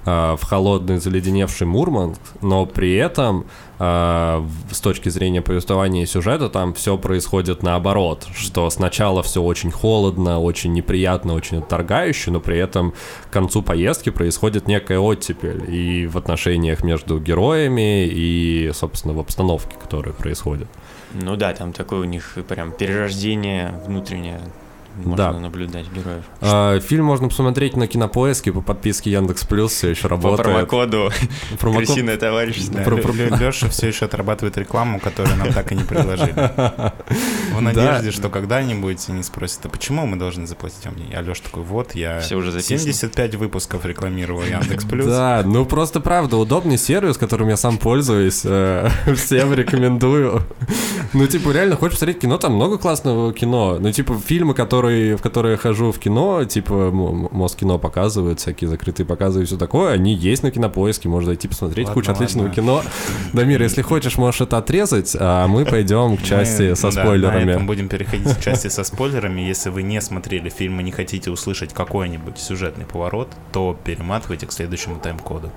в 0.05 0.41
холодный 0.43 0.99
заледеневший 0.99 1.67
Мурманск, 1.67 2.21
но 2.41 2.67
при 2.67 2.95
этом 2.95 3.47
э, 3.79 4.47
с 4.71 4.81
точки 4.81 5.09
зрения 5.09 5.43
повествования 5.43 6.03
и 6.03 6.07
сюжета 6.07 6.49
там 6.49 6.75
все 6.75 6.99
происходит 6.99 7.63
наоборот, 7.63 8.27
что 8.35 8.69
сначала 8.71 9.23
все 9.23 9.43
очень 9.43 9.71
холодно, 9.71 10.41
очень 10.41 10.73
неприятно, 10.73 11.35
очень 11.35 11.59
отторгающе, 11.59 12.33
но 12.33 12.41
при 12.41 12.59
этом 12.59 12.95
к 13.29 13.33
концу 13.33 13.63
поездки 13.63 14.11
происходит 14.11 14.67
некая 14.67 14.99
оттепель 14.99 15.65
и 15.73 16.07
в 16.07 16.19
отношениях 16.19 16.83
между 16.83 17.21
героями 17.21 18.07
и, 18.07 18.71
собственно, 18.75 19.15
в 19.15 19.21
обстановке, 19.21 19.77
которая 19.81 20.15
происходит. 20.15 20.69
Ну 21.15 21.37
да, 21.37 21.53
там 21.53 21.73
такое 21.73 22.01
у 22.01 22.05
них 22.05 22.39
прям 22.49 22.73
перерождение 22.73 23.75
внутреннее 23.87 24.41
можно 24.97 25.17
да. 25.17 25.33
наблюдать 25.33 25.87
героев. 25.91 26.25
А, 26.41 26.79
фильм 26.81 27.07
можно 27.07 27.29
посмотреть 27.29 27.77
на 27.77 27.87
Кинопоиске 27.87 28.53
по 28.53 28.61
подписке 28.61 29.11
Яндекс 29.11 29.45
Плюс, 29.45 29.73
все 29.73 29.89
еще 29.89 30.09
работает. 30.09 30.39
По 30.39 30.53
промокоду 30.53 31.11
Промокод... 31.59 31.87
«Крысиное 31.87 32.17
товарищество». 32.17 32.83
Про... 32.83 32.97
Леша 32.97 33.69
все 33.69 33.89
еще 33.89 34.07
отрабатывает 34.07 34.57
рекламу, 34.59 35.01
которую 35.01 35.37
нам 35.37 35.53
так 35.53 35.73
и 35.73 35.75
не 35.75 35.85
предложили. 35.85 36.33
В 37.55 37.61
надежде, 37.61 38.11
что 38.11 38.29
когда-нибудь 38.29 39.09
они 39.09 39.23
спросят, 39.23 39.67
а 39.67 39.69
почему 39.69 40.07
мы 40.07 40.17
должны 40.17 40.47
заплатить 40.47 40.85
вам 40.85 40.97
деньги? 40.97 41.15
А 41.15 41.23
Леша 41.23 41.43
такой, 41.45 41.63
вот, 41.63 41.95
я 41.95 42.21
Все 42.21 42.37
уже 42.37 42.51
записано. 42.51 42.79
75 42.93 43.35
выпусков 43.37 43.85
рекламировал 43.85 44.43
Яндекс 44.43 44.85
Плюс. 44.85 45.07
Да, 45.07 45.43
ну 45.45 45.65
просто 45.65 46.01
правда, 46.01 46.37
удобный 46.37 46.79
сервис, 46.79 47.17
которым 47.17 47.49
я 47.49 47.57
сам 47.57 47.79
пользуюсь, 47.79 48.43
э, 48.45 48.89
всем 49.15 49.55
рекомендую. 49.55 50.43
Ну, 51.13 51.27
типа, 51.27 51.51
реально, 51.51 51.77
хочешь 51.77 51.99
посмотреть 51.99 52.21
кино, 52.21 52.39
там 52.39 52.55
много 52.55 52.79
классного 52.79 53.33
кино. 53.33 53.79
Ну, 53.79 53.93
типа, 53.93 54.19
фильмы, 54.19 54.55
которые, 54.55 54.82
в 54.91 55.23
которые 55.23 55.53
я 55.53 55.59
хожу 55.59 55.93
в 55.93 55.99
кино, 55.99 56.45
типа, 56.45 56.91
Москино 56.93 57.79
показывают, 57.79 58.41
всякие 58.41 58.69
закрытые 58.69 59.07
показы 59.07 59.43
и 59.43 59.45
все 59.45 59.57
такое, 59.57 59.93
они 59.93 60.15
есть 60.15 60.43
на 60.43 60.51
кинопоиске, 60.51 61.09
можно 61.09 61.27
зайти 61.27 61.49
посмотреть, 61.49 61.87
Ладно, 61.89 62.01
куча 62.03 62.13
отличного 62.13 62.47
ладно. 62.49 62.63
кино. 62.63 62.83
Дамир, 63.33 63.63
если 63.63 63.83
хочешь, 63.83 64.17
можешь 64.19 64.41
это 64.41 64.59
отрезать, 64.59 65.17
а 65.19 65.47
мы 65.47 65.65
пойдем 65.65 66.17
к 66.17 66.23
части 66.23 66.71
Мы, 66.71 66.77
со 66.77 66.91
да, 66.91 66.97
На 66.97 67.05
спойлерами. 67.05 67.51
этом 67.53 67.67
будем 67.67 67.89
переходить 67.89 68.37
к 68.37 68.41
части 68.41 68.69
со 68.69 68.85
спойлерами. 68.85 69.41
Если 69.41 69.71
вы 69.71 69.83
не 69.83 70.01
смотрели 70.01 70.49
фильм 70.49 70.81
и 70.81 70.83
не 70.83 70.93
хотите 70.93 71.31
услышать 71.31 71.73
какой-нибудь 71.73 72.39
сюжетный 72.39 72.85
поворот, 72.85 73.29
то 73.53 73.77
перематывайте 73.85 74.47
к 74.47 74.53
следующему 74.53 74.99
тайм-коду. 75.01 75.51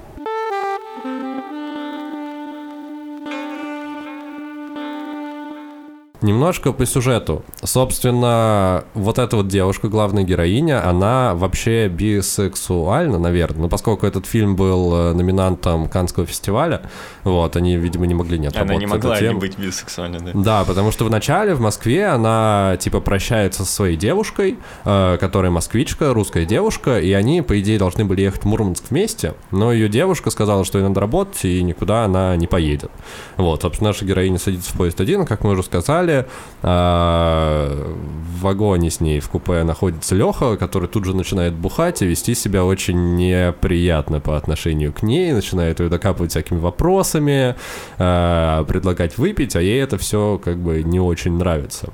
Немножко 6.25 6.71
по 6.71 6.87
сюжету. 6.87 7.43
Собственно, 7.63 8.83
вот 8.95 9.19
эта 9.19 9.35
вот 9.35 9.47
девушка, 9.47 9.89
главная 9.89 10.23
героиня, 10.23 10.83
она 10.89 11.35
вообще 11.35 11.87
бисексуальна, 11.87 13.19
наверное. 13.19 13.61
Но 13.61 13.69
поскольку 13.69 14.07
этот 14.07 14.25
фильм 14.25 14.55
был 14.55 14.95
э, 14.95 15.13
номинантом 15.13 15.87
Каннского 15.87 16.25
фестиваля, 16.25 16.81
вот, 17.23 17.55
они, 17.55 17.77
видимо, 17.77 18.07
не 18.07 18.15
могли 18.15 18.39
не 18.39 18.47
отработать 18.47 18.75
Она 18.75 18.79
не 18.79 18.87
могла 18.87 19.21
не 19.21 19.35
быть 19.35 19.59
бисексуальной, 19.59 20.19
да. 20.19 20.31
Да, 20.33 20.63
потому 20.63 20.91
что 20.91 21.05
вначале 21.05 21.53
в 21.53 21.61
Москве 21.61 22.07
она 22.07 22.75
типа 22.79 23.01
прощается 23.01 23.63
со 23.63 23.71
своей 23.71 23.95
девушкой, 23.95 24.57
э, 24.83 25.17
которая 25.19 25.51
москвичка, 25.51 26.11
русская 26.11 26.45
девушка, 26.45 26.99
и 26.99 27.11
они, 27.11 27.43
по 27.43 27.59
идее, 27.59 27.77
должны 27.77 28.03
были 28.03 28.21
ехать 28.21 28.41
в 28.41 28.45
Мурманск 28.45 28.85
вместе, 28.89 29.35
но 29.51 29.71
ее 29.71 29.89
девушка 29.89 30.31
сказала, 30.31 30.65
что 30.65 30.79
ей 30.79 30.87
надо 30.87 31.01
работать, 31.01 31.45
и 31.45 31.61
никуда 31.61 32.05
она 32.05 32.35
не 32.35 32.47
поедет. 32.47 32.89
Вот, 33.37 33.61
собственно, 33.61 33.91
наша 33.91 34.05
героиня 34.05 34.39
садится 34.39 34.73
в 34.73 34.77
поезд 34.77 34.99
один, 34.99 35.27
как 35.27 35.43
мы 35.43 35.51
уже 35.51 35.61
сказали, 35.61 36.14
а, 36.61 37.93
в 38.35 38.41
вагоне 38.41 38.89
с 38.89 38.99
ней 38.99 39.19
в 39.19 39.29
купе 39.29 39.63
находится 39.63 40.15
Леха, 40.15 40.57
который 40.57 40.87
тут 40.87 41.05
же 41.05 41.15
начинает 41.15 41.53
бухать 41.53 42.01
и 42.01 42.05
вести 42.05 42.35
себя 42.35 42.63
очень 42.65 43.15
неприятно 43.15 44.19
по 44.19 44.37
отношению 44.37 44.93
к 44.93 45.03
ней, 45.03 45.33
начинает 45.33 45.79
ее 45.79 45.89
докапывать 45.89 46.31
всякими 46.31 46.59
вопросами, 46.59 47.55
а, 47.97 48.63
предлагать 48.65 49.17
выпить, 49.17 49.55
а 49.55 49.61
ей 49.61 49.81
это 49.81 49.97
все 49.97 50.39
как 50.43 50.57
бы 50.57 50.83
не 50.83 50.99
очень 50.99 51.33
нравится. 51.33 51.89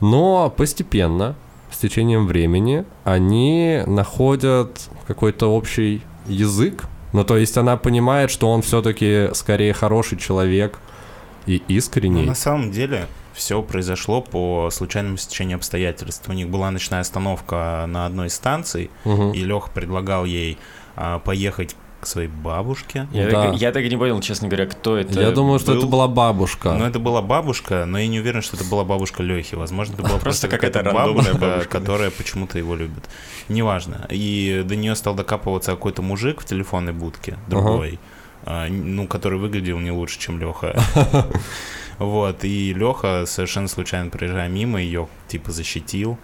Но 0.00 0.52
постепенно, 0.56 1.34
с 1.70 1.78
течением 1.78 2.26
времени, 2.26 2.84
они 3.04 3.82
находят 3.86 4.88
какой-то 5.06 5.52
общий 5.52 6.02
язык. 6.26 6.84
Ну, 7.12 7.24
то 7.24 7.36
есть 7.36 7.56
она 7.56 7.76
понимает, 7.76 8.30
что 8.30 8.50
он 8.50 8.62
все-таки 8.62 9.30
скорее 9.32 9.72
хороший 9.72 10.18
человек 10.18 10.78
и 11.48 11.58
Но 11.58 11.64
искренний. 11.76 12.24
на 12.26 12.34
самом 12.34 12.70
деле 12.70 13.06
все 13.34 13.62
произошло 13.62 14.20
по 14.20 14.68
случайному 14.70 15.16
стечению 15.16 15.56
обстоятельств. 15.56 16.28
У 16.28 16.32
них 16.32 16.48
была 16.48 16.70
ночная 16.70 17.00
остановка 17.00 17.84
на 17.88 18.06
одной 18.06 18.26
из 18.26 18.34
станций, 18.34 18.90
Мгм. 19.04 19.32
и 19.32 19.40
Леха 19.44 19.70
предлагал 19.72 20.24
ей 20.24 20.58
а, 21.00 21.20
поехать 21.20 21.76
к 22.00 22.06
своей 22.06 22.28
бабушке. 22.28 23.06
Я, 23.12 23.28
Да. 23.30 23.46
так, 23.50 23.54
я 23.60 23.70
так 23.72 23.84
и 23.84 23.88
не 23.88 23.96
понял, 23.96 24.20
честно 24.20 24.48
говоря, 24.48 24.66
кто 24.66 24.96
это 24.96 25.20
Я 25.20 25.30
думаю, 25.30 25.58
что 25.60 25.72
был. 25.72 25.78
это 25.78 25.86
была 25.86 26.08
бабушка. 26.08 26.72
Но 26.74 26.86
это 26.86 26.98
была 26.98 27.22
бабушка, 27.22 27.84
но 27.86 27.98
я 27.98 28.08
не 28.08 28.18
уверен, 28.20 28.42
что 28.42 28.56
это 28.56 28.64
была 28.64 28.84
бабушка 28.84 29.22
Лехи. 29.22 29.54
Возможно, 29.56 29.94
это 29.94 30.02
была 30.02 30.18
Просто 30.18 30.48
просто 30.48 30.48
какая-то 30.48 30.82
бабушка, 30.92 31.34
бабушка, 31.38 31.68
которая 31.68 32.10
почему-то 32.10 32.58
его 32.58 32.74
любит. 32.76 33.08
Неважно. 33.48 34.06
И 34.10 34.62
до 34.64 34.76
нее 34.76 34.94
стал 34.96 35.14
докапываться 35.14 35.70
какой-то 35.72 36.02
мужик 36.02 36.40
в 36.40 36.44
телефонной 36.44 36.92
будке, 36.92 37.36
другой, 37.48 37.90
н- 37.92 37.98
ну, 38.70 39.06
который 39.06 39.38
выглядел 39.38 39.78
не 39.78 39.90
лучше, 39.90 40.18
чем 40.18 40.38
Леха. 40.38 40.80
Вот, 41.98 42.44
и 42.44 42.72
Леха 42.74 43.24
совершенно 43.26 43.66
случайно 43.66 44.08
проезжая 44.08 44.48
мимо 44.48 44.80
ее, 44.80 45.08
типа, 45.26 45.50
защитил. 45.50 46.16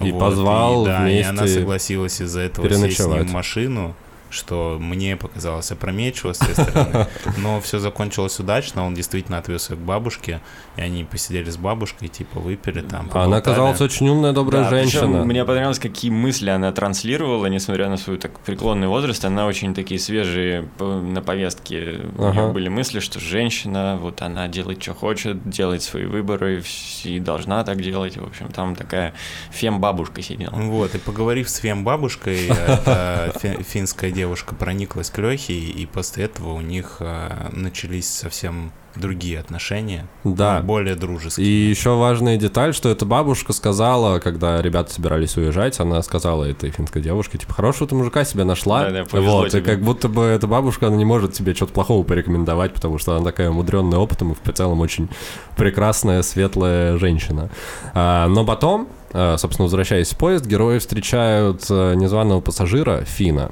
И 0.00 0.10
позвал 0.10 0.82
и, 0.82 0.88
да, 0.88 1.08
и 1.08 1.12
вместе 1.12 1.30
она 1.30 1.46
согласилась 1.46 2.20
из-за 2.20 2.40
этого 2.40 2.68
сесть 2.68 2.96
с 2.96 3.06
ним 3.06 3.24
в 3.24 3.30
машину, 3.30 3.94
что 4.34 4.76
мне 4.80 5.16
показалось 5.16 5.70
опрометчиво 5.70 6.32
с 6.32 6.42
этой 6.42 6.54
стороны. 6.54 7.06
Но 7.38 7.60
все 7.60 7.78
закончилось 7.78 8.38
удачно, 8.40 8.84
он 8.86 8.94
действительно 8.94 9.38
отвез 9.38 9.70
ее 9.70 9.76
к 9.76 9.80
бабушке, 9.80 10.40
и 10.76 10.80
они 10.82 11.04
посидели 11.04 11.48
с 11.50 11.56
бабушкой, 11.56 12.08
типа, 12.08 12.40
выпили 12.40 12.80
там, 12.80 13.08
А 13.12 13.24
Она 13.24 13.36
поболтали. 13.36 13.38
оказалась 13.40 13.80
очень 13.80 14.08
умная, 14.08 14.32
добрая 14.32 14.64
Да, 14.64 14.70
женщина. 14.70 15.24
мне 15.24 15.44
понравилось, 15.44 15.78
какие 15.78 16.10
мысли 16.10 16.50
она 16.50 16.72
транслировала, 16.72 17.46
несмотря 17.46 17.88
на 17.88 17.96
свой 17.96 18.18
так 18.18 18.38
преклонный 18.40 18.88
возраст. 18.88 19.24
Она 19.24 19.46
очень 19.46 19.74
такие 19.74 20.00
свежие 20.00 20.64
по- 20.78 21.00
на 21.00 21.22
повестке. 21.22 22.00
У 22.18 22.24
Ага. 22.24 22.40
нее 22.42 22.52
были 22.52 22.68
мысли, 22.68 23.00
что 23.00 23.20
женщина, 23.20 23.96
вот 24.00 24.20
она 24.22 24.48
делает, 24.48 24.82
что 24.82 24.94
хочет, 24.94 25.48
делает 25.48 25.82
свои 25.82 26.06
выборы 26.06 26.62
и 27.04 27.20
должна 27.20 27.62
так 27.64 27.80
делать. 27.80 28.16
В 28.16 28.24
общем, 28.24 28.48
там 28.48 28.74
такая 28.74 29.14
фем-бабушка 29.52 30.22
сидела. 30.22 30.50
Вот, 30.54 30.94
и 30.94 30.98
поговорив 30.98 31.48
с 31.48 31.56
фем-бабушкой, 31.58 32.50
финская 33.68 34.10
девушка 34.10 34.23
прониклась 34.58 35.10
к 35.10 35.18
Лехе, 35.18 35.54
и 35.54 35.86
после 35.86 36.24
этого 36.24 36.52
у 36.52 36.60
них 36.60 36.96
а, 37.00 37.48
начались 37.52 38.08
совсем 38.08 38.72
другие 38.96 39.40
отношения, 39.40 40.06
Да. 40.22 40.60
более 40.60 40.94
дружеские. 40.94 41.44
И 41.44 41.50
еще 41.50 41.96
важная 41.96 42.36
деталь, 42.36 42.72
что 42.72 42.88
эта 42.88 43.04
бабушка 43.04 43.52
сказала, 43.52 44.20
когда 44.20 44.62
ребята 44.62 44.92
собирались 44.92 45.36
уезжать, 45.36 45.80
она 45.80 46.00
сказала 46.02 46.44
этой 46.44 46.70
финской 46.70 47.02
девушке, 47.02 47.38
типа, 47.38 47.52
хорошего 47.54 47.88
ты 47.88 47.94
мужика 47.96 48.24
себе 48.24 48.44
нашла. 48.44 48.84
Да-да, 48.84 49.04
повезло 49.04 49.38
вот, 49.38 49.48
и 49.48 49.50
тебе. 49.50 49.62
как 49.62 49.80
будто 49.80 50.08
бы 50.08 50.22
эта 50.22 50.46
бабушка, 50.46 50.86
она 50.86 50.96
не 50.96 51.04
может 51.04 51.32
тебе 51.32 51.54
что-то 51.54 51.72
плохого 51.72 52.04
порекомендовать, 52.04 52.72
потому 52.72 52.98
что 52.98 53.16
она 53.16 53.24
такая 53.24 53.50
умудренная 53.50 53.98
опытом 53.98 54.32
и 54.32 54.36
в 54.36 54.52
целом 54.52 54.80
очень 54.80 55.08
прекрасная, 55.56 56.22
светлая 56.22 56.96
женщина. 56.98 57.50
А, 57.94 58.28
но 58.28 58.44
потом, 58.44 58.88
а, 59.12 59.36
собственно, 59.38 59.64
возвращаясь 59.64 60.10
в 60.10 60.16
поезд, 60.16 60.46
герои 60.46 60.78
встречают 60.78 61.64
а, 61.68 61.94
незваного 61.94 62.40
пассажира 62.40 63.04
Фина, 63.04 63.50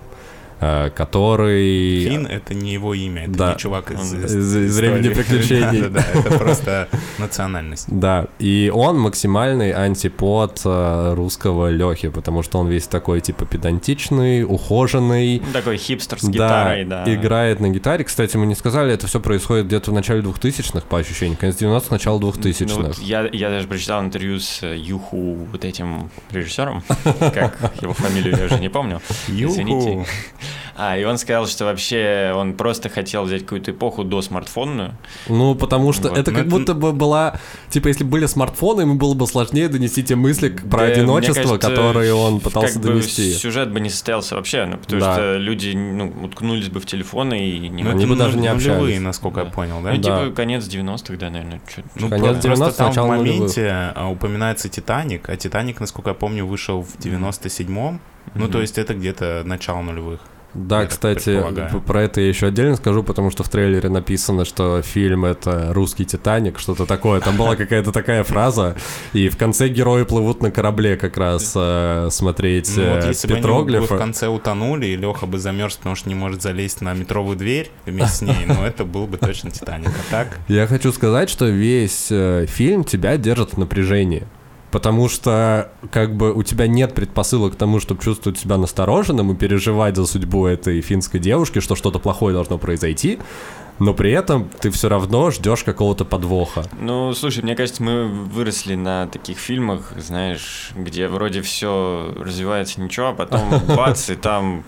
который... 0.95 2.05
Фин— 2.09 2.27
это 2.31 2.55
не 2.55 2.73
его 2.73 2.95
имя, 2.95 3.25
это 3.25 3.33
Да. 3.33 3.53
не 3.53 3.59
чувак 3.59 3.91
из, 3.91 4.15
из- 4.15 4.57
из 4.57 4.79
«Времени 4.79 5.09
приключений». 5.13 5.83
Да-да-да, 5.83 6.21
это 6.21 6.39
просто 6.39 6.89
национальность. 7.19 7.87
Да, 8.03 8.27
и 8.39 8.71
он 8.75 8.99
максимальный 8.99 9.73
антипод 9.73 10.61
э, 10.65 11.15
русского 11.15 11.71
Лехи, 11.71 12.09
потому 12.09 12.43
что 12.43 12.59
он 12.59 12.69
весь 12.69 12.87
такой, 12.87 13.21
типа, 13.21 13.47
педантичный, 13.47 14.45
ухоженный. 14.45 15.43
Такой 15.53 15.77
хипстер 15.77 16.19
с 16.19 16.23
да, 16.25 16.31
гитарой, 16.31 16.85
да. 16.85 17.15
играет 17.15 17.61
на 17.61 17.69
гитаре. 17.69 18.05
Кстати, 18.05 18.37
мы 18.37 18.47
не 18.47 18.55
сказали, 18.55 18.93
это 18.93 19.07
все 19.07 19.21
происходит 19.21 19.67
где-то 19.67 19.91
в 19.91 19.95
начале 19.95 20.21
2000-х, 20.23 20.87
по 20.89 20.99
ощущениям. 20.99 21.37
Конец 21.37 21.61
90-х, 21.61 21.87
начало 21.91 22.19
2000-х. 22.19 22.75
Ну, 22.77 22.87
вот 22.89 22.99
я, 22.99 23.29
я 23.33 23.51
даже 23.51 23.69
прочитал 23.69 24.03
интервью 24.03 24.41
с 24.41 24.63
э, 24.63 24.77
Юху, 24.77 25.47
вот 25.51 25.65
этим 25.65 26.11
режиссером, 26.31 26.83
как 27.21 27.73
его 27.81 27.93
фамилию 27.93 28.37
я 28.37 28.45
уже 28.47 28.59
не 28.59 28.69
помню. 28.69 29.01
Извините. 29.29 30.07
А, 30.77 30.97
и 30.97 31.05
он 31.05 31.19
сказал, 31.19 31.47
что 31.47 31.65
вообще 31.65 32.33
он 32.35 32.55
просто 32.55 32.89
хотел 32.89 33.25
взять 33.25 33.43
какую-то 33.43 33.71
эпоху 33.73 34.05
до 34.05 34.23
смартфонную. 34.23 34.97
Ну, 35.29 35.55
потому 35.55 35.93
что 35.93 36.09
Вот, 36.09 36.19
это 36.19 36.31
ну 36.31 36.37
как 36.39 36.47
это- 36.47 36.57
будто 36.57 36.75
бы 36.75 36.93
была... 36.93 37.39
Типа, 37.71 37.89
если 37.89 38.05
были 38.05 38.27
смартфоны, 38.27 38.83
ему 38.83 38.95
было 38.95 39.15
бы 39.15 39.27
сложнее 39.27 39.69
донести 39.69 40.03
те 40.03 40.15
мысли 40.17 40.49
про 40.49 40.79
Да, 40.81 40.85
одиночество, 40.87 41.57
кажется, 41.59 41.69
которые 41.71 42.15
он 42.15 42.41
пытался 42.41 42.75
как 42.75 42.83
бы 42.83 42.89
донести. 42.89 43.33
сюжет 43.33 43.71
бы 43.73 43.81
не 43.81 43.91
состоялся 43.91 44.35
вообще, 44.37 44.65
ну, 44.67 44.79
потому 44.79 45.01
Да. 45.01 45.15
что 45.15 45.37
люди 45.39 45.71
ну, 45.75 46.13
уткнулись 46.25 46.69
бы 46.69 46.81
в 46.81 46.87
телефоны 46.87 47.49
и 47.49 47.69
не 47.69 47.83
Ну, 47.83 47.91
Они 47.91 48.05
это 48.05 48.13
бы 48.13 48.19
даже 48.19 48.39
не 48.39 48.49
ну- 48.49 48.55
нулевые, 48.55 48.77
общались. 48.83 49.01
насколько 49.01 49.41
я 49.41 49.47
Да. 49.47 49.53
понял, 49.53 49.81
да? 49.83 49.93
Ну, 49.93 49.97
Да. 50.01 50.25
типа 50.25 50.35
конец 50.37 50.65
90-х, 50.67 51.17
да, 51.19 51.31
наверное. 51.31 51.61
чё- 51.75 51.83
Ну, 51.97 52.09
Конец 52.09 52.23
про- 52.25 52.33
просто 52.33 52.49
90-х, 52.49 52.93
там 52.95 53.05
в 53.05 53.09
моменте 53.09 53.93
а, 53.95 54.09
упоминается 54.09 54.69
Титаник, 54.69 55.29
а 55.29 55.37
Титаник, 55.37 55.81
насколько 55.81 56.11
я 56.11 56.15
помню, 56.15 56.47
вышел 56.47 56.83
в 56.83 56.97
97-м. 56.99 58.01
Ну, 58.35 58.49
то 58.49 58.61
есть 58.61 58.79
это 58.79 58.95
где-то 58.95 59.43
начало 59.45 59.83
нулевых. 59.83 60.21
Да, 60.55 60.83
Я 60.83 60.87
кстати, 60.87 61.43
про 61.87 62.03
это 62.03 62.21
я 62.21 62.29
еще 62.29 62.49
отдельно 62.49 62.77
скажу, 62.77 63.03
потому 63.03 63.31
что 63.31 63.43
в 63.43 63.49
трейлере 63.49 63.89
написано, 63.89 64.45
что 64.45 64.83
фильм 64.83 65.25
это 65.25 65.73
русский 65.73 66.05
Титаник, 66.05 66.59
что-то 66.59 66.85
такое. 66.87 67.21
Там 67.21 67.37
была 67.37 67.57
какая-то 67.57 67.93
такая 67.93 68.23
фраза, 68.23 68.77
и 69.13 69.29
в 69.29 69.37
конце 69.37 69.69
герои 69.69 70.05
плывут 70.05 70.43
на 70.43 70.51
корабле 70.51 70.97
как 70.97 71.17
раз 71.17 71.53
э, 71.57 72.09
смотреть 72.11 72.73
Ну, 72.77 72.95
вот 72.95 73.05
э, 73.05 73.09
если 73.09 73.29
бы 73.29 73.35
они 73.35 73.43
бы 73.43 73.49
петроглифы. 73.49 73.95
в 73.95 73.99
конце 73.99 74.29
утонули, 74.29 74.87
и 74.87 74.97
Леха 74.97 75.27
бы 75.27 75.39
замерз, 75.39 75.77
потому 75.77 75.97
что 75.97 76.09
не 76.09 76.15
может 76.15 76.43
залезть 76.43 76.81
на 76.83 76.93
метровую 76.95 77.37
дверь 77.37 77.71
вместе 77.87 78.17
с 78.17 78.23
ней, 78.23 78.45
но 78.47 78.67
это 78.67 78.85
был 78.85 79.07
бы 79.07 79.17
точно 79.17 79.51
Титаник. 79.51 79.89
А 79.89 80.11
так, 80.11 80.39
Я 80.49 80.67
хочу 80.67 80.93
сказать, 80.93 81.31
что 81.31 81.47
весь 81.47 82.09
э, 82.11 82.47
фильм 82.47 82.85
тебя 82.85 83.17
держит 83.17 83.55
в 83.55 83.59
напряжении. 83.59 84.25
Потому 84.73 85.11
что, 85.11 85.71
как 85.91 86.17
бы, 86.17 86.33
у 86.33 86.43
тебя 86.43 86.67
нет 86.67 86.95
предпосылок 86.95 87.53
к 87.53 87.57
тому, 87.57 87.79
чтобы 87.79 88.03
чувствовать 88.03 88.39
себя 88.39 88.57
настороженным 88.57 89.31
и 89.33 89.37
переживать 89.37 89.97
за 89.97 90.07
судьбу 90.07 90.47
этой 90.47 90.81
финской 90.81 91.21
девушки, 91.21 91.61
что 91.61 91.77
что-то 91.77 91.99
плохое 91.99 92.35
должно 92.35 92.57
произойти. 92.59 93.19
но 93.79 93.95
при 93.95 94.13
этом 94.13 94.49
ты 94.61 94.71
все 94.71 94.89
равно 94.89 95.31
ждешь 95.31 95.65
какого-то 95.65 96.05
подвоха. 96.05 96.65
Ну, 96.79 97.13
слушай, 97.15 97.43
мне 97.43 97.57
кажется, 97.57 97.83
мы 97.83 98.07
выросли 98.07 98.75
на 98.75 99.09
таких 99.09 99.39
фильмах, 99.39 99.93
знаешь, 99.97 100.71
где 100.77 101.09
вроде 101.09 101.43
все 101.43 102.15
развивается 102.17 102.81
ничего, 102.81 103.09
а 103.09 103.13
потом 103.13 103.51
бац, 103.77 104.09
и 104.09 104.15
там 104.15 104.65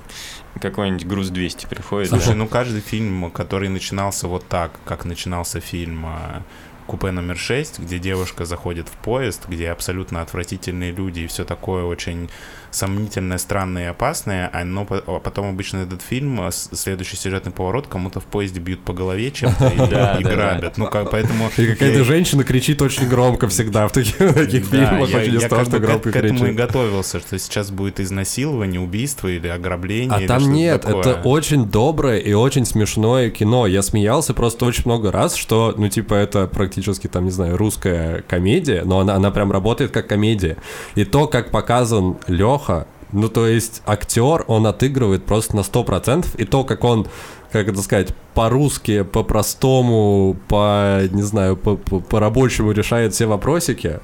какой-нибудь 0.61 1.07
груз 1.07 1.28
200 1.28 1.66
приходит. 1.66 2.11
Слушай, 2.11 2.30
да. 2.30 2.34
ну 2.34 2.48
каждый 2.48 2.80
фильм, 2.80 3.30
который 3.30 3.68
начинался 3.68 4.28
вот 4.28 4.46
так, 4.48 4.72
как 4.84 5.05
начинался 5.05 5.61
фильм 5.61 6.07
а, 6.07 6.42
купе 6.87 7.11
номер 7.11 7.37
6, 7.37 7.78
где 7.80 7.99
девушка 7.99 8.45
заходит 8.45 8.89
в 8.89 8.93
поезд, 8.93 9.49
где 9.49 9.70
абсолютно 9.70 10.20
отвратительные 10.20 10.93
люди 10.93 11.20
и 11.20 11.26
все 11.26 11.45
такое 11.45 11.85
очень 11.85 12.30
сомнительное, 12.75 13.39
странное 13.39 13.85
и 13.85 13.87
опасное, 13.87 14.51
а, 14.53 14.64
но 14.64 14.87
а 14.89 15.20
потом 15.20 15.51
обычно 15.51 15.79
этот 15.79 16.03
фильм, 16.03 16.41
а, 16.41 16.51
следующий 16.51 17.16
сюжетный 17.16 17.53
поворот, 17.53 17.87
кому-то 17.87 18.20
в 18.20 18.25
поезде 18.25 18.61
бьют 18.61 18.81
по 18.81 18.93
голове 18.93 19.31
чем-то 19.31 19.68
и 20.20 20.22
грабят. 20.22 20.77
Ну, 20.77 20.87
как, 20.87 21.11
поэтому... 21.11 21.51
И 21.57 21.66
какая-то 21.66 22.05
женщина 22.05 22.45
кричит 22.45 22.83
очень 22.83 23.09
громко 23.09 23.49
всегда 23.49 23.87
в 23.89 23.93
таких 23.93 24.16
фильмах, 24.16 25.14
очень 25.14 25.41
страшно 25.41 25.79
громко 25.79 26.11
кричит. 26.11 26.31
к 26.31 26.35
этому 26.35 26.47
и 26.47 26.53
готовился, 26.53 27.20
что 27.20 27.39
сейчас 27.39 27.70
будет 27.70 28.01
изнасилование, 28.01 28.81
убийство 28.81 29.29
или 29.29 29.49
ограбление. 29.49 30.25
А 30.25 30.27
там 30.27 30.53
нет, 30.53 30.85
это 30.85 31.20
очень 31.25 31.66
доброе 31.66 32.18
и 32.18 32.33
очень 32.33 32.66
смешное 32.66 33.31
кино. 33.31 33.66
Я 33.66 33.83
смеялся 33.83 34.35
просто 34.35 34.64
очень 34.64 34.83
много 34.87 35.12
раз, 35.12 35.35
что, 35.37 35.75
ну, 35.77 35.89
типа, 35.89 36.14
это 36.14 36.47
практически, 36.47 37.07
там, 37.07 37.25
не 37.25 37.31
знаю, 37.31 37.57
русская 37.57 38.22
комедия, 38.22 38.83
но 38.85 39.01
она, 39.01 39.14
она 39.14 39.31
прям 39.31 39.53
работает 39.53 39.91
как 39.91 40.09
комедия. 40.09 40.57
И 40.95 41.05
то, 41.05 41.27
как 41.27 41.51
показан 41.51 42.16
Лех 42.27 42.63
плохо. 42.64 42.86
Ну, 43.12 43.28
то 43.28 43.46
есть 43.46 43.82
актер, 43.86 44.44
он 44.48 44.66
отыгрывает 44.66 45.24
просто 45.24 45.54
на 45.54 45.60
100%, 45.60 46.26
и 46.36 46.44
то, 46.44 46.64
как 46.64 46.82
он, 46.82 47.06
как 47.52 47.68
это 47.68 47.80
сказать, 47.80 48.14
по-русски, 48.34 49.02
по-простому, 49.02 50.36
по, 50.48 51.00
не 51.10 51.22
знаю, 51.22 51.56
по-рабочему 51.56 52.72
решает 52.72 53.14
все 53.14 53.26
вопросики, 53.26 54.00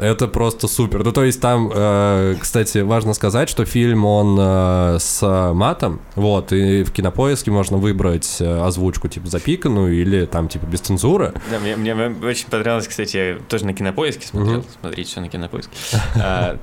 это 0.00 0.28
просто 0.28 0.66
супер. 0.66 1.04
Ну, 1.04 1.12
то 1.12 1.24
есть 1.24 1.40
там, 1.40 1.70
э, 1.72 2.36
кстати, 2.40 2.78
важно 2.78 3.14
сказать, 3.14 3.48
что 3.48 3.64
фильм, 3.64 4.04
он 4.04 4.36
э, 4.40 4.98
с 4.98 5.52
матом, 5.52 6.00
вот, 6.14 6.52
и 6.52 6.82
в 6.82 6.92
кинопоиске 6.92 7.50
можно 7.50 7.76
выбрать 7.76 8.38
э, 8.40 8.60
озвучку, 8.62 9.08
типа, 9.08 9.28
запиканную 9.28 9.94
или 10.00 10.26
там, 10.26 10.48
типа, 10.48 10.66
без 10.66 10.80
цензуры. 10.80 11.34
Да, 11.50 11.58
мне, 11.58 11.76
мне 11.76 11.94
очень 11.94 12.48
понравилось, 12.48 12.88
кстати, 12.88 13.16
я 13.16 13.38
тоже 13.48 13.66
на 13.66 13.74
кинопоиске 13.74 14.26
смотрел, 14.26 14.60
угу. 14.60 14.66
смотрите 14.80 15.10
все 15.10 15.20
на 15.20 15.28
кинопоиске. 15.28 15.76
А, 16.16 16.58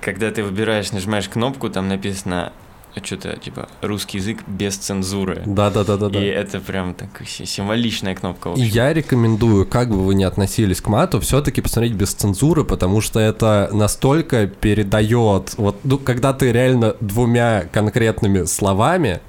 когда 0.00 0.30
ты 0.30 0.42
выбираешь, 0.42 0.92
нажимаешь 0.92 1.28
кнопку, 1.28 1.68
там 1.70 1.88
написано 1.88 2.52
что-то 3.02 3.36
типа 3.36 3.68
русский 3.82 4.18
язык 4.18 4.38
без 4.46 4.76
цензуры. 4.76 5.42
Да, 5.46 5.70
да, 5.70 5.84
да, 5.84 5.96
да. 5.96 6.18
И 6.18 6.26
это 6.26 6.60
прям 6.60 6.94
такая 6.94 7.26
символичная 7.26 8.14
кнопка. 8.14 8.50
И 8.56 8.62
я 8.62 8.92
рекомендую, 8.92 9.66
как 9.66 9.90
бы 9.90 10.04
вы 10.04 10.14
ни 10.14 10.24
относились 10.24 10.80
к 10.80 10.88
мату, 10.88 11.20
все-таки 11.20 11.60
посмотреть 11.60 11.92
без 11.92 12.12
цензуры, 12.12 12.64
потому 12.64 13.00
что 13.00 13.20
это 13.20 13.70
настолько 13.72 14.46
передает. 14.46 15.54
Вот, 15.56 15.78
ну, 15.84 15.98
когда 15.98 16.32
ты 16.32 16.52
реально 16.52 16.96
двумя 17.00 17.64
конкретными 17.72 18.44
словами 18.44 19.20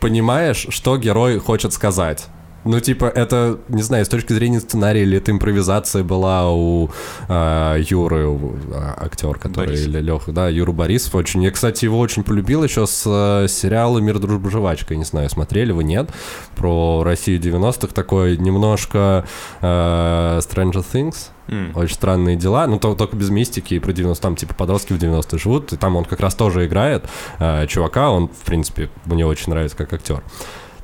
понимаешь, 0.00 0.66
что 0.70 0.96
герой 0.96 1.38
хочет 1.38 1.72
сказать. 1.72 2.26
Ну, 2.68 2.80
типа, 2.80 3.06
это, 3.06 3.58
не 3.68 3.80
знаю, 3.80 4.04
с 4.04 4.08
точки 4.10 4.34
зрения 4.34 4.60
сценария, 4.60 5.00
или 5.00 5.16
это 5.16 5.30
импровизация 5.30 6.04
была 6.04 6.52
у 6.52 6.90
э, 7.26 7.82
Юры, 7.88 8.26
у, 8.26 8.56
а, 8.74 9.06
актер, 9.06 9.38
который, 9.38 9.68
Борис. 9.68 9.86
или 9.86 10.00
Леха, 10.00 10.32
да, 10.32 10.50
Юру 10.50 10.74
Борисов 10.74 11.14
очень. 11.14 11.42
Я, 11.42 11.50
кстати, 11.50 11.86
его 11.86 11.98
очень 11.98 12.24
полюбил 12.24 12.62
еще 12.62 12.86
с 12.86 13.04
э, 13.06 13.48
сериала 13.48 14.00
«Мир, 14.00 14.18
дружба, 14.18 14.50
жвачка». 14.50 14.96
Не 14.96 15.04
знаю, 15.04 15.30
смотрели 15.30 15.72
вы, 15.72 15.82
нет? 15.82 16.10
Про 16.56 17.04
Россию 17.04 17.40
90-х, 17.40 17.94
такой 17.94 18.36
немножко 18.36 19.24
э, 19.62 20.40
Stranger 20.40 20.84
Things. 20.92 21.30
Mm. 21.46 21.72
Очень 21.74 21.94
странные 21.94 22.36
дела, 22.36 22.66
ну 22.66 22.78
то, 22.78 22.94
только 22.94 23.16
без 23.16 23.30
мистики 23.30 23.72
и 23.72 23.78
про 23.78 23.94
90 23.94 24.22
там 24.22 24.36
типа 24.36 24.52
подростки 24.52 24.92
в 24.92 24.98
90-е 24.98 25.38
живут, 25.38 25.72
и 25.72 25.78
там 25.78 25.96
он 25.96 26.04
как 26.04 26.20
раз 26.20 26.34
тоже 26.34 26.66
играет 26.66 27.06
э, 27.38 27.66
чувака, 27.66 28.10
он 28.10 28.28
в 28.28 28.44
принципе 28.44 28.90
мне 29.06 29.24
очень 29.24 29.50
нравится 29.50 29.74
как 29.74 29.90
актер. 29.94 30.22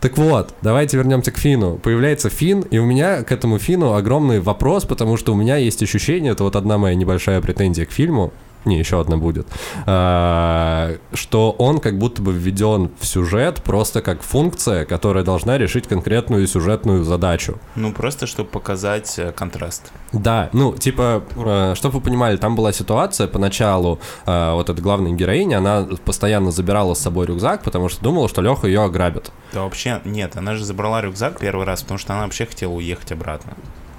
Так 0.05 0.18
вот, 0.18 0.55
давайте 0.61 0.98
вернемся 0.98 1.32
к 1.32 1.38
Фину. 1.38 1.78
Появляется 1.78 2.28
Фин, 2.28 2.61
и 2.61 2.76
у 2.76 2.84
меня 2.84 3.22
к 3.22 3.32
этому 3.32 3.59
Фину 3.59 3.94
огромный 3.94 4.38
вопрос, 4.38 4.84
потому 4.84 5.16
что 5.16 5.32
у 5.32 5.34
меня 5.34 5.57
есть 5.57 5.82
ощущение, 5.82 6.32
это 6.32 6.44
вот 6.44 6.57
одна 6.57 6.76
моя 6.76 6.94
небольшая 6.94 7.40
претензия 7.40 7.86
к 7.86 7.90
фильму, 7.90 8.30
не, 8.64 8.78
еще 8.78 9.00
одна 9.00 9.16
будет, 9.16 9.46
а, 9.86 10.96
что 11.12 11.52
он 11.52 11.78
как 11.78 11.98
будто 11.98 12.22
бы 12.22 12.32
введен 12.32 12.90
в 12.98 13.06
сюжет 13.06 13.62
просто 13.62 14.02
как 14.02 14.22
функция, 14.22 14.84
которая 14.84 15.24
должна 15.24 15.58
решить 15.58 15.86
конкретную 15.86 16.46
сюжетную 16.46 17.04
задачу. 17.04 17.58
Ну, 17.76 17.92
просто 17.92 18.26
чтобы 18.26 18.48
показать 18.48 19.18
э, 19.18 19.32
контраст. 19.32 19.92
Да, 20.12 20.50
ну, 20.52 20.74
типа, 20.74 21.24
э, 21.36 21.74
чтобы 21.76 21.98
вы 21.98 22.00
понимали, 22.00 22.36
там 22.36 22.56
была 22.56 22.72
ситуация 22.72 23.26
поначалу, 23.26 23.98
э, 24.26 24.52
вот 24.52 24.70
эта 24.70 24.80
главная 24.80 25.12
героиня, 25.12 25.58
она 25.58 25.86
постоянно 26.04 26.50
забирала 26.50 26.94
с 26.94 27.00
собой 27.00 27.26
рюкзак, 27.26 27.62
потому 27.62 27.88
что 27.88 28.02
думала, 28.02 28.28
что 28.28 28.42
Леха 28.42 28.66
ее 28.66 28.82
ограбит. 28.82 29.30
Да 29.52 29.62
вообще, 29.62 30.00
нет, 30.04 30.36
она 30.36 30.54
же 30.54 30.64
забрала 30.64 31.02
рюкзак 31.02 31.38
первый 31.38 31.66
раз, 31.66 31.82
потому 31.82 31.98
что 31.98 32.14
она 32.14 32.24
вообще 32.24 32.46
хотела 32.46 32.72
уехать 32.72 33.12
обратно. 33.12 33.54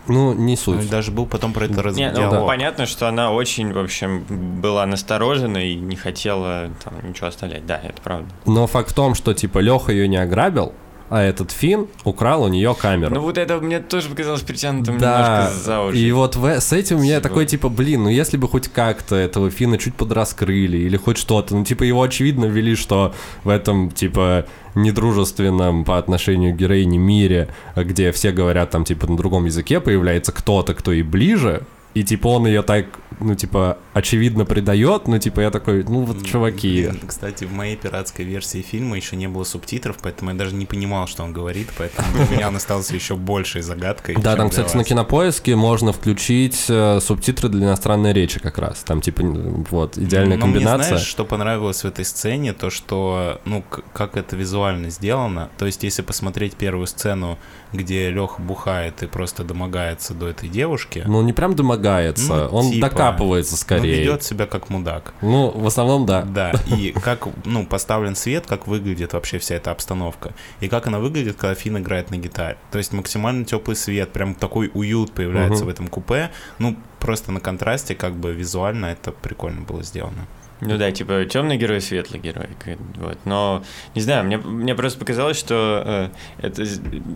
Ну, 0.07 0.33
не 0.33 0.55
суть. 0.55 0.83
Ну, 0.83 0.89
даже 0.89 1.11
был 1.11 1.25
потом 1.25 1.53
про 1.53 1.65
это 1.65 1.81
разговор. 1.81 2.13
Ну, 2.13 2.31
да. 2.31 2.45
понятно, 2.45 2.85
что 2.85 3.07
она 3.07 3.31
очень, 3.31 3.73
в 3.73 3.79
общем, 3.79 4.25
была 4.61 4.85
насторожена 4.85 5.57
и 5.57 5.75
не 5.75 5.95
хотела 5.95 6.69
там 6.83 6.93
ничего 7.07 7.27
оставлять. 7.27 7.65
Да, 7.65 7.79
это 7.83 8.01
правда. 8.01 8.29
Но 8.45 8.67
факт 8.67 8.91
в 8.91 8.93
том, 8.93 9.15
что, 9.15 9.33
типа, 9.33 9.59
Леха 9.59 9.91
ее 9.91 10.07
не 10.07 10.17
ограбил, 10.17 10.73
а 11.09 11.21
этот 11.21 11.51
Фин 11.51 11.87
украл 12.03 12.43
у 12.43 12.47
нее 12.47 12.75
камеру. 12.79 13.13
Ну 13.13 13.21
вот 13.21 13.37
это 13.37 13.57
мне 13.57 13.79
тоже 13.79 14.09
показалось 14.09 14.41
притянутым 14.41 14.97
да. 14.97 15.43
немножко 15.47 15.59
за 15.63 15.81
уши. 15.81 15.97
И 15.97 16.11
вот 16.11 16.35
в, 16.35 16.45
с 16.45 16.73
этим 16.73 16.97
у 16.97 17.01
меня 17.01 17.21
такой, 17.21 17.45
типа, 17.45 17.69
блин, 17.69 18.03
ну 18.03 18.09
если 18.09 18.37
бы 18.37 18.47
хоть 18.47 18.67
как-то 18.67 19.15
этого 19.15 19.49
Фина 19.49 19.77
чуть 19.77 19.95
подраскрыли 19.95 20.77
или 20.77 20.97
хоть 20.97 21.17
что-то, 21.17 21.55
ну 21.55 21.63
типа 21.63 21.83
его 21.83 22.01
очевидно 22.01 22.45
ввели, 22.45 22.75
что 22.75 23.13
в 23.43 23.49
этом, 23.49 23.91
типа, 23.91 24.45
недружественном 24.73 25.85
по 25.85 25.97
отношению 25.97 26.53
к 26.53 26.57
героине 26.57 26.97
мире, 26.97 27.49
где 27.75 28.11
все 28.11 28.31
говорят 28.31 28.71
там, 28.71 28.83
типа, 28.83 29.07
на 29.07 29.17
другом 29.17 29.45
языке, 29.45 29.79
появляется 29.79 30.31
кто-то, 30.31 30.73
кто 30.73 30.91
и 30.91 31.01
ближе, 31.01 31.63
и 31.95 32.03
типа 32.03 32.27
он 32.27 32.45
ее 32.45 32.61
так, 32.61 32.87
ну 33.21 33.35
типа, 33.35 33.77
очевидно 33.93 34.43
предает, 34.43 35.07
но 35.07 35.17
типа 35.17 35.39
я 35.39 35.49
такой, 35.49 35.85
ну 35.85 36.01
вот 36.01 36.25
чуваки. 36.25 36.89
Кстати, 37.07 37.45
в 37.45 37.53
моей 37.53 37.77
пиратской 37.77 38.25
версии 38.25 38.61
фильма 38.61 38.97
еще 38.97 39.15
не 39.15 39.29
было 39.29 39.45
субтитров, 39.45 39.95
поэтому 40.01 40.31
я 40.31 40.35
даже 40.35 40.53
не 40.55 40.65
понимал, 40.65 41.07
что 41.07 41.23
он 41.23 41.31
говорит, 41.31 41.69
поэтому 41.77 42.05
для 42.13 42.35
меня 42.35 42.47
он 42.49 42.57
остался 42.57 42.93
еще 42.93 43.15
большей 43.15 43.61
загадкой. 43.61 44.15
Да, 44.15 44.35
там, 44.35 44.49
кстати, 44.49 44.75
на 44.75 44.83
кинопоиске 44.83 45.55
можно 45.55 45.93
включить 45.93 46.65
э, 46.67 46.99
субтитры 46.99 47.47
для 47.47 47.67
иностранной 47.67 48.11
речи 48.11 48.41
как 48.41 48.57
раз. 48.57 48.83
Там 48.83 48.99
типа 48.99 49.23
вот 49.23 49.97
идеальная 49.97 50.37
комбинация. 50.37 50.77
Мне, 50.77 50.87
знаешь, 50.87 51.07
что 51.07 51.23
понравилось 51.23 51.81
в 51.83 51.85
этой 51.85 52.03
сцене, 52.03 52.51
то 52.51 52.69
что, 52.69 53.39
ну, 53.45 53.63
как 53.93 54.17
это 54.17 54.35
визуально 54.35 54.89
сделано. 54.89 55.49
То 55.57 55.65
есть, 55.65 55.81
если 55.83 56.01
посмотреть 56.01 56.55
первую 56.55 56.87
сцену, 56.87 57.37
где 57.71 58.09
Леха 58.09 58.41
бухает 58.41 59.01
и 59.01 59.07
просто 59.07 59.45
домогается 59.45 60.13
до 60.13 60.27
этой 60.27 60.49
девушки. 60.49 61.03
Ну, 61.07 61.21
не 61.21 61.31
прям 61.31 61.55
домогается 61.55 61.84
домогается, 61.85 62.49
ну, 62.51 62.57
он 62.57 62.71
типа, 62.71 62.89
докапывается 62.89 63.57
скорее. 63.57 63.93
Он 63.93 63.99
ведет 63.99 64.23
себя 64.23 64.45
как 64.45 64.69
мудак. 64.69 65.13
Ну, 65.21 65.51
в 65.51 65.65
основном, 65.67 66.05
да. 66.05 66.23
Да, 66.23 66.51
и 66.67 66.91
как, 66.91 67.27
ну, 67.45 67.65
поставлен 67.65 68.15
свет, 68.15 68.45
как 68.47 68.67
выглядит 68.67 69.13
вообще 69.13 69.39
вся 69.39 69.55
эта 69.55 69.71
обстановка. 69.71 70.33
И 70.59 70.67
как 70.67 70.87
она 70.87 70.99
выглядит, 70.99 71.37
когда 71.37 71.55
Фин 71.55 71.77
играет 71.77 72.11
на 72.11 72.17
гитаре. 72.17 72.57
То 72.71 72.77
есть 72.77 72.93
максимально 72.93 73.45
теплый 73.45 73.75
свет, 73.75 74.11
прям 74.11 74.35
такой 74.35 74.71
уют 74.73 75.11
появляется 75.11 75.63
угу. 75.63 75.65
в 75.65 75.69
этом 75.69 75.87
купе. 75.87 76.31
Ну, 76.59 76.75
просто 76.99 77.31
на 77.31 77.39
контрасте, 77.39 77.95
как 77.95 78.15
бы 78.15 78.33
визуально 78.33 78.87
это 78.87 79.11
прикольно 79.11 79.61
было 79.61 79.83
сделано. 79.83 80.27
Ну 80.61 80.77
да, 80.77 80.91
типа 80.91 81.25
темный 81.25 81.57
герой, 81.57 81.81
светлый 81.81 82.19
герой. 82.19 82.47
Вот. 82.95 83.17
Но 83.25 83.63
не 83.93 84.01
знаю, 84.01 84.23
мне, 84.23 84.37
мне 84.37 84.73
просто 84.73 84.99
показалось, 84.99 85.37
что 85.37 85.83
э, 85.85 86.09
это 86.47 86.63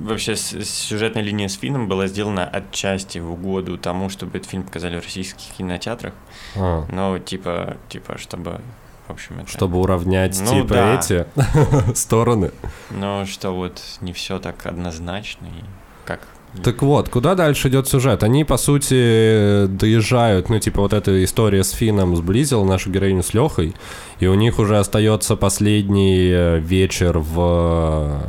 вообще 0.01 0.35
с, 0.35 0.63
сюжетная 0.65 1.23
линия 1.23 1.47
с 1.47 1.55
фильмом 1.55 1.87
была 1.87 2.07
сделана 2.07 2.45
отчасти 2.45 3.19
в 3.19 3.31
угоду 3.31 3.77
тому, 3.77 4.09
чтобы 4.09 4.37
этот 4.37 4.49
фильм 4.49 4.63
показали 4.63 4.99
в 4.99 5.03
российских 5.03 5.55
кинотеатрах. 5.57 6.13
А. 6.57 6.85
Но 6.91 7.17
типа, 7.17 7.77
типа, 7.87 8.17
чтобы 8.17 8.59
в 9.07 9.13
общем, 9.13 9.39
это... 9.39 9.49
Чтобы 9.49 9.79
уравнять, 9.79 10.39
ну, 10.39 10.61
типа, 10.61 10.73
да. 10.73 10.99
эти 10.99 11.25
стороны. 11.95 12.51
Ну, 12.91 13.25
что 13.25 13.51
вот 13.51 13.81
не 14.01 14.13
все 14.13 14.37
так 14.37 14.67
однозначно, 14.67 15.47
и 15.47 15.63
как 16.05 16.27
так 16.63 16.81
вот, 16.81 17.09
куда 17.09 17.35
дальше 17.35 17.69
идет 17.69 17.87
сюжет? 17.87 18.23
Они, 18.23 18.43
по 18.43 18.57
сути, 18.57 19.67
доезжают, 19.67 20.49
ну, 20.49 20.59
типа, 20.59 20.81
вот 20.81 20.93
эта 20.93 21.23
история 21.23 21.63
с 21.63 21.71
Фином 21.71 22.15
сблизила 22.15 22.65
нашу 22.65 22.89
героиню 22.89 23.23
с 23.23 23.33
Лехой, 23.33 23.75
и 24.19 24.27
у 24.27 24.33
них 24.35 24.59
уже 24.59 24.77
остается 24.77 25.35
последний 25.35 26.29
э, 26.31 26.59
вечер 26.59 27.19
в 27.19 28.21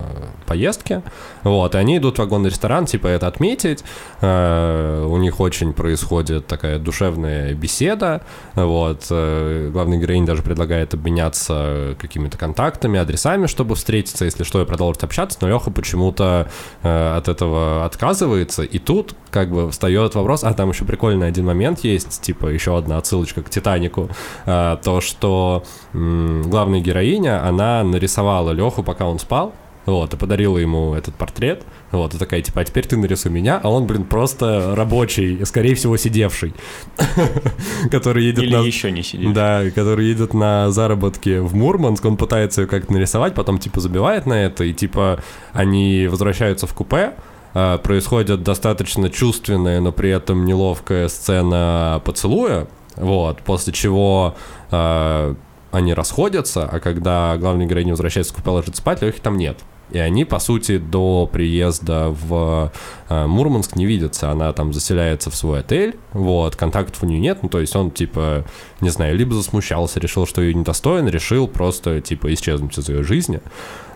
поездки, 0.50 1.02
вот, 1.44 1.76
и 1.76 1.78
они 1.78 1.98
идут 1.98 2.16
в 2.16 2.18
вагонный 2.18 2.50
ресторан, 2.50 2.84
типа, 2.84 3.06
это 3.06 3.28
отметить, 3.28 3.84
э, 4.20 5.06
у 5.08 5.16
них 5.18 5.38
очень 5.38 5.72
происходит 5.72 6.48
такая 6.48 6.80
душевная 6.80 7.54
беседа, 7.54 8.22
вот, 8.56 9.06
э, 9.10 9.70
главный 9.72 9.98
героинь 9.98 10.26
даже 10.26 10.42
предлагает 10.42 10.92
обменяться 10.92 11.94
какими-то 12.00 12.36
контактами, 12.36 12.98
адресами, 12.98 13.46
чтобы 13.46 13.76
встретиться, 13.76 14.24
если 14.24 14.42
что, 14.42 14.60
и 14.60 14.64
продолжить 14.64 15.04
общаться, 15.04 15.38
но 15.40 15.48
Леха 15.48 15.70
почему-то 15.70 16.48
э, 16.82 17.16
от 17.16 17.28
этого 17.28 17.84
отказывается, 17.84 18.64
и 18.64 18.80
тут 18.80 19.14
как 19.30 19.52
бы 19.52 19.70
встает 19.70 20.16
вопрос, 20.16 20.42
а 20.42 20.52
там 20.52 20.70
еще 20.70 20.84
прикольный 20.84 21.28
один 21.28 21.46
момент 21.46 21.84
есть, 21.84 22.22
типа, 22.22 22.48
еще 22.48 22.76
одна 22.76 22.98
отсылочка 22.98 23.42
к 23.42 23.50
Титанику, 23.50 24.10
э, 24.46 24.76
то, 24.82 25.00
что 25.00 25.62
главная 25.92 26.80
героиня, 26.80 27.46
она 27.46 27.82
нарисовала 27.82 28.52
Леху, 28.52 28.82
пока 28.82 29.06
он 29.06 29.18
спал, 29.18 29.52
вот, 29.86 30.12
и 30.12 30.16
подарила 30.16 30.58
ему 30.58 30.94
этот 30.94 31.14
портрет, 31.14 31.64
вот, 31.90 32.14
и 32.14 32.18
такая, 32.18 32.42
типа, 32.42 32.60
а 32.60 32.64
теперь 32.64 32.86
ты 32.86 32.96
нарисуй 32.96 33.32
меня, 33.32 33.58
а 33.62 33.70
он, 33.70 33.86
блин, 33.86 34.04
просто 34.04 34.74
рабочий, 34.76 35.44
скорее 35.44 35.74
всего, 35.74 35.96
сидевший, 35.96 36.54
который 37.90 38.24
едет 38.24 38.44
Или 38.44 38.56
на... 38.56 38.60
еще 38.60 38.90
не 38.90 39.02
сидит. 39.02 39.32
Да, 39.32 39.62
который 39.74 40.06
едет 40.06 40.34
на 40.34 40.70
заработки 40.70 41.38
в 41.38 41.54
Мурманск, 41.54 42.04
он 42.04 42.16
пытается 42.16 42.62
ее 42.62 42.66
как-то 42.66 42.92
нарисовать, 42.92 43.34
потом, 43.34 43.58
типа, 43.58 43.80
забивает 43.80 44.26
на 44.26 44.34
это, 44.34 44.64
и, 44.64 44.72
типа, 44.72 45.22
они 45.52 46.06
возвращаются 46.08 46.66
в 46.66 46.74
купе, 46.74 47.14
а, 47.54 47.78
происходит 47.78 48.42
достаточно 48.42 49.10
чувственная, 49.10 49.80
но 49.80 49.92
при 49.92 50.10
этом 50.10 50.44
неловкая 50.44 51.08
сцена 51.08 52.00
поцелуя, 52.04 52.68
вот, 52.96 53.40
после 53.42 53.72
чего 53.72 54.36
а, 54.70 55.34
они 55.70 55.94
расходятся, 55.94 56.64
а 56.66 56.80
когда 56.80 57.36
главная 57.38 57.66
героиня 57.66 57.92
возвращается 57.92 58.32
в 58.32 58.36
купе, 58.36 58.50
ложится 58.50 58.80
спать, 58.80 59.02
Лехи 59.02 59.20
там 59.20 59.36
нет. 59.36 59.58
И 59.90 59.98
они, 59.98 60.24
по 60.24 60.38
сути, 60.38 60.78
до 60.78 61.28
приезда 61.30 62.10
в 62.10 62.72
э, 63.08 63.26
Мурманск 63.26 63.74
не 63.74 63.86
видятся. 63.86 64.30
Она 64.30 64.52
там 64.52 64.72
заселяется 64.72 65.30
в 65.30 65.36
свой 65.36 65.60
отель, 65.60 65.96
вот, 66.12 66.54
контактов 66.54 67.02
у 67.02 67.06
нее 67.06 67.18
нет, 67.18 67.38
ну, 67.42 67.48
то 67.48 67.58
есть 67.58 67.74
он, 67.74 67.90
типа, 67.90 68.44
не 68.80 68.90
знаю, 68.90 69.16
либо 69.16 69.34
засмущался, 69.34 69.98
решил, 69.98 70.26
что 70.26 70.42
ее 70.42 70.54
недостоин, 70.54 71.08
решил 71.08 71.48
просто, 71.48 72.00
типа, 72.00 72.32
исчезнуть 72.32 72.78
из 72.78 72.88
ее 72.88 73.02
жизни. 73.02 73.40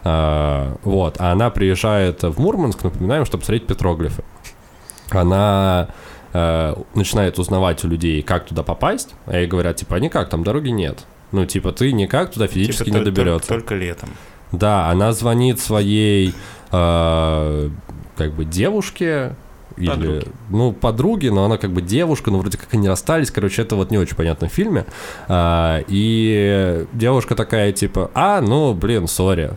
А, 0.02 0.76
вот, 0.82 1.16
а 1.20 1.32
она 1.32 1.50
приезжает 1.50 2.22
в 2.22 2.40
Мурманск, 2.40 2.82
напоминаем, 2.82 3.24
чтобы 3.24 3.42
посмотреть 3.42 3.66
петроглифы. 3.68 4.24
Она 5.10 5.90
э, 6.32 6.74
начинает 6.94 7.38
узнавать 7.38 7.84
у 7.84 7.88
людей, 7.88 8.20
как 8.22 8.46
туда 8.46 8.64
попасть, 8.64 9.14
а 9.26 9.36
ей 9.36 9.46
говорят, 9.46 9.76
типа, 9.76 9.96
а 9.96 10.00
никак, 10.00 10.28
там 10.28 10.42
дороги 10.42 10.70
нет. 10.70 11.04
Ну, 11.34 11.46
типа, 11.46 11.72
ты 11.72 11.90
никак 11.90 12.30
туда 12.30 12.46
физически 12.46 12.84
Типа, 12.84 12.98
не 12.98 13.04
доберется. 13.04 13.48
Только, 13.48 13.70
только 13.70 13.74
летом. 13.74 14.10
Да, 14.52 14.88
она 14.88 15.12
звонит 15.12 15.58
своей 15.58 16.32
э, 16.70 17.70
как 18.16 18.32
бы 18.34 18.44
девушке 18.44 19.34
или 19.76 19.88
Подруге. 19.88 20.26
ну 20.50 20.72
подруге, 20.72 21.32
но 21.32 21.44
она 21.44 21.58
как 21.58 21.72
бы 21.72 21.82
девушка, 21.82 22.30
но 22.30 22.38
вроде 22.38 22.56
как 22.56 22.72
они 22.72 22.88
расстались, 22.88 23.32
короче, 23.32 23.62
это 23.62 23.74
вот 23.74 23.90
не 23.90 23.98
очень 23.98 24.14
понятно 24.14 24.48
в 24.48 24.52
фильме. 24.52 24.86
А, 25.26 25.82
и 25.88 26.86
девушка 26.92 27.34
такая 27.34 27.72
типа, 27.72 28.12
а, 28.14 28.40
ну 28.40 28.72
блин, 28.72 29.08
сори. 29.08 29.50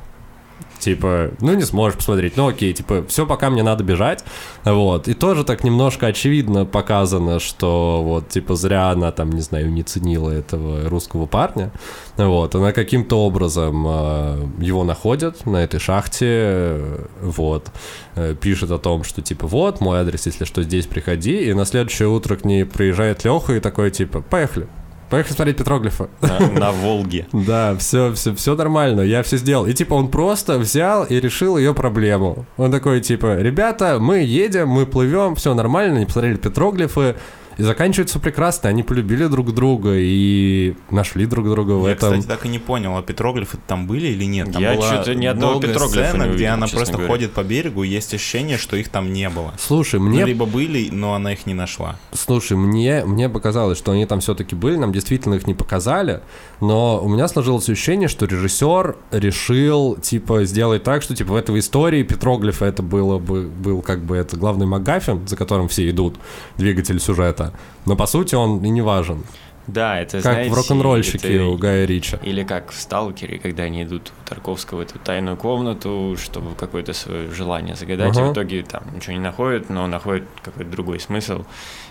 Типа, 0.79 1.31
ну 1.41 1.53
не 1.53 1.63
сможешь 1.63 1.97
посмотреть, 1.97 2.37
ну 2.37 2.47
окей, 2.47 2.73
типа, 2.73 3.03
все, 3.07 3.25
пока 3.25 3.49
мне 3.49 3.63
надо 3.63 3.83
бежать, 3.83 4.23
вот. 4.63 5.07
И 5.07 5.13
тоже 5.13 5.43
так 5.43 5.63
немножко 5.63 6.07
очевидно 6.07 6.65
показано, 6.65 7.39
что 7.39 8.01
вот, 8.03 8.29
типа, 8.29 8.55
зря 8.55 8.91
она 8.91 9.11
там, 9.11 9.31
не 9.31 9.41
знаю, 9.41 9.71
не 9.71 9.83
ценила 9.83 10.29
этого 10.29 10.89
русского 10.89 11.25
парня, 11.25 11.71
вот. 12.15 12.55
Она 12.55 12.71
каким-то 12.71 13.25
образом 13.25 13.85
э, 13.87 14.47
его 14.59 14.83
находит 14.83 15.45
на 15.45 15.57
этой 15.57 15.79
шахте, 15.79 16.81
вот. 17.21 17.71
Э, 18.15 18.35
пишет 18.39 18.71
о 18.71 18.77
том, 18.77 19.03
что, 19.03 19.21
типа, 19.21 19.47
вот, 19.47 19.81
мой 19.81 19.99
адрес, 19.99 20.25
если 20.25 20.45
что, 20.45 20.63
здесь 20.63 20.85
приходи, 20.85 21.49
и 21.49 21.53
на 21.53 21.65
следующее 21.65 22.07
утро 22.07 22.35
к 22.35 22.45
ней 22.45 22.65
приезжает 22.65 23.23
Леха 23.23 23.55
и 23.55 23.59
такой, 23.59 23.91
типа, 23.91 24.21
поехали. 24.21 24.67
Поехали 25.09 25.33
смотреть 25.33 25.57
петроглифа. 25.57 26.09
На, 26.21 26.39
на 26.59 26.71
Волге. 26.71 27.27
Да, 27.47 27.75
все, 27.77 28.13
все, 28.13 28.35
все 28.35 28.55
нормально, 28.55 29.01
я 29.01 29.23
все 29.23 29.37
сделал. 29.37 29.65
И 29.65 29.73
типа 29.73 29.93
он 29.93 30.09
просто 30.09 30.57
взял 30.59 31.05
и 31.05 31.19
решил 31.19 31.57
ее 31.57 31.73
проблему. 31.73 32.45
Он 32.57 32.71
такой, 32.71 32.99
типа, 32.99 33.37
ребята, 33.37 33.99
мы 33.99 34.19
едем, 34.19 34.67
мы 34.67 34.85
плывем, 34.85 35.35
все 35.35 35.53
нормально, 35.53 35.97
они 35.97 36.05
посмотрели 36.05 36.35
петроглифы, 36.35 37.15
и 37.57 37.63
заканчивается 37.63 38.19
прекрасно. 38.19 38.69
Они 38.69 38.83
полюбили 38.83 39.25
друг 39.25 39.53
друга 39.53 39.93
и 39.95 40.75
нашли 40.91 41.25
друг 41.25 41.49
друга 41.49 41.71
в 41.73 41.85
Я, 41.87 41.93
этом. 41.93 42.11
кстати, 42.21 42.27
так 42.27 42.45
и 42.45 42.49
не 42.49 42.59
понял, 42.59 42.95
а 42.97 43.01
петроглифы 43.01 43.57
там 43.67 43.87
были 43.87 44.07
или 44.07 44.25
нет? 44.25 44.51
Там 44.51 44.61
Я 44.61 44.75
была 44.75 44.89
чё-то 44.89 45.15
ни 45.15 45.25
одного 45.25 45.59
петроглифа 45.59 46.09
сцена, 46.09 46.23
не 46.23 46.27
где 46.29 46.35
увидел, 46.35 46.53
она 46.53 46.65
честно 46.67 46.77
просто 46.77 46.93
говоря. 46.93 47.07
ходит 47.09 47.31
по 47.33 47.43
берегу, 47.43 47.83
и 47.83 47.87
есть 47.87 48.13
ощущение, 48.13 48.57
что 48.57 48.77
их 48.77 48.89
там 48.89 49.11
не 49.11 49.29
было. 49.29 49.53
Слушай, 49.59 49.99
Ну, 49.99 50.07
мне 50.07 50.23
либо 50.25 50.45
были, 50.45 50.89
но 50.91 51.13
она 51.13 51.33
их 51.33 51.45
не 51.45 51.53
нашла. 51.53 51.97
Слушай, 52.13 52.57
мне, 52.57 53.03
мне 53.05 53.29
показалось, 53.29 53.77
что 53.77 53.91
они 53.91 54.05
там 54.05 54.19
все-таки 54.19 54.55
были, 54.55 54.75
нам 54.77 54.91
действительно 54.91 55.35
их 55.35 55.47
не 55.47 55.53
показали, 55.53 56.21
но 56.61 56.99
у 57.03 57.09
меня 57.09 57.27
сложилось 57.27 57.67
ощущение, 57.69 58.07
что 58.07 58.25
режиссер 58.25 58.95
решил, 59.11 59.95
типа, 59.97 60.45
сделать 60.45 60.83
так, 60.83 61.01
что, 61.01 61.15
типа, 61.15 61.33
в 61.33 61.35
этой 61.35 61.57
истории 61.59 62.03
петроглифа 62.03 62.65
это 62.65 62.83
было 62.83 63.19
бы, 63.19 63.43
был, 63.47 63.81
как 63.81 64.03
бы, 64.03 64.15
это 64.15 64.37
главный 64.37 64.65
МакГаффин, 64.65 65.27
за 65.27 65.35
которым 65.35 65.67
все 65.67 65.89
идут, 65.89 66.15
двигатель 66.57 66.99
сюжета, 66.99 67.46
но, 67.85 67.95
по 67.95 68.05
сути, 68.05 68.35
он 68.35 68.63
и 68.63 68.69
не 68.69 68.81
важен. 68.81 69.23
Да, 69.67 69.99
это, 69.99 70.21
Как 70.21 70.31
знаете, 70.31 70.49
в 70.49 70.53
рок-н-ролльщике 70.53 71.35
это- 71.35 71.45
у 71.45 71.57
Гая 71.57 71.85
Рича. 71.85 72.19
Или 72.23 72.43
как 72.45 72.71
в 72.71 72.79
«Сталкере», 72.79 73.37
когда 73.37 73.63
они 73.63 73.83
идут 73.83 74.13
в 74.23 74.29
Тарковского 74.29 74.77
в 74.77 74.81
эту 74.81 74.97
тайную 74.97 75.35
комнату, 75.35 76.15
чтобы 76.17 76.55
какое-то 76.55 76.93
свое 76.93 77.29
желание 77.31 77.75
загадать, 77.75 78.15
и 78.15 78.19
Ага. 78.21 78.29
в 78.29 78.33
итоге 78.33 78.63
там 78.63 78.83
ничего 78.95 79.11
не 79.13 79.19
находят, 79.19 79.69
но 79.69 79.85
находят 79.87 80.23
какой-то 80.41 80.71
другой 80.71 81.01
смысл. 81.01 81.43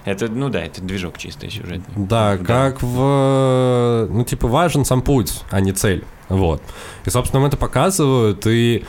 Это, 0.07 0.27
ну 0.29 0.49
да, 0.49 0.65
это 0.65 0.81
движок 0.81 1.19
чистый 1.19 1.51
сюжетный. 1.51 1.85
Да, 1.97 2.39
как 2.39 2.81
в... 2.81 4.09
Ну, 4.11 4.25
типа, 4.25 4.49
важен 4.49 4.87
сам 4.87 5.03
путь, 5.03 5.43
а 5.51 5.61
не 5.61 5.73
цель. 5.73 6.03
Вот. 6.31 6.63
И, 7.05 7.11
собственно, 7.11 7.45
это 7.47 7.59
показывают, 7.59 8.47
и 8.47 8.85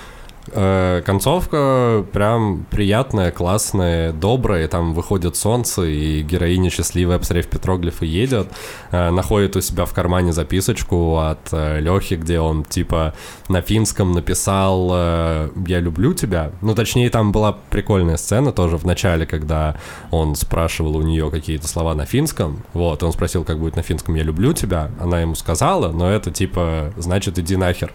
э, 0.52 1.02
концовка 1.06 2.06
прям 2.12 2.66
приятная, 2.70 3.32
классная, 3.32 4.12
добрая. 4.12 4.68
Там 4.68 4.94
выходит 4.94 5.36
солнце, 5.36 5.84
и 5.84 6.22
героиня 6.22 6.70
счастливая, 6.70 7.20
посмотрев 7.20 7.48
петроглифы, 7.48 8.06
едет, 8.06 8.48
э, 8.92 9.10
находит 9.10 9.56
у 9.56 9.62
себя 9.62 9.86
в 9.86 9.94
кармане 9.94 10.34
записочку 10.34 11.18
от 11.18 11.52
Лехи, 11.52 12.16
где 12.16 12.40
он, 12.40 12.64
типа, 12.64 13.14
на 13.50 13.62
финском 13.62 14.12
написал 14.12 14.90
э, 14.92 15.50
«Я 15.68 15.80
люблю 15.80 16.14
тебя». 16.14 16.52
Ну, 16.62 16.76
точнее, 16.76 17.10
там 17.10 17.32
была 17.32 17.58
прикольная 17.70 18.18
сцена 18.18 18.52
тоже 18.52 18.78
в 18.78 18.86
начале, 18.86 19.26
когда 19.26 19.78
он 20.12 20.36
спрашивал 20.36 20.98
у 20.98 21.02
нее 21.02 21.30
какие-то 21.32 21.68
слова 21.68 21.96
на 21.96 22.06
финском. 22.06 22.64
Вот, 22.74 23.04
он 23.04 23.12
спросил, 23.12 23.44
как 23.44 23.60
будет 23.60 23.76
на 23.76 23.82
финском 23.82 24.16
«Я 24.16 24.24
люблю 24.24 24.54
тебя». 24.54 24.92
Она 25.00 25.22
ему 25.22 25.36
сказала, 25.36 25.92
но 25.92 26.10
это, 26.10 26.32
типа, 26.32 26.94
значит 26.98 27.40
«иди 27.40 27.56
нахер». 27.56 27.94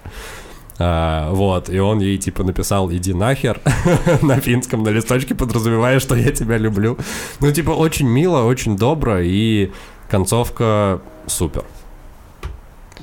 А, 0.84 1.30
вот, 1.30 1.70
и 1.70 1.78
он 1.78 2.00
ей 2.00 2.18
типа 2.18 2.42
написал 2.42 2.90
«иди 2.90 3.14
нахер» 3.14 3.60
на 4.22 4.40
финском, 4.40 4.82
на 4.82 4.88
листочке, 4.88 5.32
подразумевая, 5.32 6.00
что 6.00 6.16
я 6.16 6.32
тебя 6.32 6.58
люблю. 6.58 6.98
Ну, 7.38 7.52
типа, 7.52 7.70
очень 7.70 8.08
мило, 8.08 8.42
очень 8.42 8.76
добро, 8.76 9.20
и 9.20 9.70
концовка 10.10 11.00
супер. 11.28 11.64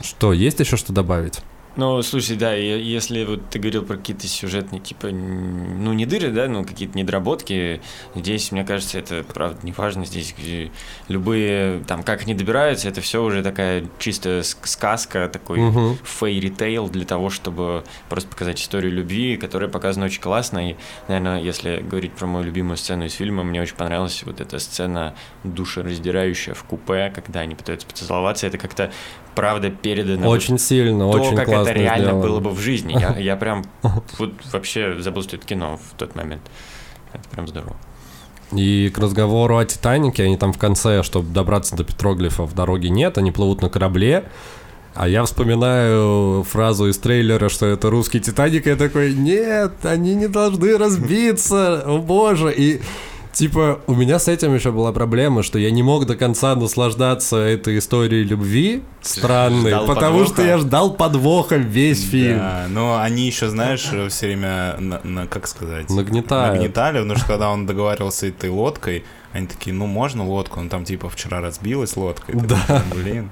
Что, 0.01 0.33
есть 0.33 0.59
еще 0.59 0.75
что 0.75 0.91
добавить? 0.91 1.39
Ну, 1.75 2.01
слушай, 2.01 2.35
да, 2.35 2.53
если 2.53 3.23
вот 3.23 3.49
ты 3.49 3.59
говорил 3.59 3.83
про 3.85 3.95
какие-то 3.95 4.27
сюжетные, 4.27 4.81
типа, 4.81 5.07
ну, 5.11 5.93
не 5.93 6.05
дыры, 6.05 6.29
да, 6.31 6.47
ну, 6.47 6.65
какие-то 6.65 6.97
недоработки, 6.97 7.79
здесь, 8.15 8.51
мне 8.51 8.65
кажется, 8.65 8.99
это, 8.99 9.23
правда, 9.23 9.59
не 9.63 9.71
важно, 9.71 10.03
здесь 10.03 10.35
любые, 11.07 11.81
там, 11.87 12.03
как 12.03 12.23
они 12.23 12.33
добираются, 12.33 12.89
это 12.89 13.01
все 13.01 13.23
уже 13.23 13.43
такая 13.43 13.85
чистая 13.97 14.41
ск- 14.41 14.65
сказка, 14.65 15.29
такой 15.31 15.59
Мгм. 15.59 15.97
фейри 16.03 16.49
тейл 16.49 16.89
для 16.89 17.05
того, 17.05 17.29
чтобы 17.29 17.83
просто 18.09 18.29
показать 18.29 18.59
историю 18.59 18.91
любви, 18.91 19.37
которая 19.37 19.69
показана 19.69 20.07
очень 20.07 20.21
классно, 20.21 20.71
и, 20.71 20.75
наверное, 21.07 21.39
если 21.39 21.77
говорить 21.77 22.11
про 22.13 22.25
мою 22.25 22.45
любимую 22.45 22.77
сцену 22.77 23.05
из 23.05 23.13
фильма, 23.13 23.43
мне 23.43 23.61
очень 23.61 23.75
понравилась 23.75 24.21
вот 24.25 24.41
эта 24.41 24.59
сцена 24.59 25.15
душераздирающая 25.43 26.53
в 26.55 26.63
купе, 26.63 27.11
когда 27.13 27.41
они 27.41 27.55
пытаются 27.55 27.87
поцеловаться, 27.87 28.47
это 28.47 28.57
как-то, 28.57 28.91
правда, 29.39 29.69
передано 29.69 30.27
вот 30.27 30.33
Очень 30.33 30.59
сильно, 30.59 31.09
то, 31.09 31.17
очень 31.17 31.35
как 31.37 31.45
классно 31.45 31.69
это 31.69 31.79
реально 31.79 32.07
сделано. 32.07 32.21
было 32.21 32.39
бы 32.41 32.49
в 32.49 32.59
жизни. 32.59 32.91
Я, 32.99 33.15
я 33.17 33.37
прям 33.37 33.63
вот 34.17 34.33
вообще 34.51 34.99
забыл, 34.99 35.23
что 35.23 35.37
это 35.37 35.45
кино 35.45 35.77
в 35.77 35.97
тот 35.97 36.13
момент. 36.15 36.41
Это 37.13 37.23
прям 37.29 37.47
здорово. 37.47 37.77
И 38.51 38.91
к 38.93 38.97
разговору 38.97 39.57
о 39.57 39.65
Титанике, 39.65 40.23
они 40.23 40.35
там 40.35 40.51
в 40.51 40.57
конце, 40.57 41.03
чтобы 41.03 41.31
добраться 41.31 41.77
до 41.77 41.85
петроглифов, 41.85 42.53
дороги 42.53 42.87
нет, 42.87 43.17
они 43.17 43.31
плывут 43.31 43.61
на 43.61 43.69
корабле. 43.69 44.25
А 44.93 45.07
я 45.07 45.23
вспоминаю 45.23 46.43
фразу 46.43 46.87
из 46.87 46.97
трейлера, 46.97 47.47
что 47.47 47.65
это 47.65 47.89
русский 47.89 48.19
Титаник, 48.19 48.67
и 48.67 48.71
я 48.71 48.75
такой, 48.75 49.13
нет, 49.13 49.71
они 49.83 50.15
не 50.15 50.27
должны 50.27 50.77
разбиться, 50.77 51.81
о 51.85 51.99
боже. 51.99 52.53
И 52.53 52.81
Типа, 53.39 53.79
у 53.87 53.95
меня 53.95 54.19
с 54.19 54.27
этим 54.27 54.53
еще 54.53 54.71
была 54.73 54.91
проблема, 54.91 55.43
что 55.43 55.57
я 55.59 55.71
не 55.71 55.81
мог 55.81 56.05
до 56.05 56.15
конца 56.17 56.55
наслаждаться 56.55 57.37
этой 57.37 57.77
историей 57.77 58.23
любви 58.25 58.83
странной, 59.01 59.69
ждал 59.71 59.85
потому 59.85 60.17
подвоха. 60.19 60.33
что 60.33 60.45
я 60.45 60.57
ждал 60.57 60.93
подвоха 60.93 61.55
весь 61.55 62.03
фильм. 62.03 62.39
Да, 62.39 62.65
но 62.67 62.99
они 62.99 63.25
еще, 63.27 63.47
знаешь, 63.47 63.89
все 64.09 64.25
время, 64.27 64.75
на, 64.79 64.99
на- 65.05 65.25
как 65.27 65.47
сказать, 65.47 65.89
Нагнетают. 65.89 66.55
нагнетали, 66.55 66.97
потому 66.99 67.15
что 67.17 67.27
когда 67.27 67.49
он 67.49 67.65
договаривался 67.65 68.27
этой 68.27 68.49
лодкой, 68.49 69.05
они 69.33 69.45
такие, 69.47 69.73
ну 69.75 69.85
можно 69.85 70.25
лодку, 70.25 70.59
ну 70.59 70.69
там 70.69 70.85
типа 70.85 71.09
вчера 71.09 71.39
разбилась 71.41 71.95
лодка. 71.95 72.31
И 72.31 72.35
ты 72.39 72.45
Да. 72.47 72.59
такой, 72.67 73.03
Блин. 73.03 73.29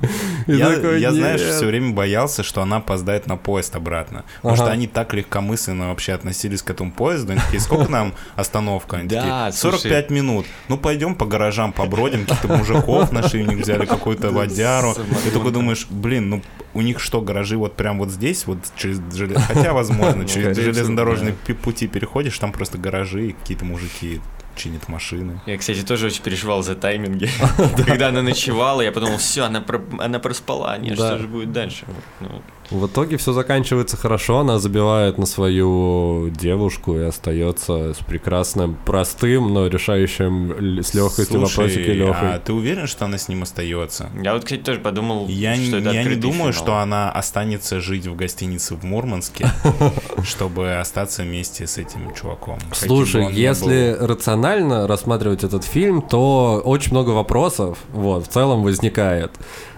И 0.47 0.53
Я, 0.53 0.69
такой, 0.75 1.01
я, 1.01 1.11
знаешь, 1.11 1.41
все 1.41 1.65
время 1.65 1.93
боялся, 1.93 2.43
что 2.43 2.61
она 2.61 2.77
опоздает 2.77 3.27
на 3.27 3.35
поезд 3.37 3.75
обратно. 3.75 4.23
Потому 4.37 4.53
Ага. 4.53 4.63
что 4.63 4.71
они 4.71 4.87
так 4.87 5.13
легкомысленно 5.13 5.89
вообще 5.89 6.13
относились 6.13 6.61
к 6.61 6.69
этому 6.69 6.91
поезду. 6.91 7.31
Они 7.33 7.41
такие, 7.41 7.59
сколько 7.59 7.91
нам 7.91 8.13
остановка? 8.35 8.97
Они 8.97 9.07
Да, 9.09 9.45
такие, 9.47 9.59
45 9.59 10.09
минут. 10.11 10.45
Ну 10.69 10.77
пойдем 10.77 11.15
по 11.15 11.25
гаражам 11.25 11.73
побродим, 11.73 12.25
каких-то 12.25 12.47
мужиков 12.57 13.11
нашли, 13.11 13.41
у 13.43 13.45
них 13.47 13.59
взяли 13.59 13.85
какую-то 13.85 14.31
водяру. 14.31 14.95
И 15.25 15.29
такой 15.31 15.51
думаешь, 15.51 15.87
блин, 15.89 16.29
ну 16.29 16.41
у 16.73 16.81
них 16.81 16.99
что, 16.99 17.21
гаражи 17.21 17.57
вот 17.57 17.75
прям 17.75 17.97
вот 17.97 18.11
здесь, 18.11 18.45
вот 18.45 18.59
через 18.75 19.01
желез... 19.13 19.41
Хотя, 19.47 19.73
возможно, 19.73 20.25
через 20.27 20.55
Скорее 20.55 20.73
железнодорожные 20.73 21.33
пути 21.33 21.87
переходишь, 21.87 22.37
там 22.37 22.51
просто 22.51 22.77
гаражи 22.77 23.29
и 23.29 23.31
какие-то 23.33 23.65
мужики 23.65 24.21
чинят 24.57 24.89
машины. 24.89 25.39
Я, 25.45 25.57
кстати, 25.57 25.83
тоже 25.83 26.07
очень 26.07 26.23
переживал 26.23 26.63
за 26.63 26.75
тайминги. 26.75 27.29
Когда 27.85 28.09
она 28.09 28.21
ночевала, 28.21 28.81
я 28.81 28.91
подумал, 28.91 29.17
все, 29.17 29.43
она, 29.43 29.61
про- 29.61 29.81
она 29.99 30.19
проспала, 30.19 30.77
нет, 30.77 30.95
что 30.95 31.17
же 31.17 31.27
будет 31.27 31.51
дальше? 31.51 31.85
В 32.69 32.85
итоге 32.87 33.15
все 33.15 33.31
заканчивается 33.31 33.95
хорошо, 33.95 34.39
она 34.39 34.59
забивает 34.59 35.17
на 35.17 35.25
свою 35.25 36.29
девушку 36.29 36.97
и 36.97 37.03
остается 37.03 37.93
с 37.93 37.97
прекрасным, 37.99 38.77
простым, 38.85 39.53
но 39.53 39.67
решающим 39.67 40.81
с 40.83 40.93
легкостью 40.93 41.39
Слушай, 41.39 41.55
вопросики 41.57 41.89
Лехой. 41.91 42.33
а 42.35 42.39
ты 42.39 42.51
уверен, 42.51 42.87
что 42.87 43.05
она 43.05 43.17
с 43.17 43.29
ним 43.29 43.43
остается? 43.43 44.09
Я 44.21 44.33
вот, 44.33 44.43
кстати, 44.43 44.61
тоже 44.61 44.79
подумал, 44.81 45.27
Я, 45.29 45.55
не- 45.55 45.65
что 45.67 45.77
это 45.77 45.91
я 45.91 46.03
не 46.03 46.15
думаю, 46.15 46.51
финал. 46.51 46.65
что 46.65 46.77
она 46.79 47.09
останется 47.09 47.79
жить 47.79 48.05
в 48.05 48.15
гостинице 48.17 48.75
в 48.75 48.83
Мурманске, 48.83 49.47
чтобы 50.23 50.75
остаться 50.75 51.23
вместе 51.23 51.67
с 51.67 51.77
этим 51.77 52.13
чуваком. 52.13 52.59
Слушай, 52.73 53.31
если 53.31 53.95
рационально 53.97 54.87
рассматривать 54.87 55.45
этот 55.45 55.63
фильм, 55.63 56.01
то 56.01 56.61
очень 56.65 56.91
много 56.91 57.11
вопросов 57.11 57.77
вот, 57.93 58.25
в 58.25 58.27
целом 58.27 58.63
возникает. 58.63 59.31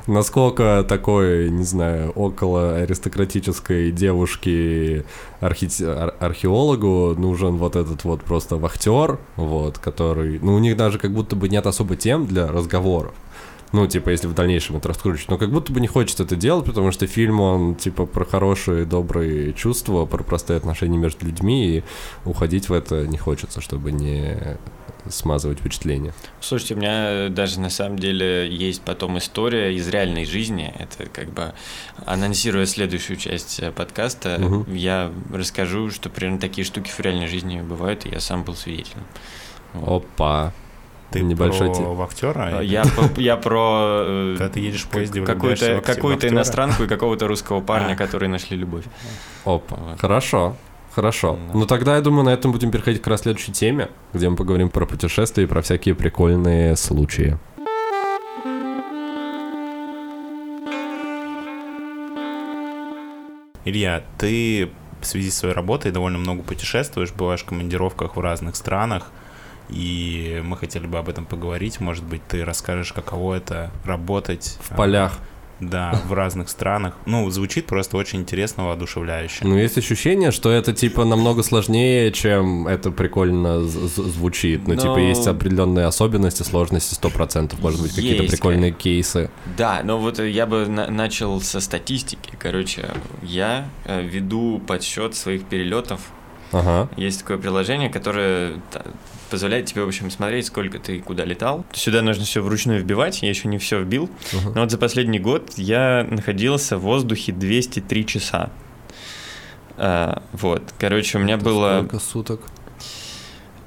Насколько 0.09 0.83
такой, 0.89 1.51
не 1.51 1.63
знаю, 1.63 2.09
около 2.15 2.77
аристократической 2.77 3.91
девушки 3.91 5.05
археологу 5.39 7.13
нужен 7.15 7.57
вот 7.57 7.75
этот 7.75 8.05
вот 8.05 8.23
просто 8.23 8.55
вахтер, 8.55 9.19
вот, 9.35 9.77
который... 9.77 10.39
Ну, 10.39 10.55
у 10.55 10.59
них 10.59 10.77
даже 10.77 10.97
как 10.97 11.13
будто 11.13 11.35
бы 11.35 11.47
нет 11.47 11.67
особо 11.67 11.95
тем 11.95 12.25
для 12.25 12.47
разговоров. 12.47 13.13
Ну, 13.71 13.85
типа, 13.85 14.09
если 14.09 14.25
в 14.25 14.33
дальнейшем 14.33 14.77
это 14.77 14.87
раскручивать. 14.87 15.29
Но 15.29 15.37
как 15.37 15.51
будто 15.51 15.71
бы 15.71 15.79
не 15.79 15.87
хочет 15.87 16.19
это 16.19 16.35
делать, 16.35 16.65
потому 16.65 16.91
что 16.91 17.05
фильм, 17.05 17.39
он, 17.39 17.75
типа, 17.75 18.07
про 18.07 18.25
хорошие, 18.25 18.85
добрые 18.85 19.53
чувства, 19.53 20.07
про 20.07 20.23
простые 20.23 20.57
отношения 20.57 20.97
между 20.97 21.27
людьми, 21.27 21.67
и 21.67 21.83
уходить 22.25 22.67
в 22.67 22.73
это 22.73 23.05
не 23.05 23.19
хочется, 23.19 23.61
чтобы 23.61 23.91
не 23.91 24.57
смазывать 25.09 25.59
впечатление. 25.59 26.13
Слушайте, 26.39 26.75
у 26.75 26.77
меня 26.77 27.29
даже 27.29 27.59
на 27.59 27.69
самом 27.69 27.99
деле 27.99 28.49
есть 28.49 28.81
потом 28.81 29.17
история 29.17 29.75
из 29.75 29.87
реальной 29.87 30.25
жизни. 30.25 30.73
Это 30.79 31.09
как 31.09 31.29
бы 31.31 31.53
анонсируя 32.05 32.65
следующую 32.65 33.17
часть 33.17 33.59
э, 33.59 33.71
подкаста, 33.71 34.37
Мгм. 34.39 34.73
я 34.73 35.11
расскажу, 35.33 35.91
что 35.91 36.09
примерно 36.09 36.39
такие 36.39 36.65
штуки 36.65 36.89
в 36.89 36.99
реальной 36.99 37.27
жизни 37.27 37.61
бывают, 37.61 38.05
и 38.05 38.09
я 38.09 38.19
сам 38.19 38.43
был 38.43 38.55
свидетелем. 38.55 39.03
Вот. 39.73 40.03
Опа. 40.05 40.53
Ты 41.11 41.21
Небольшой 41.21 41.69
про 41.69 41.75
те- 41.75 41.81
вахтера? 41.83 42.59
А, 42.59 42.61
Я, 42.61 42.83
я 43.17 43.35
про 43.35 44.03
э, 44.05 44.35
Когда 44.37 44.53
ты 44.53 44.59
едешь 44.59 44.83
в 44.83 44.89
поезде, 44.89 45.25
какую-то 45.25 45.75
актера? 45.77 46.29
иностранку 46.29 46.83
и 46.83 46.87
какого-то 46.87 47.27
русского 47.27 47.61
парня, 47.61 47.95
которые 47.97 48.29
нашли 48.29 48.55
любовь. 48.55 48.83
Опа. 49.43 49.75
Вот. 49.75 49.99
Хорошо. 49.99 50.55
Хорошо. 50.91 51.37
Да. 51.47 51.59
Ну 51.59 51.65
тогда, 51.65 51.95
я 51.95 52.01
думаю, 52.01 52.25
на 52.25 52.29
этом 52.29 52.51
будем 52.51 52.71
переходить 52.71 53.01
к 53.01 53.07
раз 53.07 53.21
следующей 53.21 53.51
теме, 53.51 53.89
где 54.13 54.29
мы 54.29 54.35
поговорим 54.35 54.69
про 54.69 54.85
путешествия 54.85 55.43
и 55.43 55.47
про 55.47 55.61
всякие 55.61 55.95
прикольные 55.95 56.75
случаи. 56.75 57.37
Илья, 63.65 64.03
ты 64.17 64.71
в 65.01 65.05
связи 65.05 65.29
с 65.29 65.37
своей 65.37 65.53
работой 65.53 65.91
довольно 65.91 66.17
много 66.17 66.41
путешествуешь, 66.41 67.13
бываешь 67.13 67.41
в 67.41 67.45
командировках 67.45 68.15
в 68.15 68.19
разных 68.19 68.55
странах, 68.55 69.11
и 69.69 70.41
мы 70.43 70.57
хотели 70.57 70.87
бы 70.87 70.97
об 70.97 71.09
этом 71.09 71.25
поговорить. 71.25 71.79
Может 71.79 72.03
быть, 72.03 72.21
ты 72.27 72.43
расскажешь, 72.43 72.91
каково 72.91 73.35
это 73.35 73.71
работать 73.85 74.57
В 74.61 74.71
а, 74.71 74.75
полях. 74.75 75.19
Да, 75.59 75.99
в 76.07 76.13
разных 76.13 76.49
странах. 76.49 76.93
Ну, 77.05 77.29
звучит 77.31 77.65
просто 77.65 77.97
очень 77.97 78.19
интересно, 78.19 78.65
воодушевляюще. 78.65 79.39
Ну, 79.45 79.57
есть 79.57 79.77
ощущение, 79.77 80.31
что 80.31 80.49
это, 80.51 80.71
типа, 80.73 81.03
намного 81.05 81.43
сложнее, 81.43 82.11
чем 82.11 82.67
это 82.67 82.91
прикольно 82.91 83.63
з- 83.63 83.87
з- 83.89 84.03
звучит. 84.03 84.67
Ну, 84.67 84.75
типа, 84.75 84.97
Ну, 84.97 85.09
есть 85.09 85.27
определенные 85.27 85.85
особенности, 85.85 86.43
сложности 86.43 86.93
100%, 86.95 87.59
может 87.61 87.81
быть, 87.81 87.93
какие-то 87.95 88.23
прикольные 88.23 88.71
кейсы. 88.71 89.29
Да, 89.57 89.81
но 89.83 89.97
вот 89.99 90.19
э, 90.19 90.29
я 90.29 90.45
бы 90.45 90.65
на- 90.67 90.89
начал 90.89 91.41
со 91.41 91.59
статистики. 91.59 92.31
Короче, 92.39 92.89
я 93.21 93.65
э, 93.85 94.01
веду 94.01 94.61
подсчет 94.65 95.15
своих 95.15 95.43
перелетов. 95.43 95.99
Ага. 96.51 96.89
Есть 96.97 97.19
такое 97.21 97.37
приложение, 97.37 97.89
которое 97.89 98.53
позволяет 99.29 99.65
тебе, 99.67 99.83
в 99.83 99.87
общем, 99.87 100.09
смотреть, 100.11 100.45
сколько 100.47 100.79
ты 100.79 100.99
куда 100.99 101.25
летал. 101.25 101.65
Сюда 101.73 102.01
нужно 102.01 102.25
все 102.25 102.41
вручную 102.41 102.79
вбивать, 102.81 103.21
я 103.21 103.29
еще 103.29 103.47
не 103.47 103.57
все 103.57 103.81
вбил. 103.81 104.09
Ага. 104.33 104.51
Но 104.55 104.61
вот 104.61 104.71
за 104.71 104.77
последний 104.77 105.19
год 105.19 105.53
я 105.57 106.05
находился 106.09 106.77
в 106.77 106.81
воздухе 106.81 107.31
203 107.31 108.05
часа. 108.05 108.49
А, 109.77 110.21
вот, 110.33 110.63
короче, 110.77 111.17
у 111.17 111.21
меня 111.21 111.37
было... 111.37 111.79
Сколько 111.79 111.99
суток? 111.99 112.41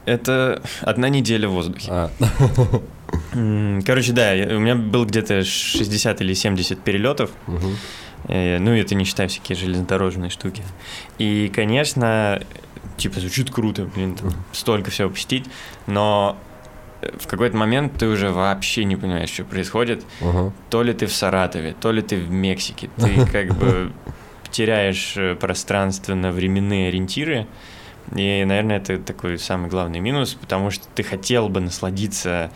Это 0.05 0.61
одна 0.81 1.09
неделя 1.09 1.49
в 1.49 1.53
воздухе. 1.53 1.89
А, 1.91 2.11
Короче, 3.87 4.13
да, 4.13 4.33
у 4.57 4.59
меня 4.59 4.75
было 4.75 5.05
где-то 5.05 5.45
60 5.45 6.21
или 6.23 6.35
70 6.35 6.79
перелетов. 6.81 7.31
мгм. 7.47 7.77
Э, 8.29 8.59
Ну, 8.59 8.73
это 8.73 8.95
не 8.95 9.05
считая 9.05 9.29
всякие 9.29 9.57
железнодорожные 9.57 10.31
штуки. 10.31 10.63
И, 11.19 11.51
конечно, 11.55 12.43
типа 13.03 13.21
звучит 13.21 13.51
круто, 13.51 13.85
блин, 13.85 14.15
там 14.15 14.33
столько 14.53 14.91
всего 14.91 15.11
посетить, 15.11 15.47
но 15.87 16.37
э, 17.01 17.11
в 17.19 17.27
какой-то 17.27 17.57
момент 17.57 17.99
ты 17.99 18.07
уже 18.07 18.31
вообще 18.31 18.85
не 18.85 18.97
понимаешь, 18.97 19.31
что 19.31 19.45
происходит. 19.45 20.05
Ага. 20.21 20.53
То 20.71 20.83
ли 20.83 20.93
ты 20.93 21.07
в 21.07 21.13
Саратове, 21.13 21.75
то 21.81 21.91
ли 21.91 22.01
ты 22.03 22.17
в 22.17 22.31
Мексике. 22.31 22.91
Ты 22.97 23.27
как 23.33 23.57
бы 23.57 23.93
теряешь 24.51 25.15
э, 25.17 25.35
пространственно-временные 25.35 26.89
ориентиры. 26.89 27.47
И, 28.15 28.45
наверное, 28.45 28.77
это 28.77 28.99
такой 28.99 29.39
самый 29.39 29.69
главный 29.71 30.01
минус, 30.01 30.35
потому 30.35 30.71
что 30.71 30.87
ты 30.95 31.03
хотел 31.03 31.49
бы 31.49 31.61
насладиться 31.61 32.51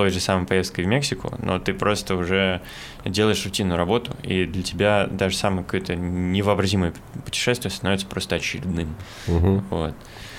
той 0.00 0.08
же 0.08 0.18
самой 0.18 0.46
поездкой 0.46 0.86
в 0.86 0.88
Мексику, 0.88 1.34
но 1.42 1.58
ты 1.58 1.74
просто 1.74 2.16
уже 2.16 2.62
делаешь 3.04 3.44
рутинную 3.44 3.76
работу, 3.76 4.16
и 4.22 4.46
для 4.46 4.62
тебя 4.62 5.06
даже 5.10 5.36
самое 5.36 5.62
какое-то 5.62 5.94
невообразимое 5.94 6.94
путешествие 7.22 7.70
становится 7.70 8.06
просто 8.06 8.36
очередным. 8.36 8.94
Мгм. 9.26 9.62
Вот. 9.68 9.94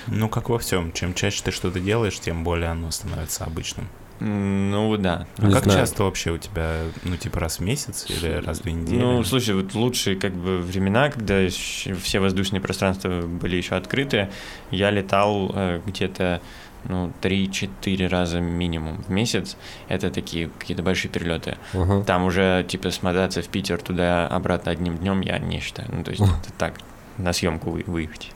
Ну, 0.08 0.30
как 0.30 0.50
во 0.50 0.58
всем. 0.58 0.92
Чем 0.94 1.14
чаще 1.14 1.44
ты 1.44 1.52
что-то 1.52 1.80
делаешь, 1.80 2.20
тем 2.20 2.44
более 2.44 2.70
оно 2.70 2.90
становится 2.90 3.44
обычным. 3.44 3.88
Ну 4.20 4.98
да. 4.98 5.28
А 5.38 5.46
Не 5.46 5.54
как 5.54 5.64
знаю. 5.66 5.80
часто 5.80 6.06
вообще 6.06 6.32
у 6.32 6.40
тебя, 6.40 6.78
ну, 7.04 7.18
типа 7.18 7.40
раз 7.40 7.58
в 7.60 7.62
месяц 7.62 8.08
или 8.10 8.30
раз 8.44 8.60
в 8.60 8.64
две 8.64 8.74
недели? 8.74 9.00
Ну, 9.00 9.24
слушай, 9.24 9.54
вот 9.54 9.76
лучшие 9.76 10.16
как 10.16 10.34
бы 10.34 10.58
времена, 10.58 11.10
когда 11.10 11.48
все 11.48 12.20
воздушные 12.20 12.62
пространства 12.62 13.22
были 13.22 13.58
еще 13.58 13.76
открыты, 13.76 14.30
я 14.72 14.90
летал 14.90 15.52
э, 15.54 15.82
где-то 15.86 16.42
ну, 16.86 17.12
3-4 17.22 18.08
раза 18.08 18.40
минимум 18.42 19.02
в 19.04 19.10
месяц. 19.10 19.58
Это 19.88 20.10
такие 20.12 20.50
какие-то 20.60 20.84
большие 20.84 21.12
перелеты. 21.12 21.58
Ага. 21.74 22.04
Там 22.04 22.24
уже, 22.26 22.66
типа, 22.68 22.92
смотаться 22.92 23.42
в 23.42 23.48
Питер 23.48 23.82
туда-обратно 23.82 24.72
одним 24.72 24.98
днем 24.98 25.22
я 25.22 25.40
не 25.40 25.60
считаю. 25.60 25.90
Ну, 25.92 26.04
то 26.04 26.12
есть 26.12 26.22
это 26.24 26.52
так, 26.58 26.80
на 27.18 27.34
съемку 27.34 27.72
вы- 27.72 27.84
выехать. 27.88 28.32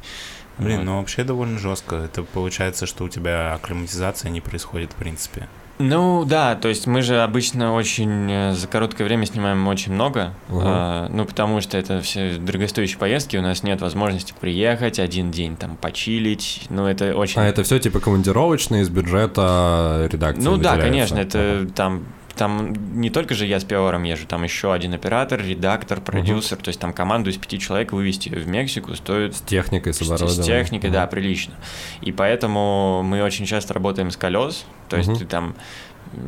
Блин, 0.57 0.77
Вот. 0.79 0.85
ну 0.85 0.97
вообще 0.99 1.23
довольно 1.23 1.59
жестко. 1.59 1.95
Это 1.97 2.23
получается, 2.23 2.85
что 2.85 3.03
у 3.03 3.09
тебя 3.09 3.53
акклиматизация 3.55 4.31
не 4.31 4.39
происходит 4.41 4.93
в 4.93 4.95
принципе. 4.95 5.47
Ну 5.78 6.23
да, 6.26 6.55
то 6.55 6.69
есть 6.69 6.88
мы 6.88 7.01
же 7.01 7.21
обычно 7.21 7.73
очень 7.73 8.32
э, 8.32 8.53
за 8.53 8.65
короткое 8.67 9.03
время 9.03 9.26
снимаем 9.26 9.67
очень 9.67 9.91
много, 9.91 10.34
Ага. 10.49 10.61
а, 10.63 11.09
ну 11.09 11.26
потому 11.26 11.59
что 11.59 11.78
это 11.78 11.99
все 11.99 12.36
дорогостоящие 12.38 12.97
поездки, 12.97 13.36
у 13.36 13.41
нас 13.41 13.61
нет 13.61 13.82
возможности 13.82 14.34
приехать 14.39 14.99
один 14.99 15.32
день 15.32 15.57
там 15.57 15.76
почилить, 15.76 16.61
ну 16.69 16.86
это 16.88 17.13
очень... 17.15 17.41
А 17.41 17.45
это 17.45 17.63
все 17.63 17.80
типа 17.80 17.99
командировочные 17.99 18.84
из 18.84 18.89
бюджета 18.89 20.07
редакции 20.11 20.43
ну 20.43 20.55
да, 20.55 20.78
конечно, 20.78 21.17
это 21.17 21.59
Ага. 21.63 21.69
там 21.76 22.03
там 22.36 22.99
не 22.99 23.09
только 23.09 23.33
же 23.33 23.45
я 23.45 23.59
с 23.59 23.63
пиаром 23.63 24.03
езжу, 24.03 24.27
там 24.27 24.43
еще 24.43 24.73
один 24.73 24.93
оператор, 24.93 25.41
редактор, 25.41 26.01
продюсер, 26.01 26.57
угу. 26.57 26.65
то 26.65 26.69
есть 26.69 26.79
там 26.79 26.93
команду 26.93 27.29
из 27.29 27.38
пяти 27.38 27.59
человек 27.59 27.91
вывести 27.91 28.29
в 28.29 28.47
Мексику 28.47 28.95
стоит... 28.95 29.36
С 29.36 29.41
техникой, 29.41 29.93
с 29.93 30.01
оборудованием. 30.01 30.43
С 30.43 30.45
техникой, 30.45 30.89
угу. 30.89 30.95
да, 30.95 31.07
прилично. 31.07 31.55
И 32.01 32.11
поэтому 32.11 33.03
мы 33.03 33.23
очень 33.23 33.45
часто 33.45 33.73
работаем 33.73 34.11
с 34.11 34.17
колес, 34.17 34.65
то 34.89 34.97
есть 34.97 35.09
угу. 35.09 35.19
ты 35.19 35.25
там 35.25 35.55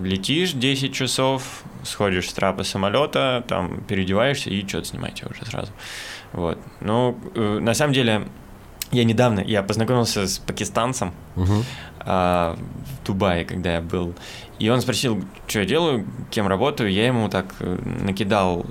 летишь 0.02 0.52
10 0.54 0.94
часов, 0.94 1.64
сходишь 1.84 2.30
с 2.30 2.34
трапа 2.34 2.64
самолета, 2.64 3.44
там 3.48 3.82
переодеваешься 3.82 4.50
и 4.50 4.68
что-то 4.68 4.88
снимаете 4.88 5.26
уже 5.30 5.46
сразу. 5.46 5.72
Вот. 6.34 6.58
Ну, 6.82 7.18
э, 7.36 7.60
на 7.60 7.74
самом 7.74 7.94
деле, 7.94 8.28
я 8.92 9.04
недавно, 9.04 9.40
я 9.40 9.64
познакомился 9.64 10.28
с 10.28 10.40
пакистанцем 10.40 11.14
угу. 11.36 11.64
а, 12.00 12.58
в 12.58 13.06
Дубае, 13.06 13.46
когда 13.46 13.76
я 13.76 13.82
был, 13.82 14.14
и 14.60 14.70
он 14.70 14.82
спросил, 14.82 15.24
что 15.48 15.60
я 15.60 15.66
делаю, 15.66 16.06
кем 16.32 16.48
работаю, 16.48 16.92
я 16.92 17.08
ему 17.08 17.30
так 17.30 17.54
э, 17.60 17.78
накидал 18.02 18.66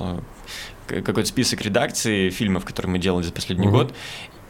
э, 0.88 1.02
какой-то 1.02 1.28
список 1.28 1.62
редакции 1.62 2.30
фильмов, 2.30 2.64
которые 2.64 2.92
мы 2.92 2.98
делали 2.98 3.22
за 3.22 3.32
последний 3.32 3.68
угу. 3.68 3.78
год, 3.78 3.94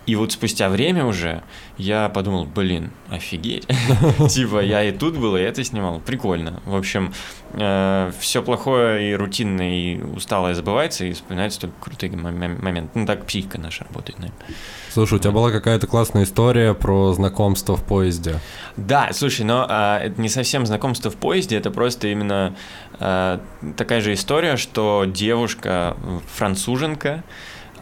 и 0.07 0.15
вот 0.15 0.33
спустя 0.33 0.69
время 0.69 1.05
уже 1.05 1.43
я 1.79 2.09
подумал, 2.09 2.45
блин, 2.47 2.93
офигеть. 3.11 3.67
Типа 4.31 4.63
я 4.63 4.85
и 4.85 4.93
тут 4.93 5.17
был, 5.17 5.37
и 5.37 5.41
это 5.41 5.65
снимал. 5.65 6.01
Прикольно. 6.01 6.63
В 6.65 6.77
общем, 6.77 7.13
э, 7.53 8.13
все 8.21 8.43
плохое 8.43 9.11
и 9.11 9.15
рутинное, 9.15 9.75
и 9.75 10.01
усталое 10.01 10.55
забывается, 10.55 11.05
и 11.05 11.13
вспоминается 11.13 11.63
только 11.63 11.75
крутые 11.81 12.17
моменты. 12.17 12.91
Ну 12.95 13.05
так 13.05 13.27
психика 13.27 13.59
наша 13.59 13.85
работает, 13.85 14.19
наверное. 14.21 14.47
Слушай, 14.91 15.15
у 15.15 15.19
тебя 15.19 15.33
была 15.33 15.51
какая-то 15.51 15.87
классная 15.87 16.23
история 16.23 16.73
про 16.73 17.13
знакомство 17.13 17.77
в 17.77 17.83
поезде. 17.83 18.41
Да, 18.77 19.11
слушай, 19.13 19.45
но 19.45 19.67
а, 19.69 19.99
это 19.99 20.21
не 20.21 20.29
совсем 20.29 20.65
знакомство 20.65 21.11
в 21.11 21.17
поезде, 21.17 21.57
это 21.57 21.71
просто 21.71 22.09
именно 22.09 22.55
а, 22.99 23.41
такая 23.77 24.01
же 24.01 24.15
история, 24.15 24.57
что 24.57 25.05
девушка 25.05 25.97
француженка, 26.33 27.25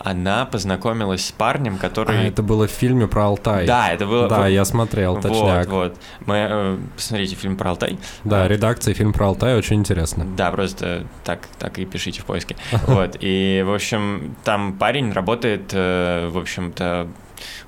она 0.04 0.44
познакомилась 0.44 1.26
с 1.26 1.32
парнем, 1.32 1.78
который... 1.78 2.18
А, 2.18 2.22
это 2.24 2.42
было 2.42 2.68
в 2.68 2.70
фильме 2.70 3.08
про 3.08 3.24
Алтай. 3.24 3.66
Да, 3.66 3.90
это 3.90 4.06
было... 4.06 4.28
Да, 4.28 4.46
я 4.46 4.66
смотрел, 4.66 5.18
точняк. 5.20 5.66
Вот, 5.68 5.92
вот. 5.92 5.98
Мы, 6.26 6.46
э, 6.48 6.78
посмотрите 6.94 7.34
фильм 7.34 7.56
про 7.56 7.70
Алтай. 7.70 7.98
Да, 8.22 8.46
редакция 8.46 8.92
фильм 8.92 9.14
про 9.14 9.28
Алтай 9.28 9.56
очень 9.56 9.76
интересно. 9.76 10.26
Да, 10.36 10.50
просто 10.50 11.06
так, 11.24 11.40
так 11.58 11.78
и 11.78 11.86
пишите 11.86 12.20
в 12.20 12.26
поиске. 12.26 12.56
Вот, 12.86 13.16
и, 13.20 13.64
в 13.66 13.72
общем, 13.72 14.36
там 14.44 14.74
парень 14.74 15.10
работает, 15.10 15.70
э, 15.72 16.28
в 16.28 16.36
общем-то, 16.36 17.08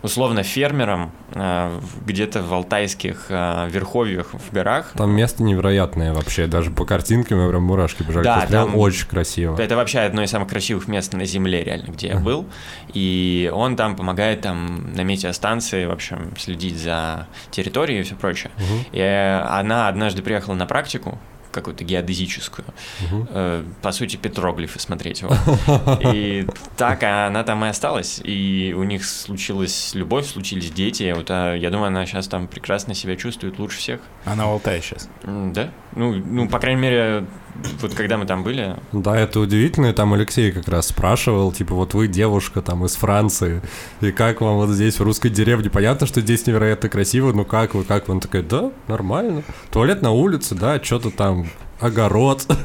условно 0.02 0.42
фермером 0.42 1.12
э, 1.32 1.80
где-то 2.04 2.42
в 2.42 2.52
алтайских 2.52 3.26
э, 3.28 3.68
верховьях 3.70 4.32
в 4.32 4.52
горах. 4.52 4.92
Там 4.96 5.10
место 5.10 5.42
невероятное 5.42 6.12
вообще, 6.12 6.46
даже 6.46 6.70
по 6.70 6.84
картинкам 6.84 7.42
я 7.42 7.48
прям 7.48 7.62
мурашки 7.62 8.02
бежали. 8.02 8.24
Да, 8.24 8.46
там 8.46 8.76
очень 8.76 9.06
красиво. 9.06 9.60
Это 9.60 9.76
вообще 9.76 10.00
одно 10.00 10.22
из 10.22 10.30
самых 10.30 10.48
красивых 10.48 10.88
мест 10.88 11.12
на 11.12 11.24
Земле, 11.24 11.64
реально, 11.64 11.90
где 11.90 12.08
я 12.08 12.16
был. 12.16 12.46
И 12.92 13.50
он 13.52 13.76
там 13.76 13.96
помогает 13.96 14.42
там 14.42 14.92
на 14.94 15.02
метеостанции, 15.02 15.86
в 15.86 15.90
общем, 15.90 16.32
следить 16.38 16.78
за 16.78 17.26
территорией 17.50 18.00
и 18.00 18.02
все 18.02 18.14
прочее. 18.14 18.50
И 18.92 19.00
она 19.00 19.88
однажды 19.88 20.22
приехала 20.22 20.54
на 20.54 20.66
практику, 20.66 21.18
какую-то 21.56 21.84
геодезическую, 21.84 22.64
угу. 23.04 23.26
э, 23.30 23.64
по 23.82 23.92
сути, 23.92 24.16
петроглифы 24.16 24.78
смотреть. 24.78 25.22
Вот. 25.22 25.36
И 26.14 26.46
так 26.76 27.02
она 27.02 27.42
там 27.42 27.64
и 27.64 27.68
осталась, 27.68 28.20
и 28.22 28.74
у 28.76 28.82
них 28.84 29.04
случилась 29.04 29.94
любовь, 29.94 30.26
случились 30.26 30.70
дети. 30.70 31.12
Вот, 31.16 31.26
а, 31.30 31.54
я 31.54 31.70
думаю, 31.70 31.88
она 31.88 32.06
сейчас 32.06 32.28
там 32.28 32.46
прекрасно 32.46 32.94
себя 32.94 33.16
чувствует 33.16 33.58
лучше 33.58 33.78
всех. 33.78 34.00
Она 34.24 34.46
в 34.46 34.50
Алтае 34.50 34.82
сейчас? 34.82 35.08
Да. 35.24 35.70
Ну, 35.94 36.14
ну, 36.14 36.48
по 36.48 36.58
крайней 36.58 36.80
мере, 36.80 37.26
вот 37.80 37.94
когда 37.94 38.18
мы 38.18 38.26
там 38.26 38.42
были. 38.42 38.76
Да, 38.92 39.18
это 39.18 39.40
удивительно, 39.40 39.92
там 39.92 40.14
Алексей 40.14 40.52
как 40.52 40.68
раз 40.68 40.88
спрашивал, 40.88 41.52
типа, 41.52 41.74
вот 41.74 41.94
вы 41.94 42.08
девушка 42.08 42.62
там 42.62 42.84
из 42.84 42.94
Франции, 42.96 43.62
и 44.00 44.12
как 44.12 44.40
вам 44.40 44.56
вот 44.56 44.70
здесь 44.70 44.98
в 44.98 45.02
русской 45.02 45.28
деревне? 45.28 45.70
Понятно, 45.70 46.06
что 46.06 46.20
здесь 46.20 46.46
невероятно 46.46 46.88
красиво, 46.88 47.32
но 47.32 47.44
как 47.44 47.74
вы, 47.74 47.84
как 47.84 48.08
вы? 48.08 48.14
Он 48.14 48.20
такой, 48.20 48.42
да, 48.42 48.70
нормально. 48.88 49.42
Туалет 49.70 50.02
на 50.02 50.10
улице, 50.10 50.54
да, 50.54 50.82
что-то 50.82 51.10
там 51.10 51.46
огород. 51.80 52.46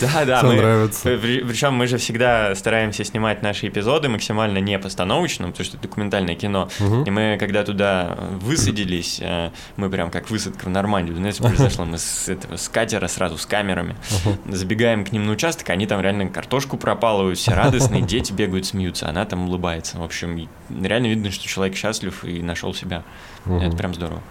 Да, 0.00 0.24
да, 0.24 0.42
мы, 0.42 0.54
нравится. 0.54 1.18
Причем 1.20 1.74
мы 1.74 1.86
же 1.86 1.98
всегда 1.98 2.54
стараемся 2.54 3.04
снимать 3.04 3.42
наши 3.42 3.68
эпизоды 3.68 4.08
максимально 4.08 4.58
не 4.58 4.78
постановочно, 4.78 5.48
потому 5.48 5.64
что 5.64 5.76
это 5.76 5.88
документальное 5.88 6.34
кино. 6.34 6.68
Угу. 6.80 7.04
И 7.04 7.10
мы, 7.10 7.36
когда 7.38 7.64
туда 7.64 8.16
высадились, 8.40 9.18
э, 9.20 9.50
мы 9.76 9.90
прям 9.90 10.10
как 10.10 10.30
высадка 10.30 10.66
в 10.66 10.68
Нормандию, 10.68 11.16
знаете, 11.16 11.42
произошло, 11.42 11.84
мы 11.84 11.98
с 11.98 12.28
этого 12.28 12.56
с 12.56 12.68
катера 12.68 13.08
сразу 13.08 13.38
с 13.38 13.46
камерами 13.46 13.96
угу. 14.24 14.54
забегаем 14.54 15.04
к 15.04 15.12
ним 15.12 15.26
на 15.26 15.32
участок, 15.32 15.70
они 15.70 15.86
там 15.86 16.00
реально 16.00 16.28
картошку 16.28 16.76
пропалывают, 16.76 17.38
все 17.38 17.54
радостные, 17.54 18.02
дети 18.02 18.32
бегают, 18.32 18.66
смеются, 18.66 19.08
она 19.08 19.24
там 19.24 19.48
улыбается. 19.48 19.98
В 19.98 20.02
общем, 20.02 20.48
реально 20.68 21.06
видно, 21.08 21.30
что 21.30 21.46
человек 21.48 21.76
счастлив 21.76 22.24
и 22.24 22.42
нашел 22.42 22.74
себя. 22.74 23.04
Угу. 23.46 23.56
Это 23.60 23.76
прям 23.76 23.94
здорово. 23.94 24.22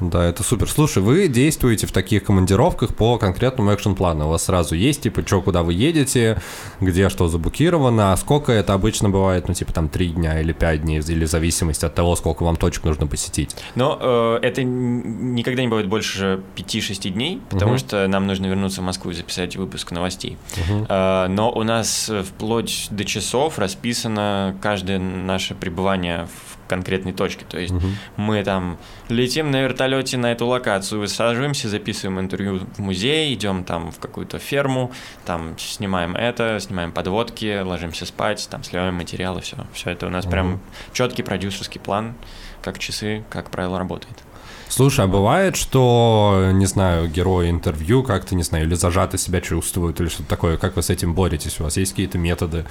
Да, 0.00 0.24
это 0.24 0.42
супер. 0.42 0.68
Слушай, 0.68 1.02
вы 1.02 1.28
действуете 1.28 1.86
в 1.86 1.92
таких 1.92 2.24
командировках 2.24 2.94
по 2.94 3.18
конкретному 3.18 3.70
экшн-плану. 3.70 4.26
У 4.26 4.28
вас 4.28 4.44
сразу 4.44 4.74
есть, 4.74 5.02
типа, 5.02 5.26
что, 5.26 5.40
куда 5.40 5.62
вы 5.62 5.72
едете, 5.72 6.40
где 6.80 7.08
что 7.08 7.28
заблокировано, 7.28 8.12
а 8.12 8.16
сколько 8.16 8.52
это 8.52 8.74
обычно 8.74 9.08
бывает, 9.08 9.48
ну, 9.48 9.54
типа, 9.54 9.72
там, 9.72 9.88
три 9.88 10.08
дня 10.08 10.40
или 10.40 10.52
пять 10.52 10.82
дней, 10.82 11.00
или 11.00 11.24
в 11.24 11.28
зависимости 11.28 11.84
от 11.84 11.94
того, 11.94 12.14
сколько 12.16 12.42
вам 12.42 12.56
точек 12.56 12.84
нужно 12.84 13.06
посетить? 13.06 13.56
Но 13.74 13.98
э, 14.00 14.38
это 14.42 14.62
никогда 14.62 15.62
не 15.62 15.68
бывает 15.68 15.88
больше 15.88 16.42
5-6 16.56 17.10
дней, 17.10 17.40
потому 17.48 17.72
угу. 17.72 17.78
что 17.78 18.06
нам 18.06 18.26
нужно 18.26 18.46
вернуться 18.46 18.82
в 18.82 18.84
Москву 18.84 19.10
и 19.12 19.14
записать 19.14 19.56
выпуск 19.56 19.92
новостей. 19.92 20.36
Угу. 20.56 20.86
Э, 20.88 21.26
но 21.28 21.50
у 21.50 21.62
нас 21.62 22.10
вплоть 22.24 22.88
до 22.90 23.04
часов 23.04 23.58
расписано 23.58 24.56
каждое 24.60 24.98
наше 24.98 25.54
пребывание 25.54 26.26
в 26.26 26.55
конкретной 26.66 27.12
точке. 27.12 27.44
То 27.48 27.58
есть 27.58 27.72
угу. 27.72 27.86
мы 28.16 28.42
там 28.44 28.78
летим 29.08 29.50
на 29.50 29.62
вертолете 29.62 30.16
на 30.16 30.32
эту 30.32 30.46
локацию, 30.46 31.00
высаживаемся, 31.00 31.68
записываем 31.68 32.20
интервью 32.20 32.60
в 32.76 32.78
музей, 32.78 33.32
идем 33.34 33.64
там 33.64 33.90
в 33.90 33.98
какую-то 33.98 34.38
ферму, 34.38 34.92
там 35.24 35.56
снимаем 35.58 36.16
это, 36.16 36.58
снимаем 36.60 36.92
подводки, 36.92 37.62
ложимся 37.62 38.06
спать, 38.06 38.46
там 38.50 38.62
сливаем 38.62 38.94
материалы, 38.94 39.40
все. 39.40 39.56
Все 39.72 39.90
это 39.90 40.06
у 40.06 40.10
нас 40.10 40.24
угу. 40.24 40.32
прям 40.32 40.60
четкий 40.92 41.22
продюсерский 41.22 41.80
план, 41.80 42.14
как 42.62 42.78
часы, 42.78 43.24
как 43.30 43.50
правило, 43.50 43.78
работает. 43.78 44.25
Слушай, 44.68 45.04
а 45.04 45.08
бывает, 45.08 45.56
что, 45.56 46.50
не 46.52 46.66
знаю, 46.66 47.08
герои 47.08 47.50
интервью 47.50 48.02
как-то, 48.02 48.34
не 48.34 48.42
знаю, 48.42 48.66
или 48.66 48.74
зажаты 48.74 49.16
себя 49.16 49.40
чувствуют, 49.40 50.00
или 50.00 50.08
что-то 50.08 50.28
такое, 50.28 50.56
как 50.58 50.76
вы 50.76 50.82
с 50.82 50.90
этим 50.90 51.14
боретесь? 51.14 51.60
У 51.60 51.64
вас 51.64 51.76
есть 51.76 51.92
какие-то 51.92 52.18
методы, 52.18 52.64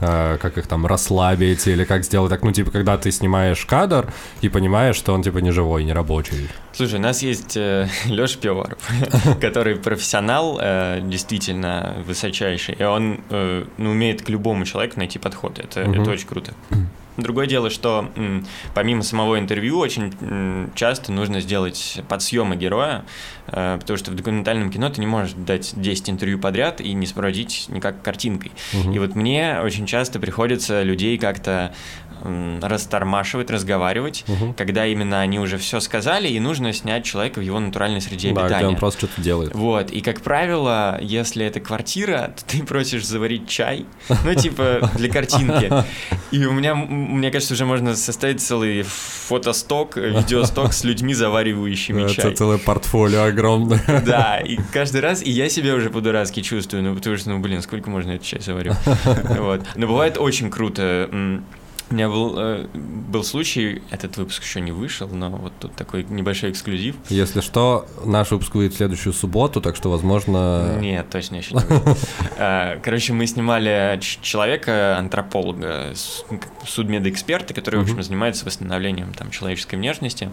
э, 0.00 0.38
как 0.40 0.58
их 0.58 0.66
там 0.66 0.86
расслабить, 0.86 1.66
или 1.66 1.84
как 1.84 2.04
сделать 2.04 2.30
так, 2.30 2.42
ну, 2.42 2.52
типа, 2.52 2.70
когда 2.70 2.96
ты 2.96 3.12
снимаешь 3.12 3.64
кадр 3.66 4.12
и 4.40 4.48
понимаешь, 4.48 4.96
что 4.96 5.12
он, 5.12 5.22
типа, 5.22 5.38
не 5.38 5.50
живой, 5.50 5.84
не 5.84 5.92
рабочий? 5.92 6.48
Слушай, 6.72 6.98
у 6.98 7.02
нас 7.02 7.22
есть 7.22 7.56
э, 7.56 7.88
Леша 8.06 8.38
Пивоваров, 8.40 8.78
который 9.40 9.76
профессионал, 9.76 10.58
э, 10.60 11.00
действительно 11.02 11.96
высочайший, 12.06 12.74
и 12.74 12.82
он 12.82 13.20
э, 13.30 13.64
ну, 13.76 13.90
умеет 13.90 14.22
к 14.22 14.28
любому 14.30 14.64
человеку 14.64 14.98
найти 14.98 15.18
подход, 15.18 15.58
это, 15.58 15.80
это 15.80 16.10
очень 16.10 16.26
круто. 16.26 16.54
Другое 17.16 17.46
дело, 17.46 17.70
что 17.70 18.10
помимо 18.74 19.02
самого 19.02 19.38
интервью 19.38 19.78
очень 19.78 20.12
часто 20.74 21.12
нужно 21.12 21.40
сделать 21.40 22.00
подсъемы 22.08 22.56
героя, 22.56 23.04
э, 23.46 23.78
потому 23.78 23.96
что 23.98 24.10
в 24.10 24.14
документальном 24.14 24.70
кино 24.70 24.88
ты 24.88 25.00
не 25.00 25.06
можешь 25.06 25.34
дать 25.34 25.72
10 25.76 26.10
интервью 26.10 26.38
подряд 26.38 26.80
и 26.80 26.92
не 26.92 27.06
сопроводить 27.06 27.66
никак 27.68 28.02
картинкой. 28.02 28.52
Угу. 28.72 28.92
И 28.92 28.98
вот 28.98 29.14
мне 29.14 29.58
очень 29.62 29.86
часто 29.86 30.18
приходится 30.20 30.82
людей 30.82 31.18
как-то 31.18 31.74
растормашивать, 32.60 33.50
разговаривать, 33.50 34.24
угу. 34.28 34.54
когда 34.56 34.86
именно 34.86 35.20
они 35.20 35.38
уже 35.38 35.58
все 35.58 35.80
сказали, 35.80 36.28
и 36.28 36.40
нужно 36.40 36.72
снять 36.72 37.04
человека 37.04 37.40
в 37.40 37.42
его 37.42 37.58
натуральной 37.60 38.00
среде 38.00 38.32
да, 38.32 38.42
обитания. 38.42 38.62
Да, 38.62 38.68
он 38.68 38.76
просто 38.76 39.06
что-то 39.06 39.22
делает. 39.22 39.54
Вот, 39.54 39.90
и 39.90 40.00
как 40.00 40.20
правило, 40.20 40.98
если 41.00 41.44
это 41.44 41.60
квартира, 41.60 42.34
то 42.36 42.44
ты 42.44 42.62
просишь 42.62 43.06
заварить 43.06 43.48
чай, 43.48 43.86
ну, 44.24 44.34
типа, 44.36 44.90
для 44.94 45.08
картинки. 45.10 45.72
И 46.30 46.44
у 46.44 46.52
меня, 46.52 46.74
мне 46.74 47.30
кажется, 47.30 47.54
уже 47.54 47.64
можно 47.64 47.94
составить 47.94 48.40
целый 48.40 48.82
фотосток, 48.82 49.96
видеосток 49.96 50.72
с 50.72 50.84
людьми, 50.84 51.14
заваривающими 51.14 52.08
чай. 52.08 52.26
Это 52.26 52.36
целое 52.36 52.58
портфолио 52.58 53.24
огромное. 53.24 53.82
Да, 54.02 54.38
и 54.38 54.58
каждый 54.72 55.00
раз, 55.00 55.22
и 55.22 55.30
я 55.30 55.48
себя 55.48 55.74
уже 55.74 55.88
по-дурацки 55.88 56.40
чувствую, 56.40 56.82
ну, 56.82 56.94
потому 56.94 57.16
что, 57.16 57.30
ну, 57.30 57.38
блин, 57.38 57.62
сколько 57.62 57.88
можно 57.88 58.12
этот 58.12 58.26
чай 58.26 58.40
заварить? 58.40 58.74
Вот. 59.38 59.62
Но 59.76 59.86
бывает 59.86 60.18
очень 60.18 60.50
круто 60.50 61.08
У 61.92 61.94
меня 61.94 62.08
был, 62.08 62.34
э, 62.38 62.66
был 62.74 63.22
случай, 63.22 63.82
этот 63.90 64.16
выпуск 64.16 64.42
еще 64.42 64.62
не 64.62 64.72
вышел, 64.72 65.08
но 65.08 65.28
вот 65.28 65.52
тут 65.60 65.74
такой 65.74 66.04
небольшой 66.04 66.50
эксклюзив. 66.50 66.96
Если 67.10 67.42
что, 67.42 67.86
наш 68.02 68.30
выпуск 68.30 68.54
выйдет 68.54 68.72
в 68.72 68.76
следующую 68.78 69.12
субботу, 69.12 69.60
так 69.60 69.76
что, 69.76 69.90
возможно... 69.90 70.78
Нет, 70.80 71.10
точно 71.10 71.36
еще 71.36 71.54
не 71.54 71.60
выйдет. 71.60 71.98
А, 72.38 72.78
короче, 72.82 73.12
мы 73.12 73.26
снимали 73.26 74.00
человека, 74.00 74.96
антрополога, 74.96 75.92
судмедэксперта, 76.66 77.52
который, 77.52 77.80
в 77.80 77.82
общем, 77.82 78.02
занимается 78.02 78.46
восстановлением 78.46 79.12
там, 79.12 79.30
человеческой 79.30 79.74
внешности. 79.74 80.30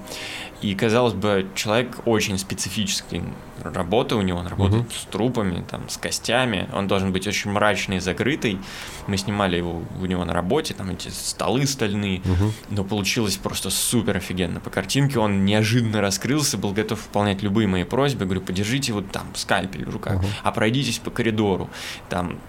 И, 0.62 0.74
казалось 0.76 1.14
бы, 1.14 1.46
человек 1.56 1.98
очень 2.06 2.38
специфический. 2.38 3.22
Работа 3.62 4.16
у 4.16 4.22
него, 4.22 4.40
он 4.40 4.48
работает 4.48 4.90
с 4.94 5.04
трупами, 5.12 5.62
там, 5.70 5.90
с 5.90 5.98
костями. 5.98 6.70
Он 6.74 6.88
должен 6.88 7.12
быть 7.12 7.28
очень 7.28 7.52
мрачный, 7.52 8.00
закрытый. 8.00 8.60
Мы 9.08 9.18
снимали 9.18 9.58
его 9.58 9.84
у 10.02 10.06
него 10.06 10.24
на 10.24 10.34
работе, 10.34 10.74
там 10.74 10.92
эти 10.92 11.10
столы 11.10 11.49
стальные, 11.68 12.20
угу. 12.20 12.52
но 12.70 12.84
получилось 12.84 13.38
просто 13.38 13.70
супер 13.70 14.18
офигенно. 14.18 14.60
По 14.60 14.70
картинке 14.70 15.20
он 15.20 15.46
неожиданно 15.46 16.02
раскрылся, 16.02 16.58
был 16.58 16.72
готов 16.72 17.04
выполнять 17.06 17.42
любые 17.42 17.68
мои 17.68 17.84
просьбы. 17.84 18.26
Говорю, 18.26 18.42
подержите 18.42 18.94
вот 18.94 19.12
там 19.12 19.28
скальпель 19.36 19.86
в 19.86 19.90
руках, 19.90 20.18
угу. 20.18 20.28
а 20.44 20.52
пройдитесь 20.52 21.00
по 21.00 21.12
коридору. 21.12 21.70
Там 22.10 22.40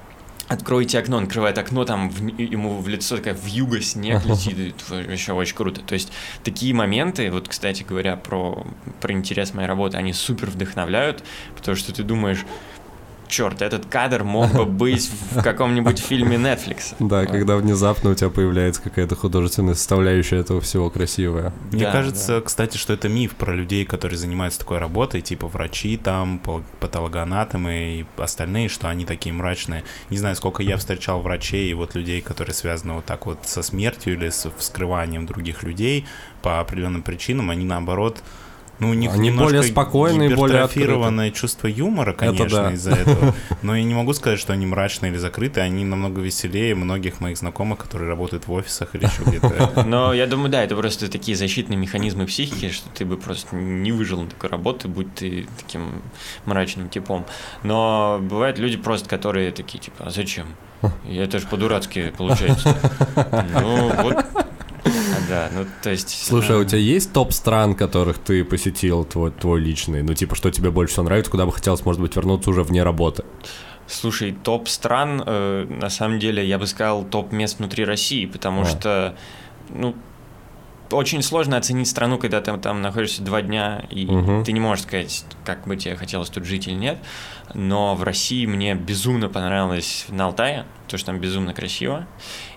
откройте 0.51 0.99
окно, 0.99 1.19
он 1.19 1.25
открывает 1.25 1.57
окно, 1.59 1.85
там 1.85 2.11
в, 2.11 2.27
ему 2.39 2.81
в 2.81 2.89
лицо 2.89 3.17
такая 3.17 3.35
вьюга 3.41 3.81
снег 3.81 4.25
летит, 4.25 4.75
еще 4.91 5.33
очень 5.33 5.55
круто. 5.55 5.81
То 5.81 5.95
есть 5.95 6.11
такие 6.43 6.75
моменты, 6.75 7.31
вот, 7.31 7.49
кстати 7.49 7.85
говоря, 7.89 8.17
про, 8.17 8.67
про 9.01 9.13
интерес 9.13 9.55
моей 9.55 9.69
работы, 9.69 9.97
они 9.97 10.13
супер 10.13 10.51
вдохновляют, 10.51 11.23
потому 11.57 11.77
что 11.77 11.95
ты 11.95 12.03
думаешь, 12.03 12.45
черт, 13.31 13.63
этот 13.63 13.87
кадр 13.87 14.25
мог 14.25 14.53
бы 14.53 14.65
быть 14.81 15.11
в 15.31 15.43
каком-нибудь 15.43 15.99
фильме 15.99 16.37
Netflix. 16.37 16.95
Да, 16.99 17.25
когда 17.27 17.57
внезапно 17.57 18.11
у 18.11 18.15
тебя 18.15 18.31
появляется 18.31 18.83
какая-то 18.83 19.17
художественная 19.17 19.75
составляющая 19.75 20.37
этого 20.37 20.61
всего 20.61 20.91
красивая. 20.91 21.53
Мне 21.73 21.91
кажется, 21.91 22.41
кстати, 22.41 22.77
что 22.77 22.93
это 22.93 23.09
миф 23.09 23.35
про 23.37 23.55
людей, 23.55 23.85
которые 23.85 24.19
занимаются 24.19 24.61
такой 24.61 24.79
работой, 24.79 25.21
типа 25.21 25.47
врачи 25.47 25.97
там, 25.97 26.41
патологоанатомы 26.81 28.01
и 28.01 28.07
остальные, 28.17 28.69
что 28.69 28.89
они 28.89 29.05
такие 29.05 29.33
мрачные. 29.33 29.85
Не 30.11 30.19
знаю, 30.19 30.37
сколько 30.37 30.63
я 30.63 30.77
встречал 30.77 31.21
врачей 31.21 31.71
и 31.71 31.75
вот 31.75 31.95
людей, 31.95 32.21
которые 32.21 32.55
связаны 32.55 32.95
вот 32.95 33.05
так 33.05 33.27
вот 33.27 33.39
со 33.47 33.63
смертью 33.63 34.15
или 34.15 34.29
с 34.29 34.51
вскрыванием 34.59 35.27
других 35.27 35.63
людей 35.63 36.07
по 36.43 36.61
определенным 36.61 37.03
причинам, 37.03 37.51
они 37.51 37.65
наоборот 37.65 38.23
ну, 38.81 38.91
у 38.91 38.95
них 38.95 39.13
Они 39.13 39.31
более 39.31 39.63
спокойные, 39.63 40.35
более 40.35 40.63
открытые. 40.63 41.33
чувство 41.33 41.67
юмора, 41.67 42.15
конечно, 42.15 42.45
это 42.45 42.57
да. 42.57 42.73
из-за 42.73 42.93
этого. 42.93 43.35
Но 43.63 43.77
я 43.77 43.85
не 43.85 43.95
могу 43.95 44.15
сказать, 44.15 44.41
что 44.41 44.55
они 44.55 44.65
мрачные 44.65 45.13
или 45.13 45.19
закрытые. 45.19 45.65
Они 45.65 45.85
намного 45.85 46.23
веселее 46.23 46.75
многих 46.75 47.21
моих 47.21 47.37
знакомых, 47.37 47.79
которые 47.79 48.09
работают 48.09 48.47
в 48.47 48.53
офисах 48.53 48.95
или 48.95 49.05
еще 49.05 49.23
где-то. 49.27 49.85
Но 49.87 50.15
я 50.15 50.27
думаю, 50.27 50.51
да, 50.51 50.65
это 50.65 50.77
просто 50.77 51.11
такие 51.11 51.37
защитные 51.37 51.77
механизмы 51.77 52.25
психики, 52.25 52.71
что 52.71 52.89
ты 52.89 53.05
бы 53.05 53.19
просто 53.19 53.55
не 53.55 53.93
выжил 53.93 54.23
на 54.23 54.31
такой 54.31 54.49
работе, 54.49 54.89
будь 54.89 55.15
ты 55.15 55.47
таким 55.59 56.01
мрачным 56.47 56.89
типом. 56.89 57.27
Но 57.63 58.19
бывают 58.23 58.59
люди 58.59 58.79
просто, 58.79 59.11
которые 59.11 59.53
такие, 59.53 59.79
типа, 59.79 60.05
а 60.07 60.11
зачем? 60.11 60.47
И 61.07 61.17
это 61.17 61.39
же 61.39 61.47
по-дурацки 61.47 62.15
получается. 62.17 62.75
Ну, 63.53 63.93
вот 64.03 64.25
да, 65.29 65.51
ну 65.55 65.67
то 65.83 65.91
есть... 65.91 66.09
Слушай, 66.27 66.57
а 66.57 66.59
у 66.61 66.65
тебя 66.65 66.79
есть 66.79 67.13
топ 67.13 67.33
стран, 67.33 67.75
которых 67.75 68.19
ты 68.19 68.45
посетил, 68.45 69.05
твой, 69.05 69.31
твой 69.31 69.61
личный? 69.61 70.03
Ну 70.03 70.15
типа, 70.15 70.35
что 70.35 70.51
тебе 70.51 70.71
больше 70.71 70.93
всего 70.93 71.05
нравится, 71.05 71.31
куда 71.31 71.47
бы 71.47 71.53
хотелось, 71.53 71.85
может 71.85 72.01
быть, 72.01 72.17
вернуться 72.17 72.51
уже 72.51 72.63
вне 72.63 72.83
работы? 72.83 73.25
Слушай, 73.87 74.33
топ 74.33 74.69
стран, 74.69 75.23
э, 75.27 75.67
на 75.69 75.91
самом 75.91 76.19
деле, 76.19 76.47
я 76.47 76.59
бы 76.59 76.67
сказал, 76.67 77.05
топ 77.05 77.33
мест 77.33 77.59
внутри 77.59 77.85
России, 77.85 78.27
потому 78.27 78.63
а. 78.63 78.65
что, 78.65 79.17
ну, 79.69 79.95
очень 80.93 81.23
сложно 81.23 81.57
оценить 81.57 81.89
страну, 81.89 82.19
когда 82.19 82.41
ты 82.41 82.57
там 82.59 82.83
находишься 82.83 83.23
два 83.23 83.43
дня, 83.43 83.85
и 83.91 84.07
угу. 84.07 84.45
ты 84.45 84.53
не 84.53 84.61
можешь 84.61 84.85
сказать, 84.85 85.25
как 85.45 85.67
бы 85.67 85.77
тебе 85.77 85.97
хотелось 85.97 86.31
тут 86.31 86.45
жить 86.45 86.69
или 86.69 86.75
нет. 86.75 86.99
Но 87.55 87.95
в 87.95 88.03
России 88.03 88.47
мне 88.47 88.75
безумно 88.75 89.29
понравилось 89.29 90.07
на 90.09 90.27
Алтае, 90.27 90.67
потому 90.85 90.99
что 90.99 91.07
там 91.07 91.21
безумно 91.21 91.55
красиво. 91.55 92.07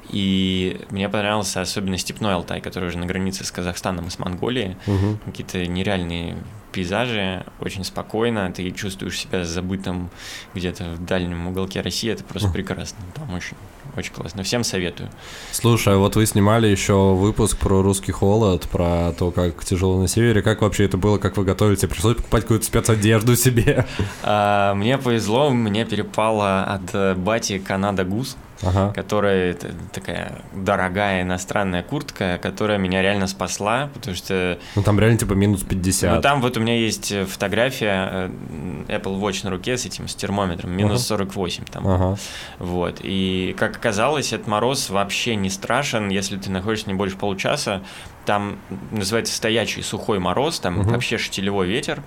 И 0.10 0.82
мне 0.90 1.10
понравился 1.10 1.62
особенно 1.62 1.98
степной 1.98 2.34
Алтай, 2.34 2.62
который 2.62 2.90
уже 2.90 2.98
на 2.98 3.06
границе 3.06 3.46
с 3.46 3.52
Казахстаном 3.52 4.08
и 4.08 4.10
с 4.10 4.20
Монголией. 4.20 4.78
Угу. 4.86 5.20
Какие-то 5.26 5.66
нереальные 5.66 6.38
пейзажи, 6.74 7.46
очень 7.60 7.84
спокойно, 7.84 8.52
ты 8.52 8.70
чувствуешь 8.72 9.20
себя 9.20 9.46
забытым 9.46 10.10
где-то 10.54 10.86
в 10.96 11.06
дальнем 11.06 11.48
уголке 11.48 11.82
России, 11.82 12.12
это 12.12 12.24
просто 12.24 12.50
прекрасно, 12.50 12.98
там 13.16 13.32
очень, 13.34 13.56
очень 13.96 14.14
классно, 14.14 14.44
всем 14.44 14.64
советую. 14.64 15.10
Слушай, 15.52 15.96
а 15.96 15.98
вот 15.98 16.16
вы 16.16 16.26
снимали 16.26 16.68
еще 16.68 17.14
выпуск 17.14 17.58
про 17.58 17.82
русский 17.82 18.12
холод, 18.12 18.68
про 18.70 19.14
то, 19.14 19.32
как 19.32 19.64
тяжело 19.64 20.00
на 20.00 20.08
севере, 20.08 20.42
как 20.42 20.62
вообще 20.62 20.86
это 20.86 20.98
было, 20.98 21.18
как 21.18 21.38
вы 21.38 21.44
готовили, 21.44 21.76
тебе 21.76 21.90
пришлось 21.90 22.16
покупать 22.16 22.44
какую-то 22.44 22.66
спецодежду 22.66 23.36
себе? 23.36 23.86
А, 24.24 24.74
мне 24.76 24.98
повезло, 24.98 25.50
мне 25.50 25.86
перепало 25.86 26.64
от 26.64 27.18
бати 27.18 27.60
Канада 27.60 28.04
Гус, 28.04 28.38
ага. 28.62 28.94
которая 28.94 29.56
такая 29.92 30.42
дорогая 30.54 31.24
иностранная 31.24 31.84
куртка, 31.84 32.40
которая 32.42 32.78
меня 32.78 33.02
реально 33.02 33.28
спасла, 33.28 33.90
потому 33.94 34.16
что... 34.16 34.60
Ну 34.76 34.84
там 34.84 35.00
реально 35.00 35.18
типа 35.18 35.34
минус 35.34 35.64
50. 35.64 36.16
Ну 36.16 36.22
там 36.22 36.42
вот 36.42 36.58
у 36.58 36.60
меня 36.60 36.78
есть 36.78 37.14
фотография 37.28 38.10
э, 38.12 38.30
Apple 38.88 39.20
Watch 39.20 39.44
на 39.44 39.50
руке 39.50 39.78
с 39.78 39.86
этим, 39.86 40.08
с 40.08 40.16
термометром, 40.16 40.72
минус 40.72 41.02
ага. 41.12 41.24
48 41.24 41.66
там. 41.66 41.88
Ага. 41.88 42.18
Вот, 42.60 43.00
и 43.02 43.56
как 43.58 43.78
оказалось, 43.78 44.34
этот 44.34 44.48
мороз 44.48 44.90
вообще 44.90 45.36
не 45.36 45.50
страшен, 45.50 46.10
если 46.10 46.38
ты 46.38 46.52
находишься 46.52 46.88
не 46.88 46.94
больше 46.94 47.18
получаса, 47.18 47.82
там 48.26 48.58
называется 48.92 49.36
стоячий 49.36 49.84
сухой 49.84 50.20
мороз, 50.20 50.60
там 50.60 50.80
угу. 50.80 50.90
вообще 50.92 51.18
штилевой 51.18 51.68
ветер, 51.68 52.02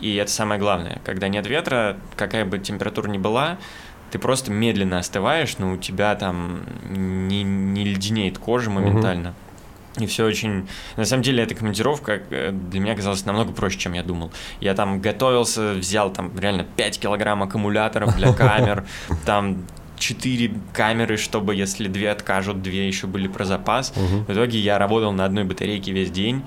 и 0.00 0.16
это 0.16 0.30
самое 0.30 0.60
главное. 0.60 1.00
Когда 1.04 1.28
нет 1.28 1.46
ветра, 1.46 1.96
какая 2.16 2.44
бы 2.44 2.58
температура 2.58 3.08
ни 3.08 3.18
была, 3.18 3.58
ты 4.10 4.18
просто 4.18 4.50
медленно 4.50 4.98
остываешь, 4.98 5.58
но 5.58 5.72
у 5.72 5.76
тебя 5.76 6.14
там 6.14 6.60
не, 6.88 7.42
не 7.42 7.84
леденеет 7.84 8.38
кожа 8.38 8.70
моментально. 8.70 9.34
И 9.98 10.06
все 10.06 10.24
очень... 10.24 10.68
На 10.96 11.04
самом 11.04 11.22
деле, 11.22 11.42
эта 11.42 11.54
командировка 11.54 12.22
э, 12.30 12.52
для 12.52 12.80
меня 12.80 12.94
казалась 12.94 13.24
намного 13.24 13.52
проще, 13.52 13.78
чем 13.78 13.92
я 13.92 14.02
думал. 14.02 14.30
Я 14.60 14.74
там 14.74 15.00
готовился, 15.00 15.72
взял 15.72 16.12
там 16.12 16.30
реально 16.38 16.64
5 16.64 17.00
килограмм 17.00 17.42
аккумуляторов 17.42 18.16
для 18.16 18.32
камер, 18.34 18.84
там 19.26 19.64
четыре 19.98 20.54
камеры, 20.72 21.16
чтобы 21.16 21.54
если 21.54 21.86
две 21.88 22.10
откажут, 22.10 22.62
две 22.62 22.86
еще 22.86 23.06
были 23.06 23.28
про 23.28 23.44
запас. 23.44 23.92
Угу. 23.96 24.24
В 24.28 24.32
итоге 24.32 24.58
я 24.58 24.78
работал 24.78 25.12
на 25.12 25.24
одной 25.24 25.44
батарейке 25.44 25.92
весь 25.92 26.10
день, 26.10 26.42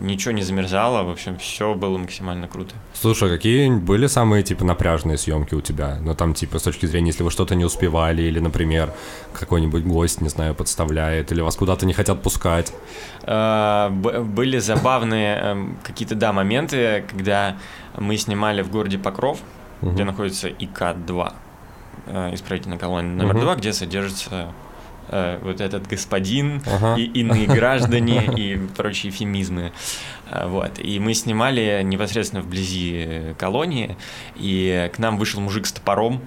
ничего 0.00 0.32
не 0.32 0.42
замерзало, 0.42 1.02
в 1.02 1.10
общем, 1.10 1.36
все 1.38 1.74
было 1.74 1.98
максимально 1.98 2.48
круто. 2.48 2.74
Слушай, 2.94 3.28
а 3.28 3.32
какие 3.36 3.68
были 3.70 4.06
самые, 4.06 4.42
типа, 4.42 4.64
напряжные 4.64 5.18
съемки 5.18 5.54
у 5.54 5.60
тебя? 5.60 5.98
Ну, 6.00 6.14
там, 6.14 6.34
типа, 6.34 6.58
с 6.58 6.62
точки 6.62 6.86
зрения, 6.86 7.08
если 7.08 7.22
вы 7.22 7.30
что-то 7.30 7.54
не 7.54 7.64
успевали, 7.64 8.22
или, 8.22 8.38
например, 8.38 8.92
какой-нибудь 9.32 9.84
гость, 9.84 10.20
не 10.20 10.28
знаю, 10.28 10.54
подставляет, 10.54 11.32
или 11.32 11.40
вас 11.40 11.56
куда-то 11.56 11.86
не 11.86 11.92
хотят 11.92 12.22
пускать? 12.22 12.72
А, 13.24 13.90
были 13.90 14.58
забавные 14.58 15.36
эм, 15.36 15.78
какие-то, 15.82 16.14
да, 16.14 16.32
моменты, 16.32 17.04
когда 17.08 17.56
мы 17.96 18.16
снимали 18.16 18.62
в 18.62 18.70
городе 18.70 18.98
Покров, 18.98 19.40
где 19.82 20.04
находится 20.04 20.48
ИК-2, 20.48 21.32
э, 22.06 22.34
исправительная 22.34 22.78
колония 22.78 23.12
номер 23.12 23.40
два, 23.40 23.54
где 23.54 23.72
содержится 23.72 24.52
э, 25.08 25.38
вот 25.42 25.60
этот 25.60 25.86
господин 25.86 26.62
ага. 26.66 26.96
и 26.96 27.04
иные 27.04 27.46
граждане 27.48 28.24
и 28.36 28.58
прочие 28.76 29.10
эфемизмы. 29.10 29.72
Э, 30.30 30.46
вот. 30.48 30.78
И 30.78 30.98
мы 30.98 31.14
снимали 31.14 31.82
непосредственно 31.84 32.42
вблизи 32.42 33.34
колонии, 33.38 33.96
и 34.36 34.90
к 34.94 34.98
нам 34.98 35.18
вышел 35.18 35.40
мужик 35.40 35.66
с 35.66 35.72
топором. 35.72 36.20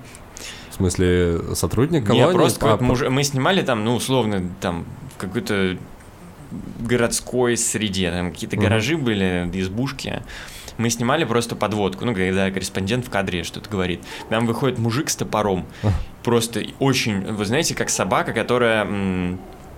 В 0.69 0.75
смысле, 0.75 1.55
сотрудник 1.55 2.05
колонии? 2.05 2.25
Нет, 2.25 2.33
просто 2.33 2.73
а, 2.73 2.77
муж... 2.77 3.01
мы 3.01 3.23
снимали 3.23 3.61
там, 3.61 3.83
ну, 3.83 3.95
условно, 3.95 4.43
там, 4.61 4.85
в 5.15 5.17
какой-то 5.17 5.77
городской 6.79 7.55
среде, 7.57 8.11
там 8.11 8.31
какие-то 8.31 8.57
гаражи 8.57 8.97
были, 8.97 9.49
избушки 9.53 10.21
мы 10.77 10.89
снимали 10.89 11.23
просто 11.23 11.55
подводку, 11.55 12.05
ну, 12.05 12.13
когда 12.13 12.49
корреспондент 12.51 13.05
в 13.05 13.09
кадре 13.09 13.43
что-то 13.43 13.69
говорит. 13.69 14.01
Нам 14.29 14.45
выходит 14.45 14.77
мужик 14.79 15.09
с 15.09 15.15
топором, 15.15 15.65
просто 16.23 16.63
очень, 16.79 17.21
вы 17.21 17.45
знаете, 17.45 17.75
как 17.75 17.89
собака, 17.89 18.33
которая 18.33 19.37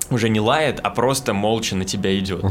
уже 0.10 0.30
не 0.30 0.40
лает, 0.40 0.80
а 0.84 0.90
просто 0.90 1.34
молча 1.34 1.76
на 1.76 1.86
тебя 1.86 2.18
идет. 2.18 2.44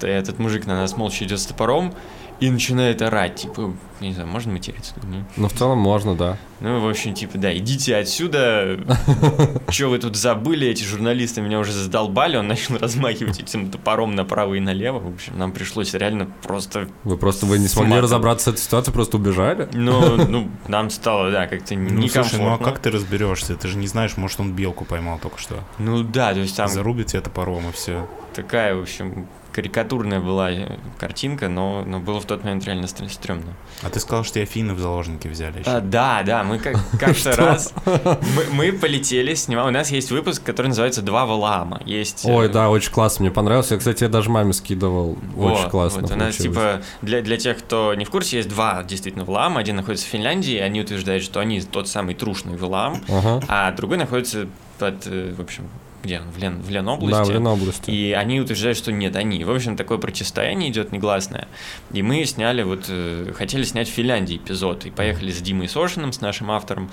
Этот 0.00 0.38
мужик 0.38 0.66
на 0.66 0.74
нас 0.76 0.96
молча 0.96 1.24
идет 1.24 1.40
с 1.40 1.46
топором, 1.46 1.94
и 2.40 2.50
начинает 2.50 3.02
орать, 3.02 3.36
типа, 3.36 3.74
не 4.00 4.12
знаю, 4.12 4.28
можно 4.28 4.52
материться? 4.52 4.94
Ну, 5.02 5.24
ну 5.36 5.48
в 5.48 5.52
целом 5.52 5.78
можно, 5.78 6.14
да. 6.14 6.36
Ну, 6.60 6.80
в 6.80 6.88
общем, 6.88 7.14
типа, 7.14 7.38
да, 7.38 7.56
идите 7.56 7.96
отсюда, 7.96 8.78
что 9.68 9.88
вы 9.88 9.98
тут 9.98 10.16
забыли, 10.16 10.68
эти 10.68 10.84
журналисты 10.84 11.40
меня 11.40 11.58
уже 11.58 11.72
задолбали, 11.72 12.36
он 12.36 12.48
начал 12.48 12.76
размахивать 12.78 13.40
этим 13.40 13.70
топором 13.70 14.14
направо 14.14 14.54
и 14.54 14.60
налево, 14.60 14.98
в 14.98 15.14
общем, 15.14 15.38
нам 15.38 15.52
пришлось 15.52 15.94
реально 15.94 16.28
просто... 16.42 16.88
Вы 17.04 17.16
просто, 17.16 17.46
вы 17.46 17.58
не 17.58 17.68
смогли 17.68 18.00
разобраться 18.00 18.50
с 18.50 18.54
этой 18.54 18.60
ситуацией, 18.60 18.94
просто 18.94 19.16
убежали? 19.16 19.68
Ну, 19.72 20.16
ну, 20.28 20.50
нам 20.68 20.90
стало, 20.90 21.30
да, 21.30 21.46
как-то 21.46 21.74
некомфортно. 21.74 22.00
Ну, 22.00 22.08
слушай, 22.08 22.42
ну 22.42 22.52
а 22.52 22.58
как 22.58 22.78
ты 22.78 22.90
разберешься? 22.90 23.56
Ты 23.56 23.68
же 23.68 23.78
не 23.78 23.86
знаешь, 23.86 24.16
может, 24.16 24.40
он 24.40 24.52
белку 24.52 24.84
поймал 24.84 25.18
только 25.18 25.38
что. 25.38 25.64
Ну 25.78 26.02
да, 26.02 26.34
то 26.34 26.40
есть 26.40 26.56
там... 26.56 26.68
Зарубит 26.68 27.08
тебя 27.08 27.22
топором 27.22 27.68
и 27.68 27.72
все. 27.72 28.08
Такая, 28.34 28.74
в 28.74 28.82
общем, 28.82 29.26
карикатурная 29.56 30.20
была 30.20 30.50
э, 30.50 30.76
картинка, 30.98 31.48
но, 31.48 31.82
но 31.86 31.98
было 31.98 32.20
в 32.20 32.26
тот 32.26 32.44
момент 32.44 32.66
реально 32.66 32.86
стрёмно. 32.86 33.56
А 33.82 33.88
ты 33.88 34.00
сказал, 34.00 34.22
что 34.22 34.38
Афины 34.38 34.74
в 34.74 34.78
заложники 34.78 35.28
взяли 35.28 35.60
еще. 35.60 35.70
А, 35.70 35.80
да, 35.80 36.22
да, 36.22 36.44
мы 36.44 36.58
как, 36.58 36.76
как-то 37.00 37.34
раз 37.34 37.72
мы, 37.86 38.44
мы 38.52 38.72
полетели 38.72 39.32
снимать. 39.32 39.66
У 39.66 39.70
нас 39.70 39.90
есть 39.90 40.10
выпуск, 40.10 40.42
который 40.42 40.66
называется 40.66 41.00
«Два 41.00 41.24
Валаама». 41.24 41.80
Есть, 41.86 42.26
э, 42.26 42.30
Ой, 42.30 42.50
да, 42.50 42.68
очень 42.68 42.92
классно, 42.92 43.22
мне 43.22 43.30
понравился. 43.30 43.74
Я, 43.74 43.78
кстати, 43.78 44.02
я 44.02 44.10
даже 44.10 44.28
маме 44.28 44.52
скидывал. 44.52 45.12
Очень 45.12 45.62
вот, 45.62 45.70
классно 45.70 46.02
вот, 46.02 46.10
У 46.10 46.16
нас, 46.16 46.36
типа, 46.36 46.82
для, 47.00 47.22
для 47.22 47.38
тех, 47.38 47.56
кто 47.56 47.94
не 47.94 48.04
в 48.04 48.10
курсе, 48.10 48.36
есть 48.36 48.50
два 48.50 48.82
действительно 48.82 49.24
Валаама. 49.24 49.60
Один 49.60 49.76
находится 49.76 50.06
в 50.06 50.10
Финляндии, 50.10 50.58
они 50.58 50.82
утверждают, 50.82 51.24
что 51.24 51.40
они 51.40 51.62
тот 51.62 51.88
самый 51.88 52.14
трушный 52.14 52.58
Валаам, 52.58 53.02
ага. 53.08 53.42
а 53.48 53.72
другой 53.72 53.96
находится 53.96 54.48
под, 54.78 55.06
э, 55.06 55.32
в 55.34 55.40
общем, 55.40 55.66
где 56.06 56.20
в, 56.20 56.38
Лен, 56.38 56.62
в 56.62 56.70
Ленобласти. 56.70 57.12
Да, 57.12 57.24
в 57.24 57.30
Ленобласти. 57.30 57.90
И 57.90 58.12
они 58.12 58.40
утверждают, 58.40 58.78
что 58.78 58.92
нет, 58.92 59.16
они. 59.16 59.44
В 59.44 59.50
общем, 59.50 59.76
такое 59.76 59.98
противостояние 59.98 60.70
идет 60.70 60.92
негласное. 60.92 61.48
И 61.92 62.02
мы 62.02 62.24
сняли, 62.24 62.62
вот, 62.62 62.86
э, 62.88 63.32
хотели 63.34 63.64
снять 63.64 63.88
в 63.88 63.92
Финляндии 63.92 64.36
эпизод. 64.36 64.86
И 64.86 64.90
поехали 64.90 65.30
с 65.30 65.40
Димой 65.42 65.68
Сошиным, 65.68 66.12
с 66.12 66.20
нашим 66.20 66.50
автором. 66.50 66.90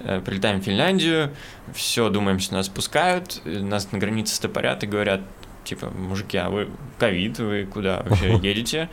Э, 0.00 0.20
прилетаем 0.20 0.60
в 0.60 0.64
Финляндию, 0.64 1.30
все, 1.72 2.08
думаем, 2.08 2.40
что 2.40 2.54
нас 2.54 2.68
пускают, 2.68 3.40
нас 3.44 3.92
на 3.92 3.98
границе 3.98 4.34
стопорят 4.34 4.82
и 4.82 4.86
говорят, 4.86 5.20
типа, 5.64 5.90
мужики, 5.90 6.36
а 6.36 6.50
вы 6.50 6.68
ковид, 6.98 7.38
вы 7.38 7.66
куда 7.70 8.02
вообще 8.04 8.36
едете? 8.42 8.88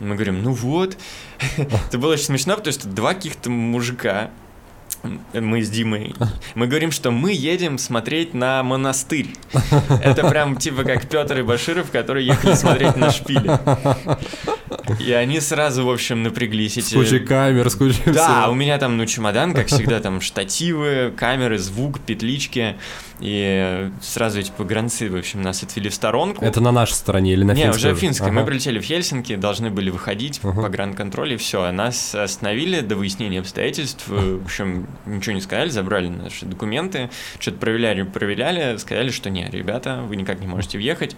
Мы 0.00 0.14
говорим, 0.16 0.42
ну 0.42 0.52
вот. 0.52 0.98
Это 1.56 1.98
было 1.98 2.14
очень 2.14 2.24
смешно, 2.24 2.56
потому 2.56 2.72
что 2.72 2.88
два 2.88 3.14
каких-то 3.14 3.48
мужика 3.48 4.30
мы 5.32 5.62
с 5.62 5.70
Димой, 5.70 6.14
мы 6.54 6.66
говорим, 6.66 6.90
что 6.90 7.10
мы 7.10 7.32
едем 7.32 7.78
смотреть 7.78 8.34
на 8.34 8.62
монастырь. 8.62 9.28
Это 10.02 10.28
прям 10.28 10.56
типа 10.56 10.84
как 10.84 11.08
Петр 11.08 11.38
и 11.38 11.42
Баширов, 11.42 11.90
которые 11.90 12.26
ехали 12.26 12.54
смотреть 12.54 12.96
на 12.96 13.10
шпили. 13.10 13.58
И 15.00 15.12
они 15.12 15.40
сразу, 15.40 15.84
в 15.86 15.90
общем, 15.90 16.22
напряглись. 16.22 16.76
Эти... 16.76 16.90
С 16.90 16.92
кучей 16.92 17.20
камер, 17.20 17.68
с 17.70 17.74
кучей 17.74 18.02
Да, 18.06 18.40
всего. 18.40 18.52
у 18.52 18.54
меня 18.54 18.78
там, 18.78 18.96
ну, 18.96 19.06
чемодан, 19.06 19.54
как 19.54 19.68
всегда, 19.68 20.00
там 20.00 20.20
штативы, 20.20 21.12
камеры, 21.16 21.58
звук, 21.58 22.00
петлички. 22.00 22.76
И 23.20 23.90
сразу 24.02 24.40
эти 24.40 24.50
погранцы, 24.50 25.08
в 25.08 25.16
общем, 25.16 25.42
нас 25.42 25.62
отвели 25.62 25.88
в 25.88 25.94
сторонку. 25.94 26.44
Это 26.44 26.60
на 26.60 26.72
нашей 26.72 26.94
стороне 26.94 27.32
или 27.32 27.44
на 27.44 27.52
Не, 27.52 27.64
финской? 27.64 27.92
уже 27.92 28.00
финской. 28.00 28.26
Ага. 28.28 28.40
Мы 28.40 28.46
прилетели 28.46 28.78
в 28.78 28.82
Хельсинки, 28.82 29.36
должны 29.36 29.70
были 29.70 29.90
выходить 29.90 30.40
ага. 30.42 30.62
по 30.62 30.68
гранд-контроле, 30.68 31.34
и 31.34 31.38
все. 31.38 31.70
Нас 31.70 32.14
остановили 32.14 32.80
до 32.80 32.96
выяснения 32.96 33.40
обстоятельств. 33.40 34.04
В 34.08 34.44
общем, 34.44 34.86
ничего 35.06 35.34
не 35.34 35.40
сказали, 35.40 35.68
забрали 35.68 36.08
наши 36.08 36.46
документы, 36.46 37.10
что-то 37.38 37.58
проверяли, 37.58 38.02
проверяли, 38.02 38.76
сказали, 38.78 39.10
что 39.10 39.30
нет, 39.30 39.52
ребята, 39.54 40.02
вы 40.02 40.16
никак 40.16 40.40
не 40.40 40.46
можете 40.46 40.78
въехать 40.78 41.16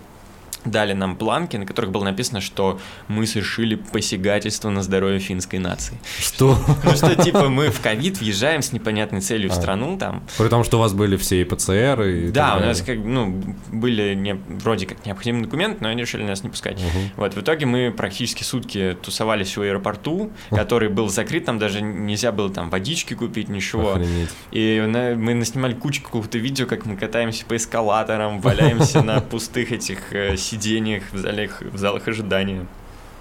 дали 0.66 0.92
нам 0.92 1.16
планки, 1.16 1.56
на 1.56 1.66
которых 1.66 1.90
было 1.90 2.04
написано, 2.04 2.40
что 2.40 2.78
мы 3.08 3.26
совершили 3.26 3.76
посягательство 3.76 4.70
на 4.70 4.82
здоровье 4.82 5.18
финской 5.18 5.58
нации. 5.58 5.98
Что? 6.18 6.58
Ну 6.84 6.90
что, 6.92 7.14
типа, 7.14 7.48
мы 7.48 7.70
в 7.70 7.80
ковид 7.80 8.18
въезжаем 8.20 8.62
с 8.62 8.72
непонятной 8.72 9.20
целью 9.20 9.50
в 9.50 9.52
а. 9.52 9.56
страну 9.56 9.98
там. 9.98 10.22
При 10.38 10.48
том, 10.48 10.64
что 10.64 10.78
у 10.78 10.80
вас 10.80 10.92
были 10.92 11.16
все 11.16 11.40
и 11.40 11.44
ПЦР, 11.44 12.02
и... 12.02 12.30
Да, 12.30 12.56
у 12.56 12.60
нас 12.60 12.82
как, 12.82 12.98
ну, 12.98 13.42
были 13.72 14.14
не, 14.14 14.34
вроде 14.34 14.86
как 14.86 15.04
необходимые 15.06 15.44
документы, 15.44 15.78
но 15.80 15.88
они 15.88 16.02
решили 16.02 16.22
нас 16.22 16.42
не 16.42 16.50
пускать. 16.50 16.80
Вот, 17.16 17.34
в 17.34 17.40
итоге 17.40 17.66
мы 17.66 17.92
практически 17.96 18.42
сутки 18.42 18.96
тусовались 19.02 19.56
в 19.56 19.62
аэропорту, 19.62 20.32
который 20.50 20.88
был 20.88 21.08
закрыт, 21.08 21.44
там 21.44 21.58
даже 21.58 21.80
нельзя 21.80 22.32
было 22.32 22.50
там 22.50 22.70
водички 22.70 23.14
купить, 23.14 23.48
ничего. 23.48 23.92
Охренеть. 23.92 24.30
И 24.50 24.82
мы 25.16 25.34
наснимали 25.34 25.74
кучу 25.74 26.02
какого-то 26.02 26.38
видео, 26.38 26.66
как 26.66 26.86
мы 26.86 26.96
катаемся 26.96 27.44
по 27.46 27.56
эскалаторам, 27.56 28.40
валяемся 28.40 29.02
на 29.06 29.20
пустых 29.20 29.72
этих 29.72 30.12
э, 30.12 30.36
сидениях 30.56 31.04
в 31.12 31.18
залах, 31.18 31.62
в 31.62 31.76
залах 31.76 32.08
ожидания. 32.08 32.66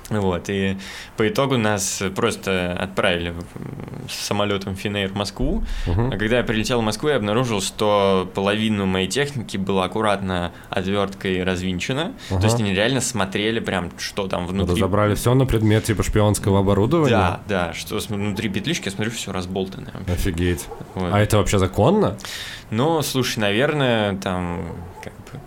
Вот, 0.09 0.49
и 0.49 0.77
по 1.17 1.27
итогу 1.27 1.57
нас 1.57 2.03
просто 2.15 2.73
отправили 2.73 3.33
самолетом 4.07 4.75
Финейр 4.75 5.09
в 5.09 5.15
Москву. 5.15 5.63
Угу. 5.87 6.07
А 6.13 6.17
когда 6.17 6.37
я 6.37 6.43
прилетел 6.43 6.81
в 6.81 6.83
Москву, 6.83 7.09
я 7.09 7.15
обнаружил, 7.15 7.61
что 7.61 8.29
половину 8.35 8.85
моей 8.85 9.07
техники 9.07 9.57
была 9.57 9.85
аккуратно 9.85 10.51
отверткой 10.69 11.43
развинчена. 11.43 12.13
Угу. 12.29 12.39
То 12.39 12.45
есть 12.45 12.59
они 12.59 12.73
реально 12.73 13.01
смотрели 13.01 13.59
прям, 13.59 13.91
что 13.97 14.27
там 14.27 14.45
внутри. 14.45 14.75
Разобрали 14.75 15.15
все 15.15 15.33
на 15.33 15.47
предмет 15.47 15.85
типа 15.85 16.03
шпионского 16.03 16.59
оборудования? 16.59 17.09
Да, 17.09 17.41
да, 17.47 17.73
что 17.73 17.97
внутри 18.09 18.49
петлички, 18.49 18.85
я 18.85 18.91
смотрю, 18.91 19.11
все 19.11 19.31
разболтанное. 19.31 19.93
Вообще. 19.93 20.13
Офигеть. 20.13 20.67
Вот. 20.93 21.13
А 21.13 21.19
это 21.19 21.37
вообще 21.37 21.57
законно? 21.57 22.15
Ну, 22.69 23.01
слушай, 23.01 23.39
наверное, 23.39 24.17
там 24.17 24.65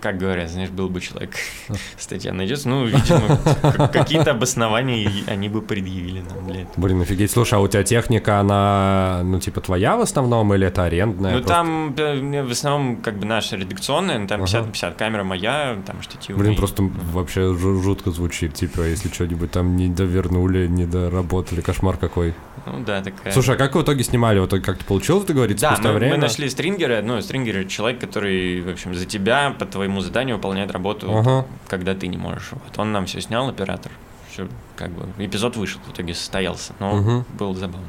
как, 0.01 0.17
говорят, 0.17 0.49
знаешь, 0.49 0.69
был 0.69 0.89
бы 0.89 1.01
человек, 1.01 1.35
статья 1.97 2.33
найдется, 2.33 2.69
ну, 2.69 2.85
видимо, 2.85 3.87
какие-то 3.87 4.31
обоснования 4.31 5.09
они 5.27 5.49
бы 5.49 5.61
предъявили 5.61 6.21
нам 6.21 6.47
для 6.47 6.61
этого. 6.61 6.73
Блин, 6.77 7.01
офигеть, 7.01 7.31
слушай, 7.31 7.55
а 7.55 7.59
у 7.59 7.67
тебя 7.67 7.83
техника, 7.83 8.39
она, 8.39 9.21
ну, 9.23 9.39
типа, 9.39 9.61
твоя 9.61 9.97
в 9.97 10.01
основном 10.01 10.53
или 10.53 10.67
это 10.67 10.83
арендная? 10.83 11.37
Ну, 11.37 11.43
там 11.43 11.93
в 11.93 12.51
основном, 12.51 12.97
как 12.97 13.17
бы, 13.17 13.25
наша 13.25 13.55
редакционная, 13.55 14.27
там 14.27 14.41
50 14.41 14.65
на 14.65 14.71
50, 14.71 14.95
камера 14.95 15.23
моя, 15.23 15.77
там 15.85 16.01
штатив. 16.01 16.37
Блин, 16.37 16.55
просто 16.55 16.83
вообще 16.83 17.53
жутко 17.55 18.11
звучит, 18.11 18.53
типа, 18.53 18.81
если 18.81 19.09
что-нибудь 19.09 19.51
там 19.51 19.75
не 19.75 19.87
довернули, 19.87 20.67
не 20.67 20.85
доработали, 20.85 21.61
кошмар 21.61 21.97
какой. 21.97 22.33
Ну, 22.65 22.83
да, 22.85 23.01
такая. 23.01 23.33
Слушай, 23.33 23.55
а 23.55 23.57
как 23.57 23.75
в 23.75 23.81
итоге 23.81 24.03
снимали? 24.03 24.39
Вот 24.39 24.51
как-то 24.51 24.85
получилось 24.85 25.25
договориться 25.25 25.69
да, 25.69 25.89
мы, 25.89 25.93
время? 25.93 26.15
мы 26.15 26.21
нашли 26.21 26.49
стрингера, 26.49 27.01
ну, 27.01 27.21
стрингер— 27.21 27.65
человек, 27.67 27.99
который, 27.99 28.61
в 28.61 28.69
общем, 28.69 28.93
за 28.93 29.05
тебя 29.05 29.55
по 29.57 29.65
твоему 29.79 30.01
заданию 30.01 30.35
выполняет 30.35 30.71
работу, 30.71 31.17
ага. 31.17 31.45
когда 31.69 31.95
ты 31.95 32.07
не 32.07 32.17
можешь. 32.17 32.51
Вот 32.51 32.77
он 32.77 32.91
нам 32.91 33.05
все 33.05 33.21
снял, 33.21 33.47
оператор. 33.47 33.93
Все, 34.29 34.49
как 34.75 34.91
бы, 34.91 35.07
эпизод 35.23 35.55
вышел, 35.55 35.79
в 35.87 35.93
итоге 35.93 36.13
состоялся, 36.13 36.73
но 36.79 36.97
угу. 36.97 37.25
было 37.37 37.55
забавно. 37.55 37.87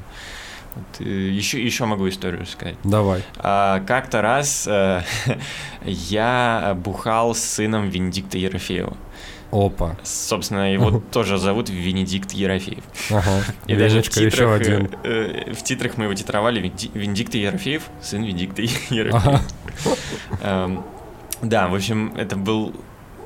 Вот, 0.76 1.04
еще, 1.04 1.60
еще 1.60 1.86
могу 1.86 2.08
историю 2.08 2.46
сказать. 2.46 2.76
Давай. 2.84 3.24
А, 3.38 3.80
как-то 3.80 4.22
раз 4.22 4.68
а, 4.70 5.02
я 5.84 6.78
бухал 6.80 7.34
с 7.34 7.40
сыном 7.40 7.88
Венедикта 7.88 8.38
Ерофеева. 8.38 8.96
Опа. 9.50 9.96
Собственно, 10.04 10.72
его 10.72 11.02
тоже 11.10 11.38
зовут 11.38 11.70
Венедикт 11.70 12.30
Ерофеев. 12.30 12.84
Ага. 13.10 13.42
И 13.66 13.74
даже 13.74 14.00
в 14.00 14.08
титрах, 14.08 14.32
еще 14.32 14.54
один. 14.54 14.90
Э, 15.02 15.52
в 15.52 15.64
титрах 15.64 15.96
мы 15.96 16.04
его 16.04 16.14
титровали 16.14 16.72
Венедикт 16.94 17.34
Ерофеев, 17.34 17.82
сын 18.00 18.22
Венедикта 18.22 18.62
Ерофеев. 18.94 19.42
Эм, 20.40 20.84
да, 21.42 21.68
в 21.68 21.74
общем, 21.74 22.12
это 22.16 22.36
был 22.36 22.74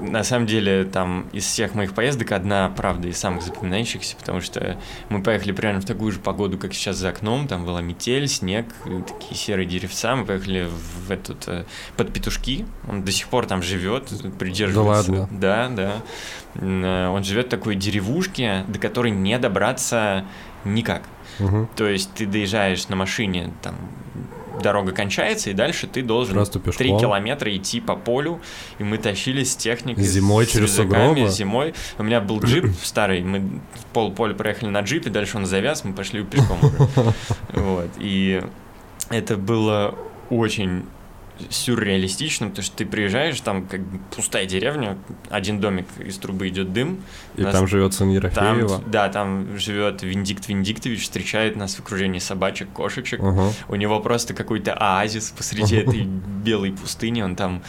на 0.00 0.24
самом 0.24 0.46
деле, 0.46 0.84
там 0.84 1.28
из 1.32 1.44
всех 1.44 1.74
моих 1.74 1.94
поездок 1.94 2.32
одна, 2.32 2.68
правда, 2.76 3.08
из 3.08 3.18
самых 3.18 3.42
запоминающихся, 3.42 4.16
потому 4.16 4.40
что 4.40 4.76
мы 5.08 5.22
поехали 5.22 5.52
примерно 5.52 5.80
в 5.80 5.84
такую 5.84 6.12
же 6.12 6.18
погоду, 6.18 6.58
как 6.58 6.74
сейчас 6.74 6.96
за 6.96 7.10
окном, 7.10 7.46
там 7.46 7.64
была 7.64 7.80
метель, 7.80 8.28
снег, 8.28 8.66
такие 9.06 9.36
серые 9.36 9.66
деревца, 9.66 10.16
мы 10.16 10.24
поехали 10.24 10.68
в 11.06 11.10
этот, 11.10 11.48
э, 11.48 11.64
под 11.96 12.12
Петушки, 12.12 12.66
он 12.88 13.04
до 13.04 13.12
сих 13.12 13.28
пор 13.28 13.46
там 13.46 13.62
живет, 13.62 14.08
придерживается. 14.38 15.12
Да 15.12 15.18
ладно? 15.20 15.38
Да, 15.38 15.68
да. 15.68 15.92
Э, 16.54 17.08
он 17.08 17.24
живет 17.24 17.46
в 17.46 17.50
такой 17.50 17.76
деревушке, 17.76 18.64
до 18.68 18.78
которой 18.78 19.10
не 19.12 19.38
добраться 19.38 20.24
никак. 20.64 21.02
Угу. 21.40 21.68
То 21.76 21.88
есть 21.88 22.12
ты 22.14 22.26
доезжаешь 22.26 22.88
на 22.88 22.96
машине 22.96 23.52
там 23.62 23.74
дорога 24.64 24.92
кончается, 24.92 25.50
и 25.50 25.52
дальше 25.52 25.86
ты 25.86 26.02
должен 26.02 26.44
три 26.76 26.88
километра 26.98 27.54
идти 27.54 27.80
по 27.80 27.94
полю, 27.94 28.40
и 28.78 28.84
мы 28.84 28.98
тащились 28.98 29.52
с 29.52 29.56
техникой. 29.56 30.02
Зимой 30.04 30.46
с 30.46 30.50
через 30.50 30.74
сугробы? 30.74 31.28
Зимой. 31.28 31.74
У 31.98 32.02
меня 32.02 32.20
был 32.20 32.40
джип 32.40 32.66
старый, 32.82 33.22
мы 33.22 33.60
пол 33.92 34.12
поля 34.12 34.34
проехали 34.34 34.70
на 34.70 34.80
джипе, 34.80 35.10
дальше 35.10 35.36
он 35.36 35.46
завяз, 35.46 35.84
мы 35.84 35.92
пошли 35.92 36.24
пешком 36.24 36.58
Вот, 37.52 37.90
и 37.98 38.42
это 39.10 39.36
было 39.36 39.94
очень 40.30 40.84
сюрреалистично, 41.50 42.48
потому 42.48 42.64
что 42.64 42.76
ты 42.76 42.86
приезжаешь, 42.86 43.40
там 43.40 43.66
как 43.66 43.80
пустая 44.14 44.46
деревня, 44.46 44.96
один 45.30 45.60
домик 45.60 45.86
из 45.98 46.16
трубы 46.18 46.48
идет 46.48 46.72
дым. 46.72 47.02
И 47.36 47.42
нас... 47.42 47.52
там 47.52 47.66
живет 47.66 47.94
сын 47.94 48.10
Ерофеева. 48.10 48.68
Там, 48.68 48.90
да, 48.90 49.08
там 49.08 49.58
живет 49.58 50.02
Виндикт 50.02 50.48
Виндиктович, 50.48 51.02
встречает 51.02 51.56
нас 51.56 51.74
в 51.74 51.80
окружении 51.80 52.20
собачек, 52.20 52.68
кошечек. 52.72 53.22
Угу. 53.22 53.52
У 53.68 53.74
него 53.74 54.00
просто 54.00 54.34
какой-то 54.34 54.74
оазис 54.74 55.30
посреди 55.36 55.76
этой 55.76 56.02
белой 56.04 56.72
пустыни, 56.72 57.22
он 57.22 57.36
там 57.36 57.62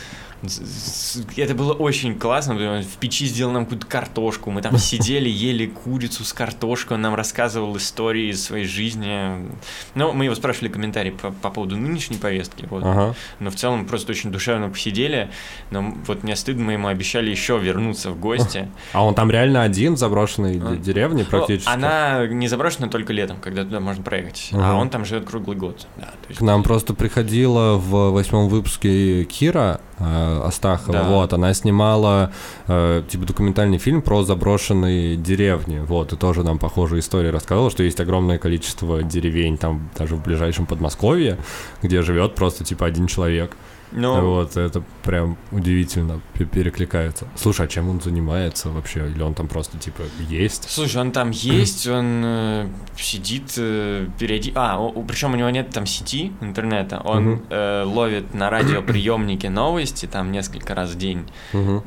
Это 1.38 1.56
было 1.56 1.74
очень 1.74 2.18
классно, 2.18 2.56
в 2.56 2.98
печи 3.00 3.26
сделал 3.26 3.52
нам 3.52 3.66
какую-то 3.66 3.88
картошку, 3.88 4.52
мы 4.52 4.62
там 4.62 4.78
сидели, 4.78 5.30
ели 5.30 5.66
курицу 5.66 6.24
с 6.24 6.34
картошкой, 6.34 6.96
он 6.96 7.02
нам 7.02 7.16
рассказывал 7.16 7.76
истории 7.78 8.30
из 8.30 8.44
своей 8.44 8.66
жизни. 8.66 9.50
Ну, 9.96 10.14
мы 10.14 10.26
его 10.26 10.36
спрашивали 10.36 10.70
комментарии 10.70 11.12
по, 11.12 11.32
по 11.32 11.50
поводу 11.50 11.78
нынешней 11.78 12.18
повестки, 12.18 12.68
вот. 12.70 12.84
ага. 12.84 13.16
но 13.40 13.50
в 13.50 13.56
целом 13.56 13.86
просто 13.86 14.12
очень 14.12 14.32
душевно 14.32 14.70
посидели, 14.70 15.30
но 15.72 15.94
вот 16.06 16.24
мне 16.24 16.36
стыдно, 16.36 16.64
мы 16.64 16.74
ему 16.74 16.88
обещали 16.88 17.30
еще 17.30 17.58
вернуться 17.58 18.12
в 18.12 18.20
гости. 18.20 18.70
А 18.94 19.04
он 19.04 19.14
там 19.14 19.30
реально 19.30 19.64
один 19.64 19.96
в 19.96 19.98
заброшенной 19.98 20.60
а? 20.64 20.76
деревне 20.76 21.26
практически? 21.26 21.70
Она 21.70 22.28
не 22.28 22.48
заброшена 22.48 22.88
только 22.88 23.14
летом, 23.14 23.38
когда 23.42 23.64
туда 23.64 23.80
можно 23.80 24.04
проехать, 24.04 24.50
ага. 24.54 24.72
а 24.72 24.76
он 24.76 24.90
там 24.90 25.06
живет 25.06 25.26
круглый 25.26 25.58
год. 25.58 25.88
Да, 25.98 26.10
есть... 26.30 26.40
К 26.40 26.44
нам 26.44 26.64
просто 26.64 26.94
приходила 26.94 27.76
в 27.78 28.12
восьмом 28.12 28.48
выпуске 28.48 29.26
Кира, 29.26 29.82
Астахова, 30.00 30.94
да. 30.94 31.04
вот, 31.04 31.34
она 31.34 31.54
снимала 31.54 32.32
э, 32.68 33.04
типа 33.08 33.26
документальный 33.26 33.78
фильм 33.78 34.02
про 34.02 34.24
заброшенные 34.24 35.16
деревни, 35.16 35.80
вот, 35.80 36.12
и 36.12 36.18
тоже 36.18 36.44
нам 36.44 36.60
похожие 36.60 37.00
истории 37.00 37.30
рассказывала, 37.30 37.72
что 37.72 37.84
есть 37.84 38.00
огромное 38.00 38.38
количество 38.38 39.04
деревень 39.04 39.58
там 39.58 39.90
даже 39.98 40.16
в 40.16 40.24
ближайшем 40.24 40.66
Подмосковье, 40.66 41.38
где 41.82 42.02
живет 42.02 42.36
просто 42.36 42.64
типа 42.64 42.86
один 42.86 43.08
человек. 43.08 43.56
Ну, 43.96 44.30
вот, 44.36 44.58
это 44.58 44.84
прям 45.04 45.38
удивительно 45.52 46.20
перекликается. 46.34 47.28
Слушай, 47.36 47.66
а 47.66 47.70
чем 47.70 47.90
он 47.90 48.02
занимается 48.02 48.70
вообще? 48.70 49.08
Или 49.08 49.22
он 49.22 49.34
там 49.34 49.48
просто, 49.48 49.78
типа, 49.78 50.04
есть? 50.20 50.70
Слушай, 50.70 50.98
он 51.02 51.12
там 51.12 51.32
есть, 51.32 51.88
он 51.88 52.22
э, 52.26 52.68
сидит 52.98 53.54
э, 53.58 54.08
периоди... 54.20 54.52
А, 54.56 54.78
причем 55.08 55.34
у 55.34 55.36
него 55.38 55.50
нет 55.50 55.70
там 55.70 55.86
сети 55.86 56.34
интернета. 56.42 57.02
Он 57.06 57.42
э, 57.50 57.84
ловит 57.84 58.34
на 58.34 58.50
радиоприемнике 58.50 59.50
новости 59.50 60.08
там 60.08 60.32
несколько 60.32 60.76
раз 60.76 60.92
в 60.92 60.98
день. 60.98 61.26
Э, 61.54 61.82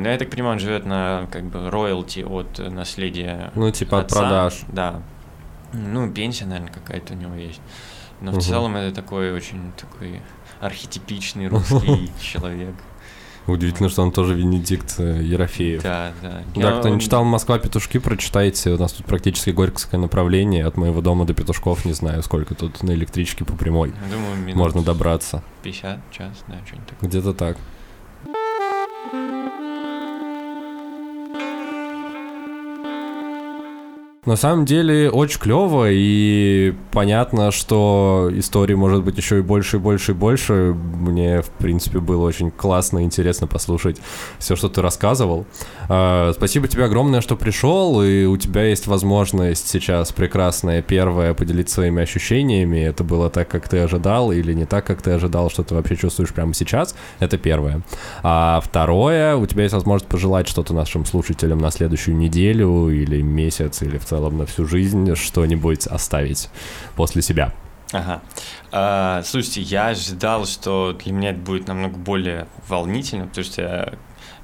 но 0.00 0.08
я 0.08 0.18
так 0.18 0.30
понимаю, 0.30 0.54
он 0.54 0.58
живет 0.60 0.86
на, 0.86 1.26
как 1.32 1.44
бы, 1.44 1.70
роялти 1.70 2.20
от 2.20 2.58
наследия 2.58 3.50
Ну, 3.54 3.70
типа 3.70 4.00
отца. 4.00 4.16
от 4.16 4.22
продаж. 4.22 4.60
Да. 4.68 5.02
Ну, 5.72 6.10
пенсия, 6.12 6.44
наверное, 6.44 6.72
какая-то 6.72 7.14
у 7.14 7.16
него 7.16 7.34
есть. 7.34 7.60
Но 8.20 8.30
в 8.30 8.40
целом 8.40 8.76
это 8.76 8.94
такой 8.94 9.32
очень 9.32 9.72
такой 9.72 10.20
архетипичный 10.62 11.48
русский 11.48 12.10
человек. 12.20 12.74
Удивительно, 13.48 13.88
что 13.88 14.02
он 14.02 14.12
тоже 14.12 14.34
Венедикт 14.34 14.94
э, 14.98 15.20
Ерофеев. 15.20 15.82
Да, 15.82 16.12
да. 16.22 16.42
Да, 16.54 16.78
кто 16.78 16.88
не 16.88 17.00
читал 17.00 17.24
«Москва. 17.24 17.58
Петушки», 17.58 17.98
прочитайте. 17.98 18.70
У 18.70 18.78
нас 18.78 18.92
тут 18.92 19.04
практически 19.04 19.50
горьковское 19.50 20.00
направление. 20.00 20.64
От 20.64 20.76
моего 20.76 21.00
дома 21.00 21.24
до 21.26 21.34
Петушков 21.34 21.84
не 21.84 21.92
знаю, 21.92 22.22
сколько 22.22 22.54
тут 22.54 22.84
на 22.84 22.92
электричке 22.92 23.44
по 23.44 23.54
прямой. 23.54 23.92
Думаю, 24.12 24.36
минут 24.36 24.54
Можно 24.54 24.82
добраться. 24.82 25.42
50, 25.64 25.98
час, 26.12 26.44
да, 26.46 26.54
что-нибудь 26.64 26.88
такое. 26.88 27.08
Где-то 27.08 27.34
так. 27.34 27.56
На 34.24 34.36
самом 34.36 34.66
деле 34.66 35.10
очень 35.10 35.40
клево, 35.40 35.90
и 35.90 36.74
понятно, 36.92 37.50
что 37.50 38.30
истории 38.32 38.74
может 38.74 39.02
быть 39.02 39.16
еще 39.16 39.40
и 39.40 39.42
больше, 39.42 39.78
и 39.78 39.80
больше, 39.80 40.12
и 40.12 40.14
больше. 40.14 40.76
Мне, 40.96 41.42
в 41.42 41.50
принципе, 41.50 41.98
было 41.98 42.24
очень 42.28 42.52
классно 42.52 43.00
и 43.00 43.02
интересно 43.02 43.48
послушать 43.48 43.96
все, 44.38 44.54
что 44.54 44.68
ты 44.68 44.80
рассказывал. 44.80 45.44
А, 45.88 46.30
спасибо 46.34 46.68
тебе 46.68 46.84
огромное, 46.84 47.20
что 47.20 47.34
пришел, 47.34 48.00
и 48.00 48.24
у 48.24 48.36
тебя 48.36 48.62
есть 48.62 48.86
возможность 48.86 49.66
сейчас 49.66 50.12
прекрасная 50.12 50.82
первая 50.82 51.34
поделиться 51.34 51.74
своими 51.74 52.00
ощущениями. 52.00 52.78
Это 52.78 53.02
было 53.02 53.28
так, 53.28 53.48
как 53.48 53.68
ты 53.68 53.78
ожидал, 53.80 54.30
или 54.30 54.52
не 54.52 54.66
так, 54.66 54.86
как 54.86 55.02
ты 55.02 55.10
ожидал, 55.10 55.50
что 55.50 55.64
ты 55.64 55.74
вообще 55.74 55.96
чувствуешь 55.96 56.32
прямо 56.32 56.54
сейчас. 56.54 56.94
Это 57.18 57.38
первое. 57.38 57.82
А 58.22 58.60
второе, 58.64 59.34
у 59.34 59.46
тебя 59.46 59.64
есть 59.64 59.74
возможность 59.74 60.08
пожелать 60.08 60.46
что-то 60.46 60.74
нашим 60.74 61.06
слушателям 61.06 61.58
на 61.58 61.72
следующую 61.72 62.16
неделю, 62.16 62.88
или 62.88 63.20
месяц, 63.20 63.82
или 63.82 63.98
в 63.98 64.11
целом 64.12 64.36
на 64.36 64.46
всю 64.46 64.66
жизнь 64.66 65.14
что-нибудь 65.14 65.86
оставить 65.86 66.50
после 66.96 67.22
себя. 67.22 67.52
Ага. 67.92 68.22
А, 68.70 69.22
слушайте, 69.24 69.62
я 69.62 69.88
ожидал, 69.88 70.46
что 70.46 70.96
для 71.02 71.12
меня 71.12 71.30
это 71.30 71.40
будет 71.40 71.66
намного 71.68 71.96
более 71.96 72.46
волнительно, 72.68 73.26
потому 73.26 73.44
что 73.44 73.62
я, 73.62 73.92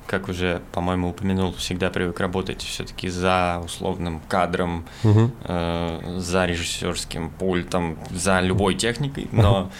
как 0.07 0.28
уже, 0.28 0.62
по-моему, 0.73 1.11
упомянул, 1.11 1.53
всегда 1.55 1.90
привык 1.90 2.19
работать 2.20 2.62
все-таки 2.62 3.09
за 3.09 3.61
условным 3.65 4.20
кадром, 4.28 4.86
угу. 5.05 5.31
э, 5.45 6.16
за 6.19 6.47
режиссерским 6.47 7.31
пультом, 7.31 7.99
за 8.11 8.40
любой 8.40 8.74
техникой, 8.74 9.28
но 9.32 9.70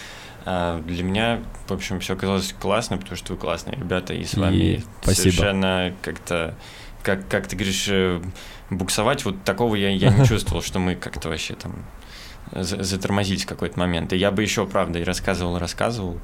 э, 0.45 0.81
для 0.85 1.03
меня, 1.03 1.39
в 1.67 1.73
общем, 1.73 1.99
все 1.99 2.13
оказалось 2.13 2.53
классно, 2.59 2.97
потому 2.97 3.17
что 3.17 3.33
вы 3.33 3.39
классные 3.39 3.75
ребята, 3.75 4.13
и 4.13 4.23
с 4.23 4.35
вами 4.35 4.55
и 4.55 4.83
совершенно 5.03 5.93
как-то, 6.01 6.55
как, 7.03 7.27
как 7.27 7.47
ты 7.47 7.55
говоришь, 7.55 7.87
э, 7.87 8.21
буксовать, 8.69 9.25
вот 9.25 9.43
такого 9.43 9.75
я, 9.75 9.89
я 9.89 10.09
не 10.09 10.25
чувствовал, 10.27 10.61
что 10.61 10.79
мы 10.79 10.95
как-то 10.95 11.29
вообще 11.29 11.53
там 11.55 11.73
затормозить 12.51 13.43
в 13.43 13.47
какой-то 13.47 13.79
момент. 13.79 14.13
И 14.13 14.17
я 14.17 14.31
бы 14.31 14.41
еще, 14.41 14.65
правда, 14.65 14.99
и 14.99 15.03
рассказывал, 15.03 15.59
рассказывал. 15.59 16.17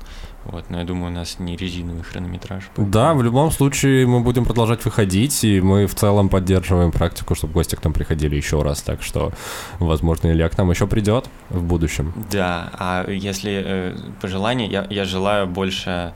Вот, 0.46 0.70
но 0.70 0.80
я 0.80 0.86
думаю, 0.86 1.12
у 1.12 1.16
нас 1.16 1.40
не 1.40 1.56
резиновый 1.56 2.04
хронометраж. 2.04 2.64
Поэтому... 2.68 2.90
Да, 2.90 3.14
в 3.14 3.24
любом 3.24 3.52
случае 3.52 4.06
мы 4.06 4.22
будем 4.22 4.46
продолжать 4.46 4.84
выходить, 4.86 5.44
и 5.44 5.62
мы 5.62 5.88
в 5.88 5.96
целом 5.96 6.30
поддерживаем 6.30 6.92
практику, 6.92 7.36
чтобы 7.36 7.54
гости 7.54 7.76
к 7.76 7.84
нам 7.84 7.94
приходили 7.94 8.36
еще 8.36 8.62
раз. 8.62 8.82
Так 8.82 9.04
что, 9.04 9.32
возможно, 9.80 10.32
Илья 10.32 10.50
к 10.50 10.58
нам 10.58 10.70
еще 10.70 10.88
придет 10.88 11.26
в 11.50 11.64
будущем. 11.64 12.14
Да, 12.32 12.72
а 12.74 13.10
если 13.10 13.64
э, 13.66 13.98
пожелание, 14.22 14.68
я, 14.68 14.88
я 14.90 15.06
желаю 15.06 15.48
больше 15.48 16.14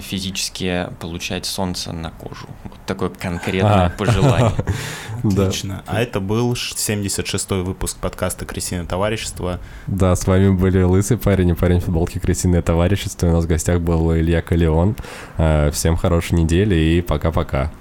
физически 0.00 0.88
получать 1.00 1.46
солнце 1.46 1.92
на 1.92 2.10
кожу. 2.10 2.46
Вот 2.64 2.78
такое 2.86 3.10
конкретное 3.10 3.86
а. 3.86 3.90
пожелание. 3.90 4.52
Отлично. 5.24 5.82
А 5.86 6.00
это 6.00 6.20
был 6.20 6.52
76-й 6.52 7.62
выпуск 7.62 7.98
подкаста 7.98 8.44
«Крысиное 8.44 8.84
товарищество». 8.84 9.60
Да, 9.86 10.14
с 10.14 10.26
вами 10.26 10.50
были 10.50 10.82
Лысый 10.82 11.18
парень 11.18 11.50
и 11.50 11.54
парень 11.54 11.80
в 11.80 11.84
футболке 11.84 12.20
«Крысиное 12.20 12.62
товарищество». 12.62 13.28
У 13.28 13.32
нас 13.32 13.44
в 13.44 13.48
гостях 13.48 13.80
был 13.80 14.14
Илья 14.14 14.42
Калеон. 14.42 14.96
Э, 15.38 15.70
всем 15.72 15.96
хорошей 15.96 16.34
недели 16.34 16.74
и 16.74 17.00
пока-пока. 17.00 17.72